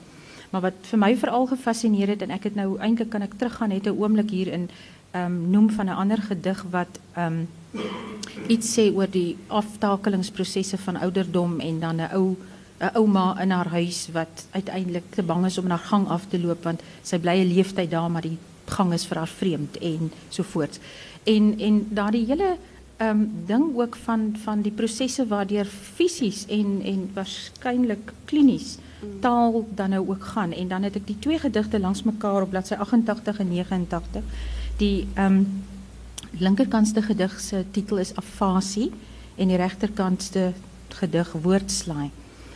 Maar 0.55 0.71
wat 0.71 0.85
vir 0.87 0.99
my 1.01 1.09
veral 1.19 1.49
gefassineer 1.51 2.13
het 2.13 2.21
en 2.23 2.31
ek 2.31 2.45
het 2.47 2.53
nou 2.55 2.77
eintlik 2.79 3.09
kan 3.11 3.25
ek 3.25 3.33
teruggaan 3.35 3.73
net 3.75 3.87
'n 3.91 3.97
oomblik 3.99 4.29
hier 4.31 4.47
in 4.47 4.69
ehm 5.11 5.25
um, 5.25 5.49
noem 5.51 5.69
van 5.69 5.85
'n 5.85 5.99
ander 6.03 6.21
gedig 6.21 6.63
wat 6.71 6.99
ehm 7.13 7.43
um, 7.73 7.81
iets 8.47 8.79
sê 8.79 8.85
oor 8.95 9.11
die 9.11 9.35
aftakelingsprosesse 9.47 10.77
van 10.77 10.95
ouderdom 10.95 11.59
en 11.59 11.79
dan 11.79 11.95
'n 11.95 12.09
ou 12.13 12.37
'n 12.79 12.95
ouma 12.95 13.41
in 13.41 13.49
haar 13.49 13.67
huis 13.67 14.07
wat 14.13 14.47
uiteindelik 14.51 15.03
te 15.09 15.23
bang 15.23 15.45
is 15.45 15.57
om 15.57 15.67
na 15.67 15.77
gang 15.77 16.07
af 16.07 16.25
te 16.29 16.39
loop 16.39 16.63
want 16.63 16.81
sy 17.03 17.17
bly 17.19 17.35
'n 17.43 17.53
leeftyd 17.53 17.91
daar 17.91 18.11
maar 18.11 18.21
die 18.21 18.37
gang 18.65 18.93
is 18.93 19.05
vir 19.05 19.17
haar 19.17 19.33
vreemd 19.39 19.77
en 19.77 20.11
so 20.29 20.43
voort. 20.43 20.79
En 21.23 21.59
en 21.59 21.87
daardie 21.89 22.25
hele 22.25 22.57
ehm 22.97 23.09
um, 23.09 23.31
ding 23.45 23.75
ook 23.75 23.95
van 23.95 24.35
van 24.43 24.61
die 24.61 24.71
prosesse 24.71 25.27
waardeur 25.27 25.65
fisies 25.65 26.45
en 26.47 26.81
en 26.83 27.09
waarskynlik 27.13 28.13
klinies 28.25 28.77
taal 29.19 29.67
dan 29.75 29.89
nou 29.89 30.09
ook 30.09 30.23
gaan. 30.23 30.51
En 30.51 30.67
dan 30.67 30.83
het 30.83 30.95
ek 30.95 31.07
die 31.07 31.19
twee 31.19 31.39
gedigte 31.39 31.79
langs 31.79 32.03
mekaar 32.03 32.41
op 32.41 32.49
bladsy 32.49 32.73
88 32.73 33.39
en 33.39 33.49
89 33.51 34.23
die 34.77 35.07
ehm 35.13 35.33
um, 35.33 35.63
linkerkantste 36.37 37.01
gedig 37.01 37.51
titel 37.71 37.97
is 37.97 38.15
afasie 38.15 38.91
en 39.35 39.47
die 39.47 39.57
regterkantste 39.57 40.51
gedig 40.89 41.31
woordslaai. 41.31 42.09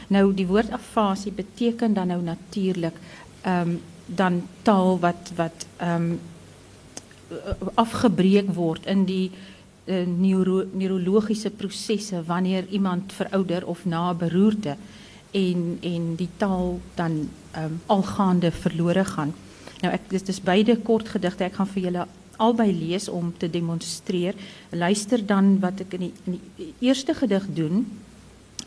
Nou 0.08 0.34
die 0.34 0.48
woord 0.48 0.72
afasie 0.72 1.32
beteken 1.32 1.94
dan 1.94 2.08
nou 2.08 2.22
natuurlik 2.22 2.96
ehm 3.42 3.70
dan 4.06 4.42
taal 4.62 5.00
wat 5.00 5.32
wat 5.36 5.66
ehm 5.78 6.12
um, 6.12 6.20
afgebreek 7.74 8.48
in 8.84 9.06
die 9.06 9.32
uh, 9.86 10.06
neuro, 10.06 10.64
neurologiese 10.72 11.50
prosesse 11.50 12.24
wanneer 12.26 12.66
iemand 12.70 13.14
verouder 13.14 13.68
of 13.68 13.86
na 13.86 14.14
beroerte 14.14 14.76
en 15.32 15.78
en 15.82 16.16
die 16.16 16.30
taal 16.38 16.80
dan 16.96 17.30
um, 17.58 17.82
algaande 17.86 18.52
verlore 18.52 19.06
gaan. 19.06 19.34
Nou 19.82 19.94
ek 19.94 20.10
dis 20.10 20.26
dis 20.28 20.42
beide 20.42 20.78
kort 20.78 21.10
gedigte. 21.10 21.46
Ek 21.46 21.60
gaan 21.60 21.70
vir 21.74 21.84
julle 21.84 22.08
albei 22.40 22.72
lees 22.72 23.10
om 23.10 23.34
te 23.38 23.50
demonstreer. 23.50 24.36
Luister 24.72 25.26
dan 25.26 25.58
wat 25.60 25.84
ek 25.86 25.98
in 26.00 26.08
die, 26.08 26.14
in 26.26 26.40
die 26.58 26.74
eerste 26.88 27.14
gedig 27.14 27.46
doen 27.56 27.86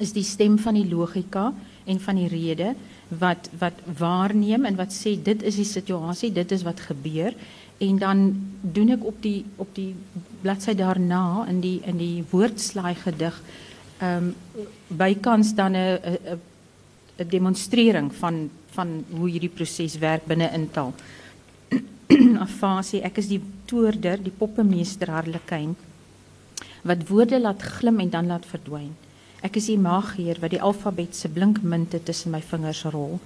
is 0.00 0.14
die 0.16 0.26
stem 0.26 0.58
van 0.58 0.76
die 0.76 0.88
logika 0.88 1.50
en 1.84 2.00
van 2.00 2.18
die 2.20 2.28
rede 2.30 2.72
wat 3.20 3.50
wat 3.60 3.80
waarneem 3.98 4.64
en 4.64 4.78
wat 4.78 4.94
sê 4.94 5.16
dit 5.20 5.42
is 5.42 5.58
die 5.60 5.68
situasie, 5.68 6.32
dit 6.32 6.52
is 6.52 6.64
wat 6.64 6.80
gebeur 6.80 7.34
en 7.82 7.98
dan 7.98 8.22
doen 8.60 8.94
ek 8.94 9.04
op 9.04 9.18
die 9.24 9.42
op 9.60 9.74
die 9.76 9.92
bladsy 10.42 10.74
daarna 10.78 11.44
in 11.50 11.60
die 11.60 11.78
in 11.84 12.00
die 12.00 12.24
woordslaai 12.30 12.94
gedig 13.04 13.42
ehm 13.98 14.32
um, 14.32 14.32
bykans 14.88 15.54
dan 15.54 15.76
'n 15.76 16.40
'n 17.18 17.28
demonstrering 17.28 18.12
van 18.14 18.50
van 18.72 19.04
hoe 19.10 19.28
hierdie 19.28 19.52
proses 19.52 19.98
werk 19.98 20.24
binne 20.26 20.48
intaal. 20.56 20.94
Afasie, 22.46 23.02
ek 23.04 23.18
is 23.18 23.28
die 23.28 23.40
toorder, 23.68 24.16
die 24.16 24.32
poppemeester 24.32 25.10
Harlekyn 25.12 25.76
wat 26.82 27.04
woorde 27.06 27.38
laat 27.38 27.62
glim 27.62 28.00
en 28.02 28.10
dan 28.10 28.26
laat 28.26 28.46
verdwyn. 28.46 28.90
Ek 29.42 29.56
is 29.58 29.68
die 29.70 29.78
magier 29.78 30.38
wat 30.42 30.50
die 30.54 30.62
alfabet 30.62 31.14
se 31.14 31.28
blink 31.30 31.60
munte 31.62 32.00
tussen 32.02 32.32
my 32.34 32.40
vingers 32.42 32.82
rol, 32.94 33.20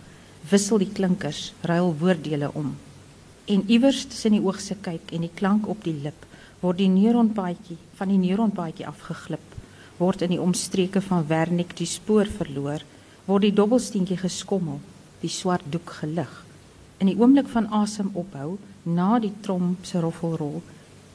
wissel 0.50 0.80
die 0.80 0.92
klinkers, 0.92 1.52
ruil 1.64 1.94
woorddele 2.00 2.50
om. 2.52 2.74
En 3.48 3.64
iewers 3.70 4.04
tussen 4.10 4.36
die 4.36 4.42
oog 4.44 4.60
se 4.60 4.76
kyk 4.82 5.12
en 5.16 5.24
die 5.24 5.32
klank 5.40 5.68
op 5.72 5.84
die 5.84 5.96
lip, 6.04 6.26
word 6.60 6.80
die 6.82 6.90
neuronpaadjie 6.92 7.78
van 7.96 8.12
die 8.12 8.20
neuronpaadjie 8.20 8.88
afgeglip, 8.88 9.56
word 9.96 10.24
in 10.26 10.34
die 10.34 10.42
omstreke 10.42 11.00
van 11.04 11.24
Wernicke 11.28 11.78
die 11.80 11.88
spoor 11.88 12.28
verloor, 12.28 12.84
word 13.26 13.42
die 13.42 13.54
dobbelsteentjie 13.54 14.18
geskommel, 14.20 14.80
die 15.22 15.30
swart 15.32 15.66
doek 15.72 15.90
gelig. 16.00 16.32
In 17.02 17.10
die 17.10 17.18
oomblik 17.18 17.48
van 17.52 17.68
asem 17.74 18.12
ophou, 18.14 18.56
na 18.86 19.18
die 19.18 19.32
trom 19.42 19.74
se 19.82 20.00
roffelrol, 20.00 20.62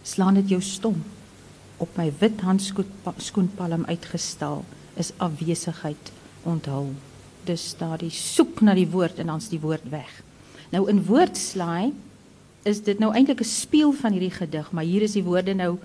slaan 0.03 0.37
dit 0.41 0.51
jou 0.55 0.61
stom. 0.61 0.99
Op 1.81 1.95
my 1.97 2.11
wit 2.19 2.43
handskoenpalm 2.45 3.87
uitgestal 3.87 4.65
is 4.99 5.13
afwesigheid 5.17 6.11
onthul. 6.43 6.91
Dus 7.47 7.71
daardie 7.79 8.11
soek 8.13 8.61
na 8.61 8.75
die 8.77 8.89
woord 8.91 9.21
en 9.21 9.31
dan's 9.31 9.49
die 9.49 9.61
woord 9.61 9.87
weg. 9.89 10.11
Nou 10.71 10.87
in 10.91 11.01
woordslaai 11.07 11.93
is 12.69 12.83
dit 12.85 12.99
nou 12.99 13.13
eintlik 13.13 13.41
'n 13.41 13.49
speel 13.49 13.91
van 13.91 14.11
hierdie 14.11 14.37
gedig, 14.37 14.71
maar 14.71 14.83
hier 14.83 15.01
is 15.01 15.17
die 15.17 15.23
woorde 15.23 15.53
nou 15.53 15.77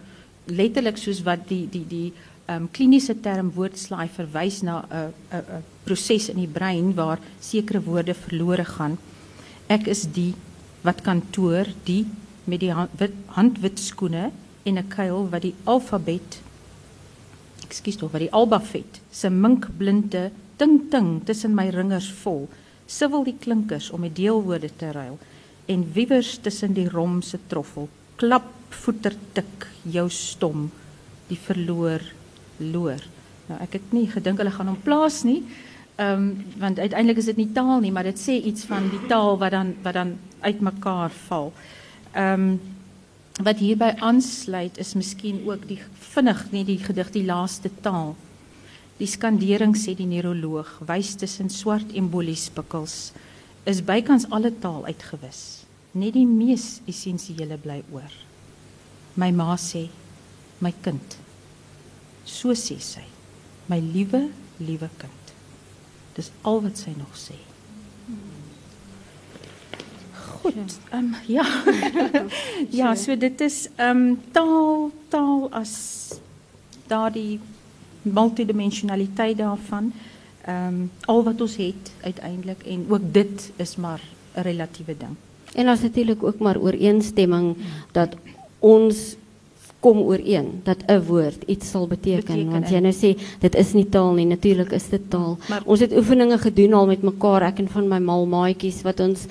letterlik 0.44 0.96
soos 0.96 1.22
wat 1.22 1.48
die 1.48 1.66
die 1.70 1.86
die 1.88 2.12
um, 2.48 2.68
kliniese 2.70 3.14
term 3.20 3.50
woordslaai 3.54 4.08
verwys 4.08 4.62
na 4.62 4.84
'n 4.90 5.12
'n 5.30 5.44
'n 5.58 5.62
proses 5.84 6.28
in 6.28 6.36
die 6.36 6.54
brein 6.58 6.94
waar 6.94 7.18
sekere 7.40 7.82
woorde 7.82 8.14
verlore 8.14 8.64
gaan. 8.64 8.98
Ek 9.68 9.86
is 9.86 10.06
die 10.12 10.34
wat 10.82 11.02
kantoor 11.02 11.66
die 11.84 12.06
met 12.44 12.60
die 12.60 12.72
hand, 12.72 12.90
wit, 12.98 13.14
handwit 13.26 13.78
skoene 13.78 14.30
en 14.64 14.78
'n 14.78 14.88
kuil 14.88 15.28
wat 15.30 15.42
die 15.42 15.54
alfabet 15.64 16.40
ekskuus 17.66 17.98
tog 17.98 18.12
wat 18.14 18.24
die 18.24 18.32
albafet 18.32 19.00
se 19.10 19.30
minkblinde 19.30 20.30
ting 20.60 20.90
ting 20.90 21.24
tussen 21.26 21.54
my 21.54 21.68
ringers 21.74 22.08
vol 22.22 22.46
siwel 22.86 23.24
die 23.26 23.36
klinkers 23.38 23.90
om 23.90 24.06
die 24.06 24.14
deelwoorde 24.22 24.70
te 24.78 24.92
ruil 24.94 25.18
en 25.66 25.92
wiewers 25.96 26.36
tussen 26.42 26.74
die 26.74 26.88
rom 26.88 27.22
se 27.22 27.38
troffel 27.50 27.88
klap 28.16 28.52
voeter 28.84 29.16
tik 29.34 29.66
jou 29.96 30.06
stom 30.10 30.70
die 31.28 31.38
verloor 31.48 32.04
loor 32.58 33.02
nou 33.48 33.58
ek 33.62 33.78
het 33.78 33.92
nie 33.92 34.06
gedink 34.10 34.38
hulle 34.42 34.54
gaan 34.54 34.72
hom 34.74 34.82
plaas 34.84 35.22
nie 35.28 35.42
ehm 35.96 36.22
um, 36.22 36.44
want 36.60 36.78
uiteindelik 36.78 37.18
is 37.18 37.28
dit 37.30 37.36
nie 37.36 37.52
taal 37.56 37.80
nie 37.80 37.92
maar 37.92 38.04
dit 38.04 38.18
sê 38.20 38.36
iets 38.36 38.64
van 38.68 38.90
die 38.92 39.00
taal 39.08 39.38
wat 39.40 39.50
dan 39.50 39.74
wat 39.82 39.94
dan 39.94 40.16
uitmekaar 40.40 41.10
val. 41.28 41.52
Ehm 42.12 42.40
um, 42.40 42.60
wat 43.42 43.58
hierby 43.60 43.90
aansluit 44.00 44.78
is 44.80 44.94
miskien 44.96 45.42
ook 45.44 45.66
die 45.68 45.80
vinnig 46.12 46.38
nie 46.52 46.64
die 46.64 46.78
gedig 46.80 47.10
die 47.12 47.24
laaste 47.24 47.70
taal. 47.80 48.14
Die 48.96 49.08
skandering 49.08 49.74
sê 49.76 49.92
die 49.94 50.08
neuroloog 50.08 50.70
wys 50.88 51.14
tussen 51.20 51.50
swart 51.52 51.92
embolies 51.92 52.46
spikkels 52.48 53.12
is 53.64 53.82
bykans 53.84 54.24
alle 54.30 54.52
taal 54.60 54.86
uitgewis. 54.86 55.66
Net 55.92 56.14
die 56.16 56.26
mees 56.26 56.80
essensiële 56.88 57.58
bly 57.60 57.82
oor. 57.92 58.12
My 59.16 59.30
ma 59.32 59.56
sê 59.56 59.88
my 60.60 60.72
kind 60.80 61.18
so 62.26 62.54
sê 62.58 62.78
sy 62.82 63.04
my 63.70 63.80
liewe 63.80 64.26
liewe 64.58 64.90
kind 65.00 65.34
dis 66.18 66.32
al 66.42 66.62
wat 66.64 66.78
sy 66.84 66.94
nog 66.98 67.14
sê 67.14 67.38
Goed. 70.46 70.54
Ehm 70.90 70.98
um, 70.98 71.14
ja. 71.26 71.44
ja, 72.80 72.94
so 72.94 73.16
dit 73.16 73.40
is 73.40 73.68
ehm 73.76 73.96
um, 73.96 74.18
taal 74.30 74.90
taal 75.08 75.48
as 75.50 75.72
daardie 76.86 77.40
multidimensionaliteit 78.02 79.38
daarvan. 79.38 79.92
Ehm 80.46 80.66
um, 80.66 80.90
al 81.10 81.22
wat 81.26 81.40
ons 81.40 81.56
het 81.56 81.92
uiteindelik 82.02 82.62
en 82.62 82.84
ook 82.88 83.12
dit 83.12 83.50
is 83.56 83.76
maar 83.76 84.00
'n 84.34 84.40
relatiewe 84.40 84.96
ding. 84.96 85.16
En 85.54 85.68
as 85.68 85.80
natuurlik 85.80 86.22
ook 86.22 86.38
maar 86.38 86.58
ooreenstemming 86.58 87.56
dat 87.92 88.14
ons 88.58 89.16
kom 89.86 90.02
ooreen 90.02 90.50
dat 90.66 90.82
'n 90.88 91.00
woord 91.06 91.46
iets 91.46 91.70
sal 91.70 91.86
beteken, 91.86 92.34
beteken 92.34 92.50
want 92.50 92.68
jy 92.74 92.80
nou 92.82 92.94
sê 92.94 93.14
dit 93.40 93.54
is 93.54 93.72
nie 93.78 93.88
taal 93.88 94.12
nie 94.18 94.26
natuurlik 94.26 94.72
is 94.72 94.88
dit 94.90 95.10
taal 95.10 95.38
maar, 95.48 95.62
ons 95.64 95.80
het 95.80 95.92
oefeninge 95.92 96.38
gedoen 96.38 96.74
al 96.74 96.86
met 96.86 97.02
mekaar 97.02 97.42
ek 97.42 97.58
en 97.58 97.68
van 97.68 97.88
my 97.88 97.98
mal 97.98 98.26
maatjies 98.26 98.82
wat 98.82 99.00
ons 99.00 99.26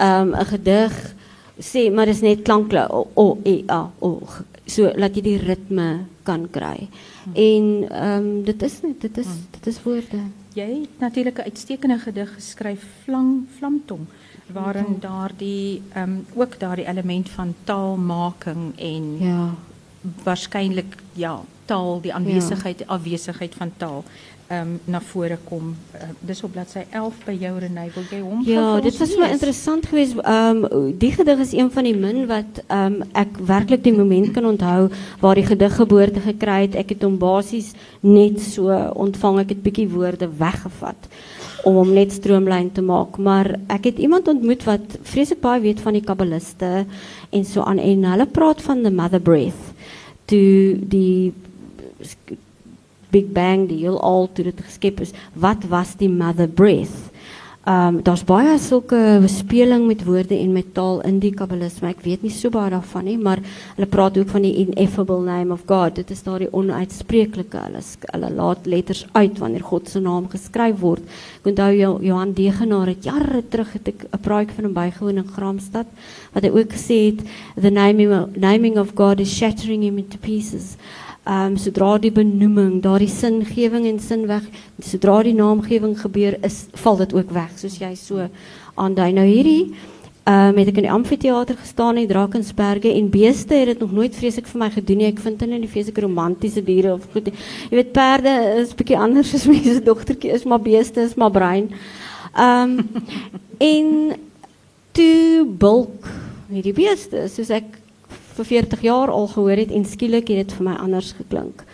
um, 0.00 0.34
'n 0.34 0.46
gedig 0.54 1.16
sê, 1.58 1.88
maar 1.92 2.06
dis 2.06 2.22
net 2.22 2.44
klankle 2.46 2.86
o 2.90 3.06
o 3.14 3.38
e 3.44 3.62
a 3.70 3.90
o. 3.98 4.20
So 4.68 4.92
laat 4.96 5.16
jy 5.16 5.22
die 5.24 5.38
ritme 5.40 5.88
kan 6.22 6.46
kry. 6.52 6.88
Hmm. 7.24 7.34
En 7.34 7.64
ehm 7.88 8.26
um, 8.26 8.44
dit 8.44 8.62
is 8.62 8.80
net 8.82 9.00
dit 9.00 9.18
is 9.18 9.26
hmm. 9.26 9.46
dit 9.50 9.66
is 9.66 9.82
woorde. 9.82 10.20
Jy 10.54 10.68
het 10.80 10.98
natuurlik 11.00 11.38
'n 11.38 11.50
uitstekende 11.50 11.98
gedig 11.98 12.34
geskryf, 12.34 12.84
Vlang 13.04 13.46
Vlamtong, 13.58 14.06
waarin 14.52 14.96
daardie 15.00 15.82
ehm 15.94 16.02
um, 16.02 16.26
ook 16.34 16.58
daardie 16.58 16.86
element 16.86 17.28
van 17.28 17.54
taalmaking 17.64 18.78
en 18.78 19.18
ja, 19.18 19.54
waarskynlik 20.24 20.96
ja, 21.12 21.40
taal, 21.64 22.00
die 22.00 22.14
aanwesigheid, 22.14 22.78
ja. 22.78 22.86
afwesigheid 22.96 23.54
van 23.54 23.72
taal 23.76 24.04
um, 24.50 24.80
na 24.84 25.00
vore 25.00 25.38
kom. 25.44 25.76
Uh, 25.94 26.08
dis 26.20 26.42
op 26.42 26.52
bladsy 26.52 26.84
11 26.90 27.24
by 27.26 27.34
jou 27.38 27.52
Renay. 27.60 27.88
Wil 27.94 28.06
jy 28.10 28.20
hom 28.22 28.42
Ja, 28.46 28.64
dit 28.84 28.96
was 28.98 29.14
wel 29.16 29.34
interessant 29.34 29.86
geweest. 29.86 30.18
Ehm 30.22 30.64
um, 30.64 30.92
die 30.98 31.12
gedig 31.12 31.42
is 31.44 31.52
een 31.52 31.70
van 31.70 31.88
die 31.88 31.96
min 31.96 32.26
wat 32.30 32.62
ehm 32.66 33.00
um, 33.00 33.08
ek 33.12 33.40
werklik 33.50 33.84
die 33.84 33.96
moment 33.96 34.32
kan 34.32 34.46
onthou 34.46 34.88
waar 35.20 35.34
die 35.34 35.46
gedig 35.46 35.74
geboorte 35.76 36.20
gekry 36.20 36.60
het. 36.66 36.74
Ek 36.74 36.96
het 36.96 37.02
hom 37.02 37.18
basies 37.18 37.72
net 38.00 38.40
so 38.40 38.72
ontvang. 38.94 39.42
Ek 39.44 39.56
het 39.56 39.62
bietjie 39.62 39.88
woorde 39.88 40.30
weggevat 40.38 41.10
om 41.66 41.78
hom 41.80 41.90
net 41.94 42.12
stroomlyn 42.14 42.70
te 42.74 42.82
maak, 42.84 43.18
maar 43.18 43.50
ek 43.72 43.90
het 43.90 43.98
iemand 44.02 44.28
ontmoet 44.30 44.62
wat 44.68 44.98
vreeslik 45.10 45.40
baie 45.42 45.62
weet 45.64 45.82
van 45.82 45.96
die 45.96 46.04
kabbaliste 46.04 46.84
en 47.34 47.44
so 47.44 47.64
aan 47.66 47.82
en 47.82 48.06
hulle 48.12 48.26
praat 48.30 48.62
van 48.62 48.84
the 48.86 48.92
mother 48.94 49.20
breath. 49.20 49.74
Toe 50.30 50.76
die 50.78 51.32
Big 53.10 53.30
Bang, 53.32 53.66
die 53.70 53.80
heelal 53.82 54.28
toe 54.36 54.44
dit 54.50 54.60
geskep 54.60 55.00
is, 55.00 55.14
wat 55.32 55.64
was 55.72 55.96
die 55.98 56.10
mother 56.12 56.48
breath? 56.48 57.08
Ehm 57.68 57.96
um, 57.96 57.96
daar's 58.02 58.22
baie 58.24 58.54
sulke 58.58 58.98
speling 59.28 59.82
met 59.86 60.04
woorde 60.04 60.32
en 60.34 60.52
met 60.52 60.70
taal 60.72 61.02
in 61.04 61.18
die 61.20 61.34
kabbalisme. 61.36 61.90
Ek 61.90 61.98
weet 62.00 62.22
nie 62.24 62.30
so 62.32 62.48
baie 62.48 62.70
daarvan 62.72 63.04
nie, 63.04 63.16
maar 63.20 63.42
hulle 63.74 63.88
praat 63.92 64.16
ook 64.16 64.30
van 64.32 64.46
die 64.46 64.54
ineffable 64.62 65.20
name 65.26 65.52
of 65.52 65.66
God. 65.68 65.98
Dit 65.98 66.08
is 66.14 66.22
daardie 66.24 66.48
onuitspreeklike. 66.48 67.60
Hulle 67.66 67.82
hulle 68.14 68.30
laat 68.38 68.64
letters 68.64 69.02
uit 69.12 69.36
wanneer 69.42 69.66
God 69.68 69.92
se 69.92 70.00
naam 70.00 70.30
geskryf 70.32 70.80
word. 70.80 71.04
Ek 71.42 71.50
onthou 71.52 71.68
Johan 72.06 72.32
Degenaar 72.32 72.88
het 72.88 73.04
jare 73.04 73.42
terug 73.52 73.76
het 73.76 73.92
ek 73.92 74.06
'n 74.16 74.22
praatjie 74.24 74.56
van 74.56 74.64
hom 74.64 74.74
bygewoon 74.80 75.20
in 75.20 75.28
Gramstad 75.36 75.86
wat 76.32 76.44
hy 76.44 76.50
ook 76.50 76.72
gesê 76.72 77.12
het 77.12 77.20
the 77.60 77.70
naming 77.70 78.32
naming 78.36 78.78
of 78.78 78.94
God 78.94 79.20
is 79.20 79.28
shattering 79.28 79.82
him 79.82 79.98
into 79.98 80.16
pieces. 80.16 80.78
Ehm 81.28 81.52
um, 81.52 81.56
sodra 81.60 81.98
die 82.00 82.12
benoeming, 82.14 82.78
daardie 82.80 83.10
singewing 83.12 83.84
en 83.84 83.98
sin 84.00 84.22
weg, 84.30 84.46
sodra 84.80 85.18
die 85.26 85.34
naamgewing 85.36 85.92
gebeur 86.00 86.38
is, 86.46 86.62
val 86.80 86.96
dit 87.02 87.12
ook 87.12 87.34
weg, 87.36 87.50
soos 87.60 87.74
jy 87.76 87.90
so 88.00 88.24
aandui. 88.80 89.10
Nou 89.12 89.26
hierdie 89.28 89.74
ehm 90.28 90.54
um, 90.54 90.60
het 90.60 90.70
ek 90.70 90.78
in 90.80 90.86
die 90.86 90.92
amfitheater 90.92 91.58
gestaan 91.60 92.00
in 92.00 92.08
Drakensberge 92.08 92.94
en 92.94 93.10
beeste 93.12 93.58
het 93.60 93.68
dit 93.74 93.82
nog 93.84 93.92
nooit 93.92 94.16
vreeslik 94.16 94.48
vir 94.48 94.62
my 94.62 94.70
gedoen 94.72 95.02
nie. 95.02 95.10
Ek 95.10 95.20
vind 95.24 95.44
hulle 95.44 95.58
nie 95.60 95.68
vreeslik 95.68 96.00
romantiese 96.00 96.62
diere 96.64 96.94
of 96.94 97.04
goed 97.12 97.28
nie. 97.28 97.34
Jy 97.68 97.76
weet 97.82 97.92
perde 97.92 98.34
is 98.62 98.72
bietjie 98.76 98.96
anders 98.96 99.34
as 99.36 99.44
mense 99.50 99.82
dogtertjie 99.84 100.32
is, 100.32 100.46
maar 100.48 100.64
beeste 100.64 101.04
is 101.04 101.16
maar 101.20 101.34
brein. 101.34 101.68
Ehm 102.32 102.78
um, 102.78 103.04
en 103.74 103.92
toe 104.96 105.44
bulk 105.44 106.08
hierdie 106.48 106.76
beeste, 106.76 107.26
soos 107.28 107.52
ek 107.52 107.77
vir 108.38 108.50
40 108.54 108.82
jaar 108.86 109.10
al 109.10 109.26
gehoor 109.32 109.58
het 109.58 109.72
en 109.74 109.86
skielik 109.86 110.30
het 110.32 110.46
dit 110.46 110.58
vir 110.58 110.68
my 110.70 110.76
anders 110.78 111.12
geklink. 111.18 111.64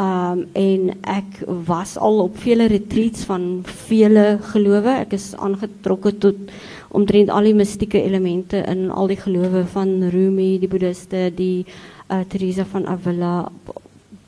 Um 0.00 0.40
en 0.58 0.88
ek 1.06 1.36
was 1.68 1.94
al 1.96 2.18
op 2.24 2.38
vele 2.42 2.66
retreats 2.66 3.24
van 3.28 3.62
vele 3.86 4.38
gelowe. 4.50 4.90
Ek 5.04 5.14
is 5.14 5.32
aangetrokke 5.38 6.16
tot 6.18 6.50
omtrent 6.94 7.30
al 7.30 7.46
die 7.46 7.54
mystieke 7.54 8.02
elemente 8.02 8.64
in 8.70 8.88
al 8.90 9.10
die 9.10 9.18
gelowe 9.20 9.64
van 9.70 10.10
Rumi, 10.10 10.58
die 10.58 10.70
boeddhiste, 10.70 11.28
die 11.34 11.64
uh, 12.10 12.22
Teresa 12.28 12.66
van 12.70 12.86
Avila, 12.90 13.48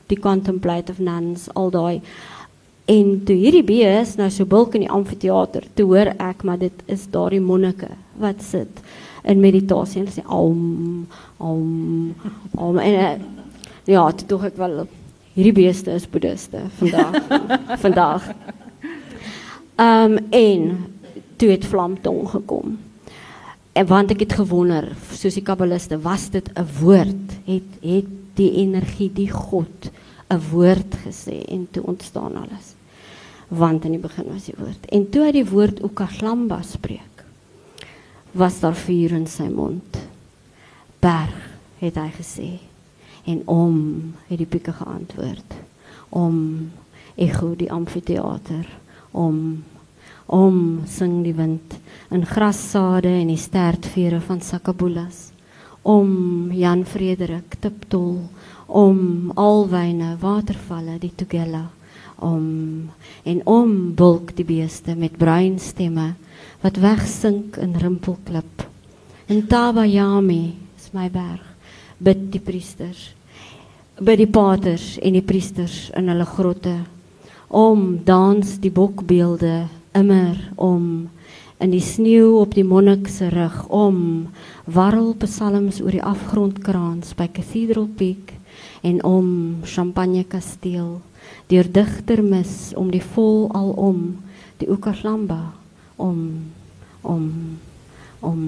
die 0.07 0.19
contemplative 0.19 1.03
nuns, 1.03 1.49
al 1.55 1.71
daai. 1.71 2.01
En 2.87 3.23
toe 3.27 3.35
hierdie 3.35 3.65
bees 3.67 4.15
nou 4.15 4.29
so 4.31 4.47
bulk 4.47 4.75
in 4.75 4.85
die 4.85 4.91
amfitheater, 4.91 5.67
toe 5.75 5.89
hoor 5.91 6.13
ek 6.15 6.47
maar 6.47 6.59
dit 6.63 6.83
is 6.87 7.09
daardie 7.11 7.43
monnike 7.43 7.91
wat 8.23 8.39
sit 8.43 8.83
in 9.27 9.43
meditasie 9.43 10.01
en 10.01 10.11
sê 10.11 10.23
om 10.25 11.07
om 11.37 12.15
om 12.55 12.79
en 12.79 12.93
uh, 12.93 13.15
ja, 13.87 14.11
toe 14.11 14.27
dog 14.27 14.47
ek 14.49 14.59
wel 14.59 14.85
hierdie 15.35 15.55
beeste 15.55 15.93
is 15.93 16.07
boeddhiste 16.09 16.63
vandag 16.79 17.17
vandag. 17.85 18.29
Ehm 19.77 20.17
um, 20.17 20.19
en 20.31 20.69
toe 21.37 21.49
het 21.53 21.65
vlamtong 21.65 22.29
gekom. 22.29 22.77
En 23.77 23.85
want 23.85 24.11
ek 24.11 24.23
het 24.25 24.33
gewonder, 24.39 24.87
soos 25.13 25.35
die 25.37 25.45
kabbaliste, 25.45 25.99
was 26.01 26.29
dit 26.33 26.49
'n 26.57 26.65
woord? 26.79 27.35
Het 27.45 27.69
het 27.81 28.09
die 28.39 28.51
energie, 28.63 29.11
die 29.13 29.29
God 29.29 29.91
'n 30.33 30.41
woord 30.51 30.97
gesê 31.05 31.45
en 31.45 31.67
toe 31.71 31.83
ontstaan 31.83 32.35
alles. 32.35 32.73
Want 33.47 33.85
in 33.85 33.91
die 33.91 34.01
begin 34.01 34.25
was 34.33 34.45
die 34.45 34.57
woord. 34.57 34.85
En 34.89 35.09
toe 35.09 35.23
hy 35.23 35.31
die 35.31 35.49
woord 35.49 35.81
Okaglamba 35.81 36.61
spreek, 36.61 37.16
was 38.37 38.61
daar 38.61 38.77
vuur 38.77 39.17
in 39.17 39.27
sy 39.27 39.49
mond. 39.49 39.97
Berg, 41.01 41.47
het 41.81 41.97
hy 41.99 42.09
gesê 42.15 42.49
en 43.27 43.41
om 43.45 43.77
het 44.27 44.39
die 44.39 44.49
pieke 44.49 44.73
geantwoord 44.73 45.55
om 46.15 46.37
ego 47.19 47.53
die 47.59 47.71
amfitheater 47.71 48.67
om 49.11 49.63
om 50.27 50.83
sing 50.87 51.21
die 51.23 51.35
wind 51.35 51.77
in 52.11 52.25
grassade 52.27 53.11
en 53.21 53.29
die 53.31 53.39
stertvere 53.39 54.19
van 54.23 54.41
sakabulas 54.43 55.29
om 55.87 56.51
Jan 56.51 56.83
Frederik 56.85 57.59
tiptol 57.63 58.25
om 58.67 59.31
alwyne 59.35 60.15
watervalle 60.19 60.97
die 61.03 61.13
tugela 61.15 61.67
om 62.23 62.47
en 63.23 63.41
om 63.45 63.75
bulk 63.95 64.33
die 64.35 64.47
beeste 64.47 64.95
met 64.95 65.19
bruin 65.19 65.59
stemme 65.59 66.13
wat 66.67 66.81
wegsink 66.83 67.55
in 67.63 67.77
rimpelklip. 67.79 68.67
En 69.25 69.47
tabayami 69.47 70.55
is 70.75 70.89
my 70.91 71.07
berg. 71.07 71.43
Bid 71.97 72.27
die 72.33 72.43
priesters 72.43 73.13
by 74.03 74.17
die 74.19 74.27
paters 74.27 74.97
en 74.99 75.15
die 75.15 75.23
priesters 75.25 75.87
in 75.97 76.11
hulle 76.11 76.25
grotte 76.27 76.75
om 77.47 77.85
dans 78.05 78.51
die 78.59 78.71
bokbeelde 78.71 79.69
immer 79.95 80.35
om. 80.59 81.07
In 81.63 81.71
die 81.71 81.81
sneeu 81.81 82.35
op 82.41 82.51
die 82.53 82.67
monnik 82.67 83.07
se 83.07 83.29
rug 83.31 83.63
om 83.73 84.27
warrel 84.67 85.13
psalms 85.23 85.79
oor 85.81 85.95
die 85.95 86.03
afgrondkraans 86.03 87.15
by 87.15 87.29
Cathedral 87.31 87.87
Peak 87.87 88.35
en 88.83 88.99
om 89.07 89.29
champagne 89.63 90.27
kasteel 90.27 90.99
deur 91.47 91.71
digter 91.79 92.19
mis 92.21 92.75
om 92.75 92.91
die 92.91 93.03
vol 93.15 93.47
al 93.55 93.71
om 93.87 94.03
die 94.59 94.67
Okaslamba 94.67 95.41
om 95.97 96.21
om 97.07 97.31
om 98.19 98.39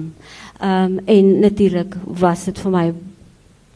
um, 0.62 0.98
en 1.04 1.26
natuurlik 1.40 1.94
was 2.04 2.44
dit 2.44 2.58
vir 2.58 2.72
my 2.74 2.86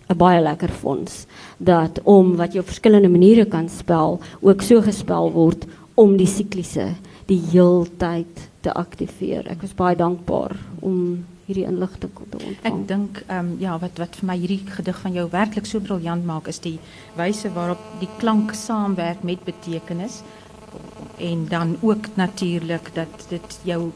'n 0.09 0.17
baie 0.17 0.41
lekker 0.43 0.69
fonds 0.69 1.27
dat 1.57 2.01
om 2.03 2.37
wat 2.37 2.53
jy 2.53 2.61
op 2.61 2.73
verskillende 2.73 3.09
maniere 3.09 3.45
kan 3.45 3.69
spel 3.69 4.21
ook 4.41 4.63
so 4.63 4.81
gespel 4.83 5.33
word 5.33 5.67
om 5.95 6.17
die 6.17 6.29
sikliese 6.29 6.95
die 7.27 7.41
heeltyd 7.53 8.49
te 8.61 8.73
aktiveer. 8.73 9.47
Ek 9.49 9.63
was 9.65 9.77
baie 9.77 9.97
dankbaar 9.97 10.57
om 10.81 11.25
hierdie 11.47 11.67
inligting 11.69 12.13
te 12.31 12.39
ontvang. 12.39 12.69
Ek 12.69 12.89
dink 12.89 13.21
ehm 13.29 13.55
ja 13.61 13.77
wat 13.81 13.99
wat 14.01 14.17
vir 14.17 14.29
my 14.31 14.37
hierdie 14.37 14.63
gedig 14.77 15.01
van 15.01 15.13
jou 15.13 15.27
werklik 15.33 15.67
so 15.69 15.81
briljant 15.81 16.25
maak 16.25 16.49
is 16.49 16.61
die 16.65 16.79
wyse 17.17 17.53
waarop 17.53 17.81
die 18.01 18.09
klank 18.19 18.55
saamwerk 18.57 19.23
met 19.23 19.45
betekenis 19.45 20.23
en 21.17 21.47
dan 21.49 21.77
ook 21.81 22.07
natuurlik 22.15 22.91
dat 22.95 23.27
dit 23.29 23.59
jou 23.63 23.91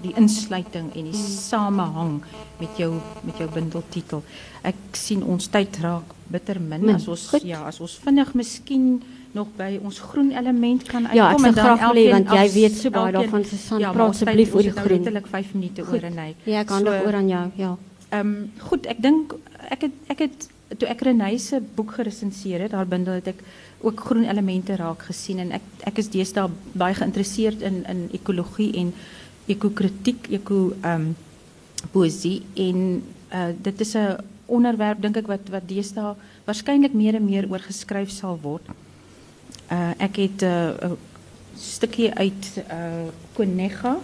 die 0.00 0.12
insluiting 0.16 0.94
en 0.94 1.04
die 1.10 1.20
samehang 1.20 2.22
met 2.58 2.76
jou 2.76 2.92
met 3.20 3.36
jou 3.38 3.50
bindeltitel. 3.50 4.22
Ek 4.62 4.96
sien 4.98 5.22
ons 5.22 5.48
tyd 5.48 5.78
raak 5.82 6.14
bitter 6.26 6.60
min 6.60 6.94
as 6.94 7.08
ons 7.08 7.28
Goed. 7.28 7.42
ja, 7.46 7.62
as 7.68 7.80
ons 7.80 7.98
vinnig 8.04 8.32
miskien 8.34 9.02
nog 9.34 9.50
by 9.58 9.78
ons 9.82 9.98
groen 9.98 10.30
element 10.30 10.82
kan 10.88 11.06
uitkom 11.06 11.18
ja, 11.18 11.30
en 11.34 11.42
dan 11.42 11.58
graag 11.58 11.92
wil 11.92 12.10
want 12.10 12.32
jy 12.38 12.46
weet 12.54 12.76
so 12.78 12.94
baie 12.94 13.12
daarvan 13.12 13.44
Susan 13.44 13.82
ja, 13.82 13.92
praat 13.92 14.14
asseblief 14.14 14.54
oor 14.54 14.62
die 14.62 14.74
groen. 14.74 14.96
Letterlik 15.02 15.26
5 15.30 15.54
minute 15.54 15.86
oor 15.86 16.08
en 16.10 16.18
hy. 16.22 16.30
Ja, 16.44 16.62
ek 16.62 16.70
kan 16.70 16.86
so, 16.86 16.98
oor 17.06 17.20
aan 17.20 17.30
jou, 17.30 17.44
ja. 17.60 17.76
Ehm 18.10 18.34
um, 18.34 18.34
goed, 18.68 18.86
ek 18.90 19.02
dink 19.02 19.34
ek 19.74 19.88
het 19.88 20.12
ek 20.14 20.26
het 20.26 20.48
toe 20.78 20.88
ek 20.90 21.02
Renée 21.06 21.38
se 21.38 21.60
boek 21.76 21.94
geresenseer 21.98 22.66
het, 22.66 22.74
haar 22.74 22.88
bundel 22.88 23.18
het 23.20 23.34
ek 23.34 23.42
ook 23.84 24.00
groen 24.00 24.24
elemente 24.24 24.76
raak 24.76 25.02
gesien 25.08 25.38
en 25.38 25.52
ek 25.58 25.62
ek 25.90 25.98
is 26.02 26.10
deesdae 26.12 26.48
baie 26.72 26.94
geïnteresseerd 26.94 27.62
in 27.62 27.82
in 27.88 28.08
ekologie 28.16 28.72
en 28.80 28.92
ekokritiek, 29.46 30.30
eko 30.40 30.72
ehm 30.80 31.00
um, 31.00 31.16
poesie 31.92 32.42
en 32.56 33.02
uh, 33.32 33.50
dit 33.62 33.80
is 33.80 33.94
'n 33.94 34.16
onderwerp 34.46 35.02
dink 35.02 35.16
ek 35.16 35.26
wat 35.26 35.48
wat 35.52 35.68
deesdae 35.68 36.14
waarskynlik 36.46 36.94
meer 36.94 37.14
en 37.14 37.24
meer 37.24 37.48
oor 37.50 37.60
geskryf 37.60 38.10
sal 38.10 38.38
word. 38.42 38.66
Uh 39.70 39.92
ek 39.98 40.16
het 40.16 40.42
'n 40.42 40.46
uh, 40.84 40.92
stukkie 41.56 42.10
uit 42.12 42.64
uh 42.70 43.08
Konega 43.34 43.98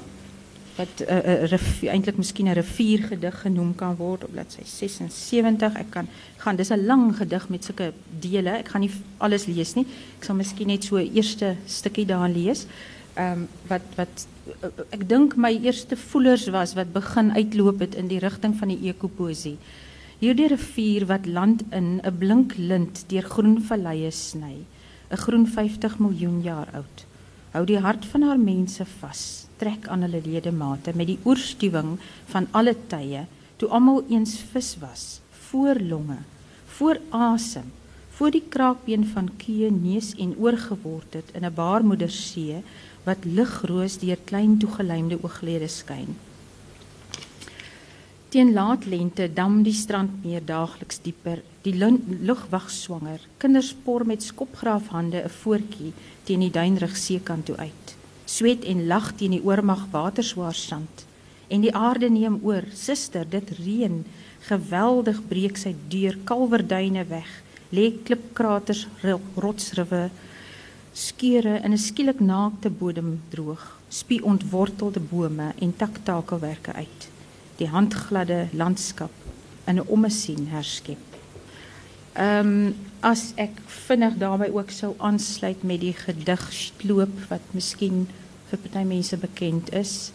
wat 0.81 1.03
uh, 1.05 1.51
uh, 1.53 1.93
eintlik 1.93 2.17
miskien 2.17 2.49
'n 2.49 2.57
riviergedig 2.59 3.41
genoem 3.41 3.75
kan 3.75 3.97
word 3.97 4.25
op 4.25 4.33
bladsy 4.33 4.65
76. 4.65 5.77
Ek 5.77 5.91
kan 5.91 6.09
gaan 6.37 6.57
dis 6.57 6.71
'n 6.71 6.87
lang 6.87 7.17
gedig 7.17 7.49
met 7.49 7.65
sulke 7.65 7.93
dele. 8.21 8.51
Ek 8.51 8.69
gaan 8.69 8.81
nie 8.81 8.93
alles 9.19 9.47
lees 9.47 9.75
nie. 9.75 9.87
Ek 10.19 10.25
sal 10.25 10.37
miskien 10.37 10.67
net 10.67 10.85
so 10.85 10.97
eerste 10.99 11.57
stukkie 11.67 12.07
daarin 12.07 12.33
lees. 12.33 12.67
Ehm 13.15 13.33
um, 13.33 13.49
wat 13.69 13.83
wat 13.97 14.27
uh, 14.63 14.69
ek 14.91 15.09
dink 15.09 15.37
my 15.37 15.53
eerste 15.53 15.97
voelers 15.97 16.49
was 16.49 16.75
wat 16.75 16.93
begin 16.93 17.33
uitloop 17.33 17.81
het 17.81 17.95
in 17.95 18.09
die 18.09 18.19
rigting 18.19 18.57
van 18.57 18.69
die 18.69 18.89
ekopoesie. 18.89 19.57
Hierdie 20.21 20.49
rivier 20.49 21.07
wat 21.07 21.27
land 21.27 21.63
in 21.71 22.01
'n 22.05 22.19
blink 22.19 22.57
lint 22.57 23.05
deur 23.09 23.23
groen 23.23 23.63
valleie 23.63 24.11
sny. 24.11 24.57
'n 25.11 25.17
Groen 25.17 25.47
50 25.47 25.99
miljoen 25.99 26.43
jaar 26.43 26.69
oud. 26.73 27.10
Hou 27.51 27.65
die 27.67 27.81
hart 27.83 28.05
van 28.07 28.23
haar 28.23 28.39
mense 28.39 28.85
vas. 29.01 29.47
Trek 29.59 29.89
aan 29.91 30.07
hulle 30.07 30.23
ledemate 30.25 30.93
met 30.95 31.11
die 31.11 31.19
oorstuwing 31.29 31.99
van 32.33 32.47
alle 32.57 32.77
tye 32.89 33.27
toe 33.61 33.69
almal 33.77 34.05
eens 34.09 34.39
vis 34.53 34.71
was 34.81 35.03
voor 35.51 35.81
longe 35.85 36.17
voor 36.79 37.01
asem 37.13 37.67
voor 38.17 38.33
die 38.33 38.43
kraakbeen 38.55 39.05
van 39.13 39.29
kee 39.43 39.69
neus 39.73 40.15
en 40.25 40.33
oor 40.41 40.57
geword 40.63 41.19
het 41.19 41.35
in 41.37 41.45
'n 41.45 41.55
baarmoeder 41.55 42.11
see 42.11 42.63
wat 43.05 43.25
ligroos 43.25 43.99
deur 43.99 44.21
klein 44.25 44.57
toegelymde 44.59 45.19
ooglede 45.23 45.69
skyn 45.69 46.17
teen 48.31 48.53
laat 48.55 48.85
lente 48.87 49.25
dam 49.35 49.57
die 49.67 49.75
strand 49.75 50.21
meer 50.23 50.43
daagliks 50.47 51.01
dieper. 51.03 51.41
Die 51.67 51.75
lug 51.75 52.45
wag 52.53 52.69
swanger. 52.71 53.19
Kinders 53.43 53.73
por 53.85 54.05
met 54.07 54.23
skopgraafhande 54.23 55.25
'n 55.25 55.33
voetjie 55.43 55.93
teen 56.25 56.41
die 56.41 56.51
duinrig 56.51 56.97
seekant 56.97 57.47
toe 57.47 57.57
uit. 57.57 57.97
Sweet 58.25 58.65
en 58.65 58.87
lag 58.87 59.13
teen 59.17 59.31
die 59.31 59.43
oormag 59.43 59.83
waterswaar 59.91 60.55
sand. 60.55 61.07
En 61.49 61.61
die 61.61 61.75
aarde 61.75 62.11
neem 62.11 62.39
oor. 62.43 62.63
Suster 62.73 63.27
dit 63.29 63.51
reën. 63.51 64.05
Geweldig 64.41 65.29
breek 65.29 65.57
sy 65.57 65.75
deur. 65.89 66.17
Kalverduine 66.25 67.05
weg. 67.05 67.43
Lê 67.71 67.93
klipkraters 68.05 68.87
rotsriwe 69.35 70.11
skeure 70.93 71.61
in 71.65 71.73
'n 71.73 71.79
skielik 71.79 72.21
naakte 72.21 72.71
bodem 72.71 73.21
droog. 73.29 73.81
Spie 73.89 74.25
ontwortelde 74.25 75.01
bome 75.01 75.53
en 75.59 75.77
taktakelwerke 75.77 76.73
uit 76.73 77.11
die 77.61 77.71
handgladde 77.71 78.49
landskap 78.57 79.13
in 79.69 79.79
'n 79.79 79.87
ommesien 79.87 80.49
herskep 80.49 81.11
Ehm 82.19 82.47
um, 82.47 82.75
as 83.01 83.33
ek 83.41 83.55
vinnig 83.87 84.17
daarby 84.19 84.51
ook 84.53 84.71
sou 84.75 84.95
aansluit 84.99 85.63
met 85.63 85.81
die 85.81 85.95
gedig 85.95 86.43
Sloop 86.53 87.13
wat 87.31 87.53
miskien 87.57 88.09
vir 88.51 88.59
party 88.59 88.83
mense 88.85 89.17
bekend 89.17 89.71
is. 89.73 90.11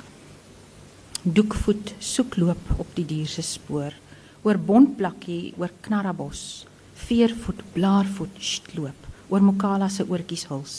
Doekvoet 1.23 1.93
soekloop 1.99 2.75
op 2.77 2.91
die 2.99 3.05
dier 3.05 3.31
se 3.31 3.41
spoor 3.41 3.95
oor 4.43 4.59
bontplakkie 4.59 5.53
oor 5.57 5.71
knarrabos 5.81 6.65
veervoet 7.07 7.63
blaarvoet 7.73 8.35
sloop 8.37 9.07
oor 9.29 9.41
mokala 9.41 9.87
se 9.89 10.05
oortjies 10.05 10.45
huls 10.51 10.75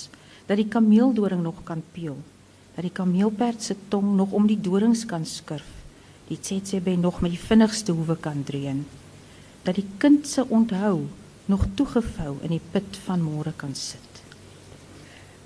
dat 0.47 0.61
die 0.61 0.69
kameeldoring 0.71 1.43
nog 1.43 1.65
kan 1.65 1.83
peel 1.97 2.21
dat 2.77 2.87
die 2.87 2.95
kameelperd 2.95 3.63
se 3.63 3.75
tong 3.89 4.15
nog 4.21 4.37
om 4.37 4.47
die 4.47 4.61
dorings 4.61 5.03
kan 5.11 5.27
skurf 5.27 5.76
die 6.29 6.39
tsetsebe 6.41 6.97
nog 6.97 7.21
met 7.21 7.31
die 7.31 7.39
vinnigste 7.41 7.93
hoewe 7.93 8.17
kan 8.17 8.43
dreun 8.45 8.85
dat 9.63 9.75
die 9.75 9.87
kind 9.99 10.27
se 10.27 10.45
onthou 10.49 11.07
nog 11.47 11.67
toegevou 11.75 12.37
in 12.43 12.49
die 12.51 12.61
put 12.71 12.97
van 13.05 13.21
môre 13.23 13.53
kan 13.57 13.75
sit. 13.75 14.23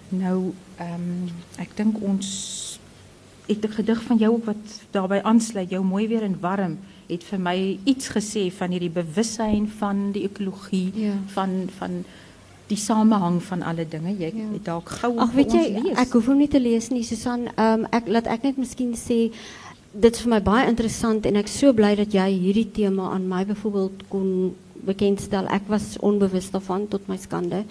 Nou, 0.09 0.53
ehm 0.77 0.95
um, 0.95 1.29
ek 1.63 1.77
dink 1.77 2.01
ons 2.03 2.79
het 3.47 3.65
'n 3.65 3.73
gedig 3.73 4.03
van 4.03 4.17
jou 4.17 4.33
ook 4.35 4.45
wat 4.45 4.65
daarbey 4.91 5.23
aansluit, 5.23 5.71
jou 5.71 5.85
mooi 5.85 6.09
weer 6.09 6.23
en 6.23 6.37
warm 6.41 6.79
het 7.09 7.25
vir 7.25 7.39
my 7.41 7.79
iets 7.85 8.09
gesê 8.09 8.51
van 8.53 8.71
hierdie 8.71 8.91
bewussyn 8.91 9.69
van 9.79 10.13
die 10.13 10.23
ekologie 10.23 10.93
Ja. 10.95 11.13
van 11.27 11.69
van 11.79 12.05
die 12.67 12.77
samehang 12.77 13.43
van 13.43 13.63
alle 13.63 13.89
dinge. 13.89 14.17
Jy 14.19 14.33
Ja. 14.37 14.53
het 14.53 14.65
dalk 14.65 14.89
gou 14.89 15.19
Ag 15.19 15.33
weet 15.33 15.53
jy, 15.53 15.81
lees. 15.83 15.99
ek 15.99 16.13
hoef 16.13 16.27
hom 16.27 16.39
nie 16.39 16.49
te 16.49 16.61
lees 16.61 16.89
nie, 16.91 17.03
Susan. 17.03 17.49
Ehm 17.57 17.85
ek 17.91 18.07
laat 18.09 18.27
ek 18.27 18.43
net 18.43 18.57
miskien 18.57 18.95
sê 18.95 19.33
dit 19.93 20.15
is 20.15 20.23
vir 20.23 20.31
my 20.31 20.41
baie 20.45 20.67
interessant 20.71 21.25
en 21.27 21.39
ek 21.41 21.49
is 21.51 21.59
so 21.63 21.75
bly 21.75 21.95
dat 21.99 22.15
jy 22.15 22.29
hierdie 22.31 22.69
tema 22.75 23.11
aan 23.15 23.27
my 23.31 23.43
byvoorbeeld 23.49 24.05
kon 24.13 24.29
bekendstel. 24.87 25.49
Ek 25.51 25.67
was 25.69 25.97
onbewus 26.01 26.51
daarvan 26.55 26.87
tot 26.89 27.09
my 27.11 27.19
skande. 27.21 27.65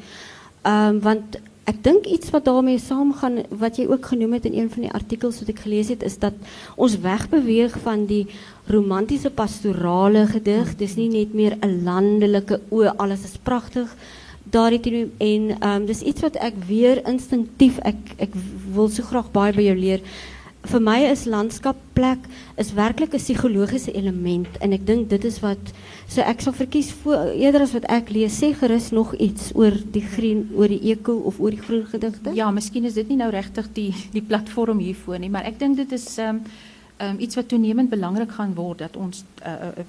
Ehm 0.67 0.99
want 1.05 1.39
ek 1.69 1.83
dink 1.85 2.07
iets 2.09 2.31
wat 2.33 2.47
daarmee 2.47 2.79
saamgaan 2.81 3.43
wat 3.61 3.77
jy 3.77 3.85
ook 3.87 4.07
genoem 4.11 4.33
het 4.39 4.47
in 4.49 4.55
een 4.57 4.69
van 4.73 4.87
die 4.87 4.93
artikels 4.93 5.37
wat 5.39 5.51
ek 5.53 5.61
gelees 5.67 5.91
het 5.93 6.03
is 6.03 6.17
dat 6.17 6.33
ons 6.75 6.97
wegbeweeg 7.03 7.75
van 7.83 8.07
die 8.09 8.25
romantiese 8.67 9.29
pastorale 9.29 10.25
gedig. 10.27 10.75
Dis 10.77 10.97
nie 10.97 11.09
net 11.09 11.33
meer 11.33 11.55
'n 11.61 11.83
landelike 11.85 12.59
o, 12.69 12.83
alles 12.97 13.23
is 13.23 13.37
pragtig 13.37 13.87
daardie 14.49 14.79
teenoor 14.79 15.09
en 15.17 15.49
ehm 15.49 15.81
um, 15.81 15.85
dis 15.85 16.01
iets 16.01 16.21
wat 16.21 16.35
ek 16.35 16.55
weer 16.67 17.01
instinktief 17.07 17.79
ek 17.85 18.15
ek 18.17 18.35
wil 18.73 18.89
so 18.89 19.03
graag 19.03 19.31
baie 19.31 19.53
by 19.53 19.61
jou 19.61 19.77
leer. 19.77 20.01
Vir 20.69 20.81
my 20.85 20.99
is 21.09 21.23
landskap 21.25 21.77
plek 21.97 22.25
is 22.61 22.75
werklik 22.77 23.13
'n 23.13 23.17
psigologiese 23.17 23.91
element 23.91 24.47
en 24.61 24.73
ek 24.73 24.85
dink 24.85 25.09
dit 25.09 25.23
is 25.25 25.39
wat 25.41 25.73
so 26.07 26.21
ek 26.21 26.41
sal 26.41 26.53
verkies 26.53 26.91
voor 27.01 27.33
eerder 27.33 27.61
as 27.61 27.73
wat 27.73 27.89
ek 27.89 28.09
lees 28.09 28.37
sê 28.37 28.53
gerus 28.53 28.91
nog 28.91 29.15
iets 29.15 29.49
oor 29.55 29.73
die 29.91 30.05
groen 30.05 30.49
oor 30.53 30.67
die 30.67 30.97
of 31.05 31.39
oor 31.39 31.49
die 31.49 31.65
groen 31.65 31.85
gedigte. 31.85 32.35
Ja, 32.35 32.51
miskien 32.51 32.85
is 32.85 32.93
dit 32.93 33.09
nie 33.09 33.17
nou 33.17 33.31
regtig 33.31 33.65
die 33.73 33.93
die 34.11 34.21
platform 34.21 34.77
hiervoor 34.77 35.19
nie, 35.19 35.29
maar 35.29 35.45
ek 35.45 35.59
dink 35.59 35.75
dit 35.77 35.91
is 35.91 36.17
um, 36.19 36.43
iets 37.17 37.35
wat 37.35 37.47
toenemend 37.47 37.89
belangrik 37.89 38.31
gaan 38.31 38.53
word 38.53 38.79
dat 38.79 38.95
ons 38.95 39.23
uh, 39.45 39.51
uh, 39.51 39.85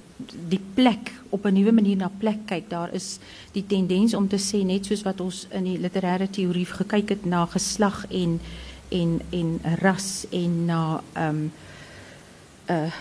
die 0.48 0.60
plek 0.74 1.12
op 1.28 1.44
'n 1.44 1.52
nuwe 1.52 1.72
manier 1.72 1.96
na 1.96 2.10
plek 2.18 2.46
kyk. 2.46 2.70
Daar 2.70 2.94
is 2.94 3.18
die 3.52 3.66
tendens 3.66 4.14
om 4.14 4.28
te 4.28 4.38
sê 4.38 4.64
net 4.64 4.86
soos 4.86 5.02
wat 5.02 5.20
ons 5.20 5.46
in 5.50 5.64
die 5.64 5.78
literêre 5.78 6.30
teorie 6.30 6.64
gekyk 6.66 7.08
het 7.08 7.24
na 7.24 7.46
geslag 7.46 8.06
en 8.90 9.20
en 9.30 9.60
ras 9.80 10.26
en 10.30 10.64
na 10.64 11.00
ehm 11.12 11.28
um, 11.34 11.52
uh 12.70 12.92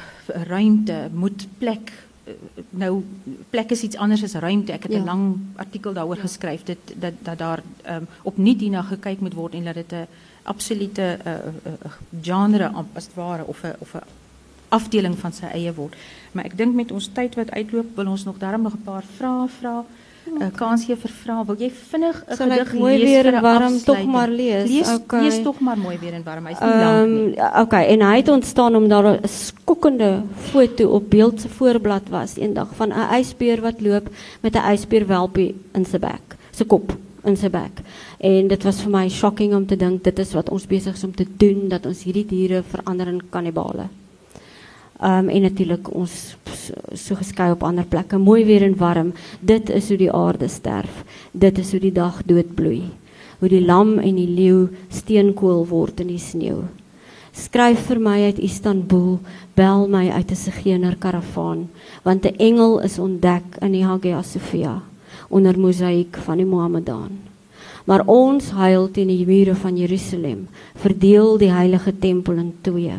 ruimte 0.48 1.10
moet 1.14 1.48
plek 1.58 1.92
uh, 2.28 2.34
nou 2.70 3.04
plek 3.50 3.72
is 3.72 3.82
iets 3.82 3.96
anders 3.98 4.24
as 4.24 4.34
ruimte. 4.34 4.72
Ek 4.72 4.84
het 4.84 4.92
'n 4.92 4.96
Ja. 4.96 5.04
lang 5.04 5.38
artikel 5.56 5.94
daaroor 5.94 6.16
Ja. 6.16 6.22
geskryf 6.22 6.64
dit 6.64 6.78
dat 7.00 7.14
dat 7.22 7.38
daar 7.38 7.62
ehm 7.84 7.96
um, 7.96 8.08
opnuut 8.24 8.60
hierna 8.60 8.82
gekyk 8.82 9.20
moet 9.20 9.34
word 9.34 9.54
en 9.54 9.64
dat 9.64 9.74
dit 9.74 9.92
'n 9.92 10.08
absolute 10.44 11.20
uh, 11.26 11.32
uh, 11.34 11.38
uh, 11.86 11.92
genre 12.22 12.68
am- 12.68 12.88
as 12.94 13.06
het 13.06 13.14
ware 13.16 13.46
of 13.46 13.64
'n 13.64 13.76
of 13.80 13.94
'n 13.94 14.02
afdeling 14.70 15.18
van 15.18 15.34
sy 15.34 15.46
eie 15.46 15.74
word. 15.74 15.96
Maar 16.32 16.46
ek 16.46 16.58
dink 16.58 16.76
met 16.76 16.92
ons 16.92 17.10
tyd 17.14 17.36
wat 17.36 17.52
uitloop 17.52 17.96
wil 17.96 18.08
ons 18.08 18.24
nog 18.24 18.38
daarom 18.38 18.62
nog 18.62 18.74
'n 18.74 18.84
paar 18.84 19.04
vrae 19.16 19.48
vra. 19.48 19.84
'n 20.40 20.52
Kans 20.52 20.86
gee 20.86 20.96
vir 20.96 21.12
vrae. 21.12 21.46
Wil 21.46 21.56
jy 21.56 21.70
vinnig 21.72 22.24
'n 22.28 22.36
gedig 22.38 22.74
mooi 22.74 22.98
lees 22.98 23.04
weer 23.10 23.24
vir 23.24 23.34
en 23.34 23.42
warm 23.42 23.80
tog 23.84 24.04
maar 24.06 24.28
lees? 24.30 24.70
Lees, 24.70 24.94
Okay. 24.94 25.22
lees 25.24 25.42
tog 25.44 25.60
maar 25.60 25.78
mooi 25.78 25.98
weer 25.98 26.14
en 26.14 26.24
warm. 26.24 26.46
Hy's 26.46 26.60
nie 26.60 26.70
Ehm 26.70 26.80
lank 26.80 27.10
nie. 27.10 27.38
um, 27.40 27.62
okay 27.62 27.86
en 27.88 28.02
hy 28.02 28.16
het 28.18 28.30
ontstaan 28.30 28.76
omdat 28.76 29.04
daar 29.04 29.14
'n 29.22 29.28
skokkende 29.28 30.22
foto 30.52 30.90
op 30.90 31.10
beeld 31.10 31.42
se 31.42 31.50
voorblad 31.50 32.10
was 32.10 32.38
eendag 32.38 32.68
van 32.76 32.90
'n 32.90 33.14
ysbeer 33.20 33.62
wat 33.62 33.82
loop 33.82 34.10
met 34.42 34.56
'n 34.56 34.72
ysbeerwelpie 34.74 35.56
in 35.74 35.86
sy 35.86 35.98
bek, 36.00 36.36
sy 36.52 36.64
kop 36.66 36.94
in 37.26 37.36
sy 37.38 37.50
bek. 37.50 37.82
En 38.20 38.48
dit 38.48 38.64
was 38.64 38.82
vir 38.82 38.92
my 38.92 39.10
shocking 39.10 39.54
om 39.54 39.66
te 39.66 39.76
dink 39.76 40.04
dit 40.04 40.20
is 40.20 40.34
wat 40.34 40.50
ons 40.50 40.66
besig 40.68 40.94
is 40.96 41.04
om 41.04 41.16
te 41.16 41.26
doen 41.38 41.68
dat 41.70 41.86
ons 41.86 42.04
hierdie 42.04 42.26
diere 42.26 42.64
verander 42.64 43.08
in 43.08 43.22
kannibale. 43.30 43.88
Um, 45.00 45.30
en 45.32 45.46
natuurlik 45.48 45.88
ons 45.96 46.14
so, 46.52 47.16
so 47.16 47.44
op 47.52 47.62
ander 47.64 47.86
plekke, 47.88 48.18
mooi 48.18 48.44
weer 48.44 48.66
en 48.68 48.76
warm. 48.76 49.14
Dit 49.40 49.70
is 49.70 49.88
hoe 49.88 49.98
die 49.98 50.12
aarde 50.12 50.48
sterf. 50.48 51.06
Dit 51.32 51.58
is 51.58 51.72
hoe 51.72 51.80
die 51.80 51.94
dag 51.96 52.18
doodbloei. 52.26 52.82
Hoe 53.40 53.50
die 53.50 53.64
lam 53.64 53.98
en 54.00 54.16
die 54.16 54.28
leeu 54.28 54.68
steenkool 54.90 55.64
word 55.70 56.02
in 56.04 56.08
die 56.12 56.20
sneeu. 56.20 56.66
Skryf 57.32 57.86
vir 57.88 58.02
my 58.04 58.18
uit 58.26 58.42
Istanbul, 58.44 59.22
bel 59.56 59.88
my 59.88 60.10
uit 60.10 60.32
'n 60.32 60.36
Sigener 60.36 60.98
karavaan, 60.98 61.70
want 62.04 62.26
'n 62.26 62.36
engel 62.36 62.80
is 62.80 63.00
ontdek 63.00 63.56
in 63.62 63.72
die 63.72 63.86
Hagia 63.86 64.22
Sophia 64.22 64.82
onder 65.30 65.60
mosaïek 65.60 66.18
van 66.18 66.38
die 66.38 66.46
Mohammedaan. 66.46 67.20
Maar 67.86 68.06
ons 68.06 68.50
huil 68.50 68.92
teen 68.92 69.08
die 69.08 69.26
mure 69.26 69.56
van 69.56 69.78
Jerusalem, 69.78 70.48
verdeel 70.76 71.38
die 71.38 71.52
heilige 71.52 72.00
tempel 72.00 72.34
in 72.34 72.54
twee 72.62 72.98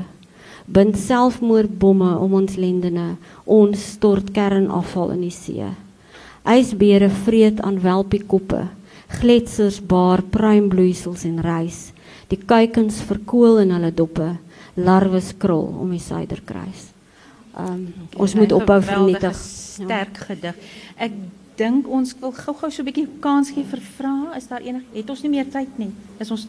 bind 0.73 0.99
selfmoordbomme 0.99 2.11
om 2.23 2.35
ons 2.41 2.57
lendene, 2.61 3.14
ons 3.45 3.87
stort 3.97 4.31
kernafval 4.35 5.14
in 5.16 5.25
die 5.27 5.35
see. 5.35 5.71
Ysbere 6.49 7.11
vreet 7.25 7.61
aan 7.66 7.81
welpiekoppe, 7.83 8.66
gletsers 9.21 9.81
baar 9.83 10.23
pruimbloeisels 10.23 11.27
en 11.29 11.41
rys. 11.45 11.91
Die 12.31 12.39
kuikens 12.39 13.01
verkoel 13.09 13.64
in 13.64 13.75
hulle 13.75 13.91
doppe, 13.95 14.37
larwes 14.79 15.33
krul 15.43 15.66
om 15.83 15.91
die 15.91 16.03
suiderkruis. 16.03 16.89
Um, 17.59 17.89
ons 18.16 18.37
moet 18.39 18.53
ophou 18.55 18.79
vernietig. 18.87 19.37
Sterk 19.37 20.23
gedig. 20.29 20.71
Ek 20.97 21.16
dink 21.59 21.89
ons 21.91 22.14
wil 22.23 22.33
gou-gou 22.33 22.71
so 22.71 22.83
'n 22.83 22.87
bietjie 22.87 23.09
kans 23.21 23.51
gee 23.51 23.64
vir 23.64 23.83
vrae. 23.99 24.37
Is 24.37 24.47
daar 24.47 24.62
enig? 24.62 24.83
Het 24.95 25.11
ons 25.11 25.23
nie 25.23 25.31
meer 25.31 25.51
tyd 25.51 25.79
nie. 25.79 25.91
Is 26.18 26.31
ons 26.31 26.47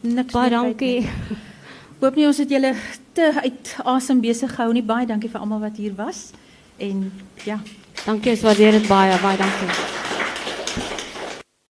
niks 0.00 0.32
Baie 0.32 0.50
meer 0.50 0.74
tyd 0.74 0.80
nie. 0.80 1.06
Hoop 1.98 2.14
nie 2.14 2.26
ons 2.26 2.38
het 2.38 2.50
julle 2.50 2.74
te 3.12 3.32
uit 3.42 3.74
asem 3.84 4.20
besig 4.22 4.54
gehou 4.54 4.72
nie. 4.72 4.84
Baie 4.86 5.06
dankie 5.06 5.30
vir 5.30 5.40
almal 5.40 5.60
wat 5.66 5.76
hier 5.76 5.94
was. 5.98 6.30
En 6.78 7.08
ja, 7.44 7.58
Dankie, 8.04 8.30
ons 8.30 8.40
waardeer 8.46 8.78
dit 8.78 8.86
baie, 8.88 9.18
baie 9.20 9.36
dankie. 9.36 10.07